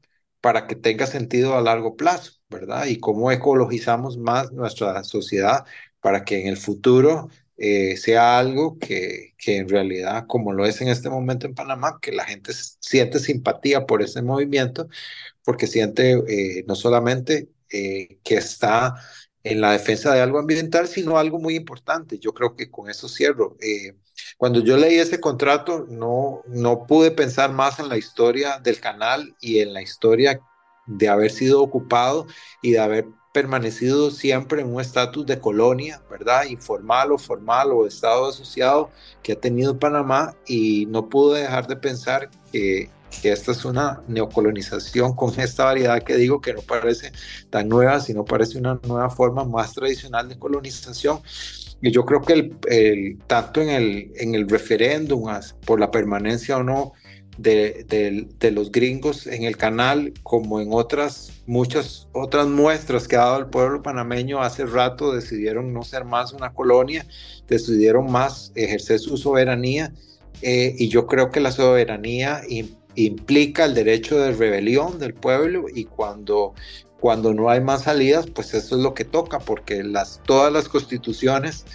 para 0.41 0.67
que 0.67 0.75
tenga 0.75 1.07
sentido 1.07 1.55
a 1.57 1.61
largo 1.61 1.95
plazo, 1.95 2.33
¿verdad? 2.49 2.85
Y 2.85 2.99
cómo 2.99 3.31
ecologizamos 3.31 4.17
más 4.17 4.51
nuestra 4.51 5.03
sociedad 5.03 5.65
para 5.99 6.23
que 6.23 6.41
en 6.41 6.47
el 6.47 6.57
futuro 6.57 7.29
eh, 7.57 7.97
sea 7.97 8.37
algo 8.37 8.77
que, 8.77 9.33
que, 9.37 9.57
en 9.57 9.67
realidad, 9.67 10.25
como 10.27 10.53
lo 10.53 10.65
es 10.65 10.79
en 10.81 10.89
este 10.89 11.09
momento 11.09 11.47
en 11.47 11.55
Panamá, 11.55 11.99
que 12.01 12.11
la 12.11 12.23
gente 12.25 12.53
siente 12.79 13.19
simpatía 13.19 13.85
por 13.87 14.03
ese 14.03 14.21
movimiento, 14.21 14.87
porque 15.43 15.65
siente 15.65 16.11
eh, 16.27 16.65
no 16.67 16.75
solamente 16.75 17.49
eh, 17.71 18.19
que 18.23 18.35
está 18.35 18.95
en 19.43 19.61
la 19.61 19.71
defensa 19.71 20.13
de 20.13 20.21
algo 20.21 20.39
ambiental, 20.39 20.87
sino 20.87 21.17
algo 21.17 21.39
muy 21.39 21.55
importante. 21.55 22.19
Yo 22.19 22.33
creo 22.33 22.55
que 22.55 22.69
con 22.69 22.89
eso 22.89 23.07
cierro. 23.09 23.57
cuando 24.37 24.61
yo 24.61 24.77
leí 24.77 24.95
ese 24.99 25.19
contrato, 25.19 25.85
no, 25.89 26.41
no 26.47 26.85
pude 26.85 27.11
pensar 27.11 27.51
más 27.51 27.79
en 27.79 27.89
la 27.89 27.97
historia 27.97 28.59
del 28.59 28.79
canal 28.79 29.35
y 29.41 29.59
en 29.59 29.73
la 29.73 29.81
historia 29.81 30.41
de 30.85 31.09
haber 31.09 31.31
sido 31.31 31.61
ocupado 31.61 32.27
y 32.61 32.71
de 32.71 32.79
haber 32.79 33.05
permanecido 33.37 34.09
siempre 34.09 34.61
en 34.61 34.73
un 34.73 34.81
estatus 34.81 35.23
de 35.27 35.39
colonia, 35.39 36.01
¿verdad? 36.09 36.45
Informal 36.45 37.11
o 37.11 37.19
formal 37.19 37.71
o 37.71 37.85
estado 37.85 38.29
asociado 38.29 38.89
que 39.21 39.33
ha 39.33 39.39
tenido 39.39 39.77
Panamá 39.77 40.33
y 40.47 40.87
no 40.87 41.07
pude 41.07 41.41
dejar 41.41 41.67
de 41.67 41.75
pensar 41.75 42.31
que, 42.51 42.89
que 43.21 43.31
esta 43.31 43.51
es 43.51 43.63
una 43.63 44.01
neocolonización 44.07 45.15
con 45.15 45.39
esta 45.39 45.65
variedad 45.65 46.01
que 46.01 46.15
digo 46.15 46.41
que 46.41 46.55
no 46.55 46.63
parece 46.63 47.11
tan 47.51 47.69
nueva, 47.69 47.99
sino 47.99 48.25
parece 48.25 48.57
una 48.57 48.79
nueva 48.81 49.11
forma 49.11 49.43
más 49.43 49.71
tradicional 49.71 50.27
de 50.29 50.39
colonización. 50.39 51.19
Y 51.79 51.91
yo 51.91 52.05
creo 52.07 52.23
que 52.23 52.33
el, 52.33 52.57
el 52.67 53.19
tanto 53.27 53.61
en 53.61 53.69
el, 53.69 54.13
en 54.15 54.33
el 54.33 54.49
referéndum 54.49 55.29
por 55.63 55.79
la 55.79 55.91
permanencia 55.91 56.57
o 56.57 56.63
no 56.63 56.93
de, 57.37 58.51
los 58.51 58.71
gringos 58.71 59.27
en 59.27 59.43
el 59.43 59.57
canal, 59.57 60.13
como 60.23 60.59
en 60.59 60.69
otras, 60.71 61.31
muchas 61.45 62.07
otras 62.13 62.47
muestras 62.47 63.07
que 63.07 63.15
ha 63.15 63.21
dado 63.21 63.39
el 63.39 63.47
pueblo 63.47 63.81
panameño 63.81 64.41
hace 64.41 64.65
rato, 64.65 65.13
decidieron 65.13 65.73
no 65.73 65.83
ser 65.83 66.05
más 66.05 66.33
una 66.33 66.53
colonia, 66.53 67.05
decidieron 67.47 68.11
más 68.11 68.51
ejercer 68.55 68.99
su 68.99 69.17
soberanía. 69.17 69.93
Eh, 70.41 70.75
y 70.77 70.89
yo 70.89 71.07
creo 71.07 71.31
que 71.31 71.39
la 71.39 71.51
soberanía 71.51 72.41
implica 72.95 73.65
el 73.65 73.73
derecho 73.73 74.19
de 74.19 74.33
rebelión 74.33 74.99
del 74.99 75.13
pueblo 75.13 75.65
y 75.73 75.85
cuando, 75.85 76.53
cuando 76.99 77.33
no 77.33 77.49
hay 77.49 77.61
más 77.61 77.83
salidas, 77.83 78.27
pues 78.27 78.53
eso 78.53 78.75
es 78.75 78.81
lo 78.81 78.93
que 78.93 79.03
toca, 79.03 79.39
porque 79.39 79.83
las, 79.83 80.21
todas 80.25 80.53
las 80.53 80.69
constituciones 80.69 81.65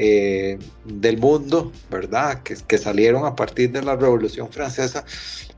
eh, 0.00 0.58
del 0.84 1.18
mundo, 1.18 1.72
¿verdad? 1.90 2.44
Que, 2.44 2.78
salieron 2.78 3.26
a 3.26 3.34
partir 3.34 3.72
de 3.72 3.82
la 3.82 3.96
Revolución 3.96 4.48
Francesa, 4.48 5.04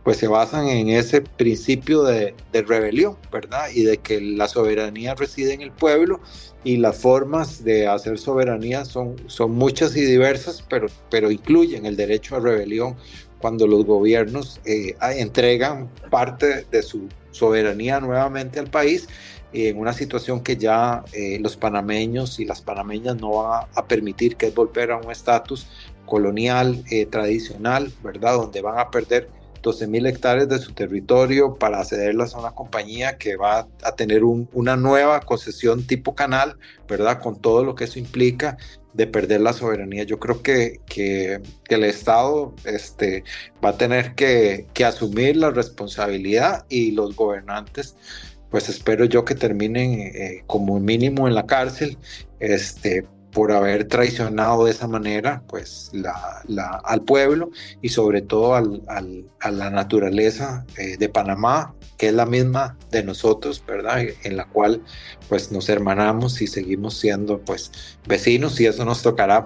pues 0.03 0.17
se 0.17 0.29
basan 0.29 0.67
en 0.69 0.89
ese 0.89 1.21
principio 1.21 2.05
de, 2.05 2.35
rebelión, 2.53 3.19
¿verdad? 3.31 3.67
Y 3.75 3.83
de 3.83 3.99
que 3.99 4.19
la 4.19 4.49
soberanía 4.49 5.15
reside 5.15 5.53
en 5.53 5.61
el 5.61 5.73
pueblo 5.73 6.21
y 6.65 6.79
las 6.79 6.97
formas 6.97 7.63
de 7.65 7.87
hacer 7.87 8.19
soberanía 8.19 8.87
son, 8.87 9.17
muchas 9.51 9.95
y 9.95 10.07
diversas, 10.07 10.65
pero, 10.71 10.87
pero 11.11 11.31
incluyen 11.31 11.85
el 11.85 11.97
derecho 11.97 12.37
a 12.37 12.41
rebelión 12.41 12.97
cuando 13.41 13.67
los 13.67 13.85
gobiernos 13.85 14.59
eh, 14.65 14.97
entregan 15.19 15.91
parte 16.11 16.65
de 16.71 16.83
su 16.83 17.09
soberanía 17.31 18.01
nuevamente 18.01 18.59
al 18.59 18.71
país 18.71 19.07
en 19.53 19.79
una 19.79 19.93
situación 19.93 20.43
que 20.43 20.57
ya 20.57 21.05
eh, 21.13 21.39
los 21.41 21.57
panameños 21.57 22.39
y 22.39 22.45
las 22.45 22.61
panameñas 22.61 23.17
no 23.17 23.31
van 23.31 23.67
a, 23.75 23.85
permitir, 23.87 24.37
que 24.37 24.47
es 24.47 24.55
volver 24.55 24.93
a 24.93 24.97
un 24.97 25.11
estatus 25.11 25.67
colonial 26.07 26.85
eh, 26.91 27.07
tradicional, 27.07 27.93
¿verdad? 28.03 28.35
Donde 28.35 28.63
van 28.63 28.79
a 28.79 28.91
perder 28.91 29.29
12 29.63 29.87
mil 29.89 30.07
hectáreas 30.07 30.49
de 30.49 30.59
su 30.59 30.73
territorio 30.73 31.57
para 31.57 31.85
cederlas 31.85 32.35
a 32.35 32.39
una 32.39 32.53
compañía 32.53 33.19
que 33.19 33.37
va 33.37 33.69
a 33.83 33.93
tener 33.95 34.25
una 34.25 34.77
nueva 34.77 35.21
concesión 35.21 35.87
tipo 35.87 36.15
canal, 36.15 36.57
¿verdad? 36.89 37.21
Con 37.21 37.41
todo 37.41 37.65
lo 37.65 37.75
que 37.75 37.85
eso 37.85 37.99
implica 37.99 38.57
de 38.95 39.07
perder 39.07 39.43
la 39.43 39.53
soberanía. 39.53 40.05
Yo 40.05 40.19
creo 40.19 40.43
que, 40.43 40.81
que, 40.87 41.41
el 41.69 41.85
Estado 41.85 42.55
este, 42.65 43.23
va 43.65 43.71
a 43.71 43.77
tener 43.77 44.15
que 44.15 44.67
asumir 44.85 45.37
la 45.37 45.51
responsabilidad 45.51 46.65
y 46.69 46.93
los 46.93 47.15
gobernantes 47.15 47.97
pues 48.51 48.69
espero 48.69 49.05
yo 49.05 49.25
que 49.25 49.35
terminen 49.35 50.01
eh, 50.01 50.43
como 50.47 50.79
mínimo 50.81 51.29
en 51.29 51.35
la 51.35 51.47
cárcel, 51.47 51.99
este, 52.41 53.07
por 53.33 53.53
haber 53.53 53.87
traicionado 53.87 54.65
de 54.65 54.73
esa 54.73 54.89
manera 54.89 55.43
pues 55.49 55.91
la, 55.93 56.43
la, 56.47 56.81
al 56.85 57.03
pueblo 57.03 57.51
y 57.81 57.91
sobre 57.91 58.23
todo 58.23 58.55
al, 58.55 58.83
al, 58.89 59.25
a 59.41 59.51
la 59.51 59.71
naturaleza 59.71 60.67
eh, 60.77 60.97
de 60.97 61.09
Panamá 61.09 61.75
que 61.97 62.09
es 62.09 62.15
la 62.15 62.27
misma 62.27 62.77
de 62.91 63.05
nosotros 63.05 63.63
verdad 63.67 64.03
en 64.25 64.37
la 64.37 64.47
cual 64.47 64.83
pues 65.29 65.53
nos 65.53 65.69
hermanamos 65.69 66.43
y 66.43 66.47
seguimos 66.47 66.99
siendo 66.99 67.41
pues 67.41 67.71
vecinos 68.07 68.59
y 68.61 68.67
eso 68.67 68.85
nos 68.85 69.03
tocará 69.03 69.45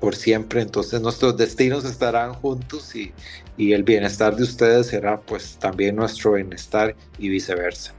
por 0.00 0.14
siempre. 0.14 0.60
Entonces 0.60 1.00
nuestros 1.00 1.36
destinos 1.38 1.86
estarán 1.86 2.34
juntos 2.34 2.94
y, 2.94 3.12
y 3.56 3.72
el 3.72 3.84
bienestar 3.84 4.36
de 4.36 4.42
ustedes 4.42 4.88
será 4.88 5.18
pues 5.20 5.56
también 5.58 5.96
nuestro 5.96 6.32
bienestar 6.32 6.94
y 7.18 7.30
viceversa 7.30 7.94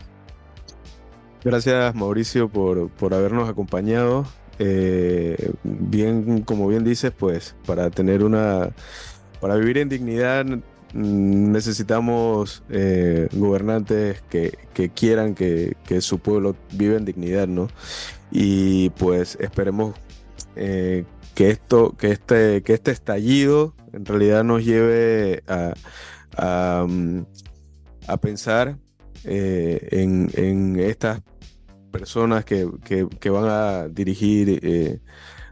Gracias 1.46 1.94
Mauricio 1.94 2.50
por, 2.50 2.90
por 2.90 3.14
habernos 3.14 3.48
acompañado 3.48 4.26
eh, 4.58 5.52
bien, 5.64 6.42
como 6.42 6.68
bien 6.68 6.84
dices, 6.84 7.12
pues 7.12 7.56
para 7.68 7.92
tener 7.92 8.24
una, 8.24 8.72
para 9.40 9.56
vivir 9.56 9.78
en 9.78 9.88
dignidad 9.88 10.44
necesitamos 10.96 12.64
eh, 12.72 13.28
gobernantes 13.34 14.24
que, 14.28 14.58
quieran 14.96 15.36
que, 15.36 15.76
su 16.00 16.18
pueblo 16.18 16.56
viva 16.72 16.98
en 16.98 17.06
dignidad, 17.06 17.48
¿no? 17.48 17.68
Y 18.32 18.90
pues 18.92 19.38
esperemos 19.40 19.94
eh, 20.56 21.06
que 21.36 21.52
esto, 21.52 21.96
que 21.96 22.10
este, 22.10 22.64
que 22.64 22.74
este 22.74 22.90
estallido 22.90 23.76
en 23.94 24.04
realidad 24.04 24.44
nos 24.44 24.66
lleve 24.66 25.44
a, 25.48 25.76
a, 26.38 26.88
mm, 26.88 27.24
pensar 28.20 28.80
en, 29.26 30.32
en 30.34 30.80
estas 30.80 31.22
personas 32.00 32.46
que, 32.46 32.66
van 33.30 33.46
a 33.48 33.88
dirigir 33.88 34.60
eh, 34.62 35.00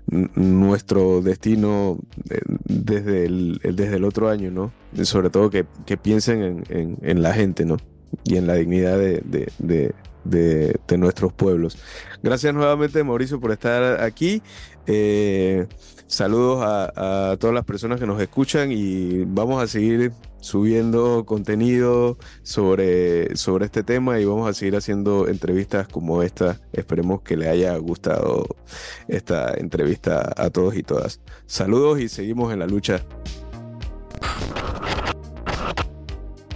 nuestro 0.07 1.21
destino 1.21 1.99
eh, 2.29 2.39
desde 2.65 3.25
el, 3.25 3.59
desde 3.63 3.95
el 3.95 4.03
otro 4.03 4.29
año, 4.29 4.51
¿no? 4.51 4.71
Sobre 5.03 5.29
todo 5.29 5.49
que, 5.49 5.65
piensen 6.01 6.63
en, 6.69 7.21
la 7.21 7.33
gente, 7.33 7.65
¿no? 7.65 7.77
Y 8.23 8.37
en 8.37 8.47
la 8.47 8.55
dignidad 8.55 8.97
de, 8.97 9.93
de 10.25 10.97
nuestros 10.97 11.33
pueblos. 11.33 11.77
Gracias 12.21 12.53
nuevamente, 12.53 13.03
Mauricio, 13.03 13.39
por 13.39 13.51
estar 13.51 14.01
aquí. 14.01 14.41
Eh, 14.85 15.67
saludos 16.13 16.63
a, 16.63 17.35
todas 17.39 17.55
las 17.55 17.65
personas 17.65 17.99
que 17.99 18.05
nos 18.05 18.21
escuchan 18.21 18.71
y 18.71 19.25
vamos 19.25 19.61
a 19.63 19.67
seguir 19.67 20.11
subiendo 20.39 21.25
contenido 21.25 22.17
sobre, 22.43 23.35
sobre 23.35 23.65
este 23.65 23.81
tema 23.81 24.19
y 24.19 24.25
vamos 24.25 24.47
a 24.47 24.53
seguir 24.53 24.75
haciendo 24.75 25.27
entrevistas 25.27 25.87
como 25.87 26.21
esta. 26.21 26.61
Esperemos 26.71 27.21
que 27.23 27.35
le 27.35 27.49
haya 27.49 27.75
gustado 27.77 28.45
esta 29.07 29.55
entrevista 29.55 30.31
a 30.37 30.51
todos 30.51 30.75
y 30.75 30.83
todas. 30.83 31.19
Saludos 31.47 31.99
y 31.99 32.09
seguimos 32.09 32.53
en 32.53 32.59
la 32.59 32.67
lucha. 32.67 33.03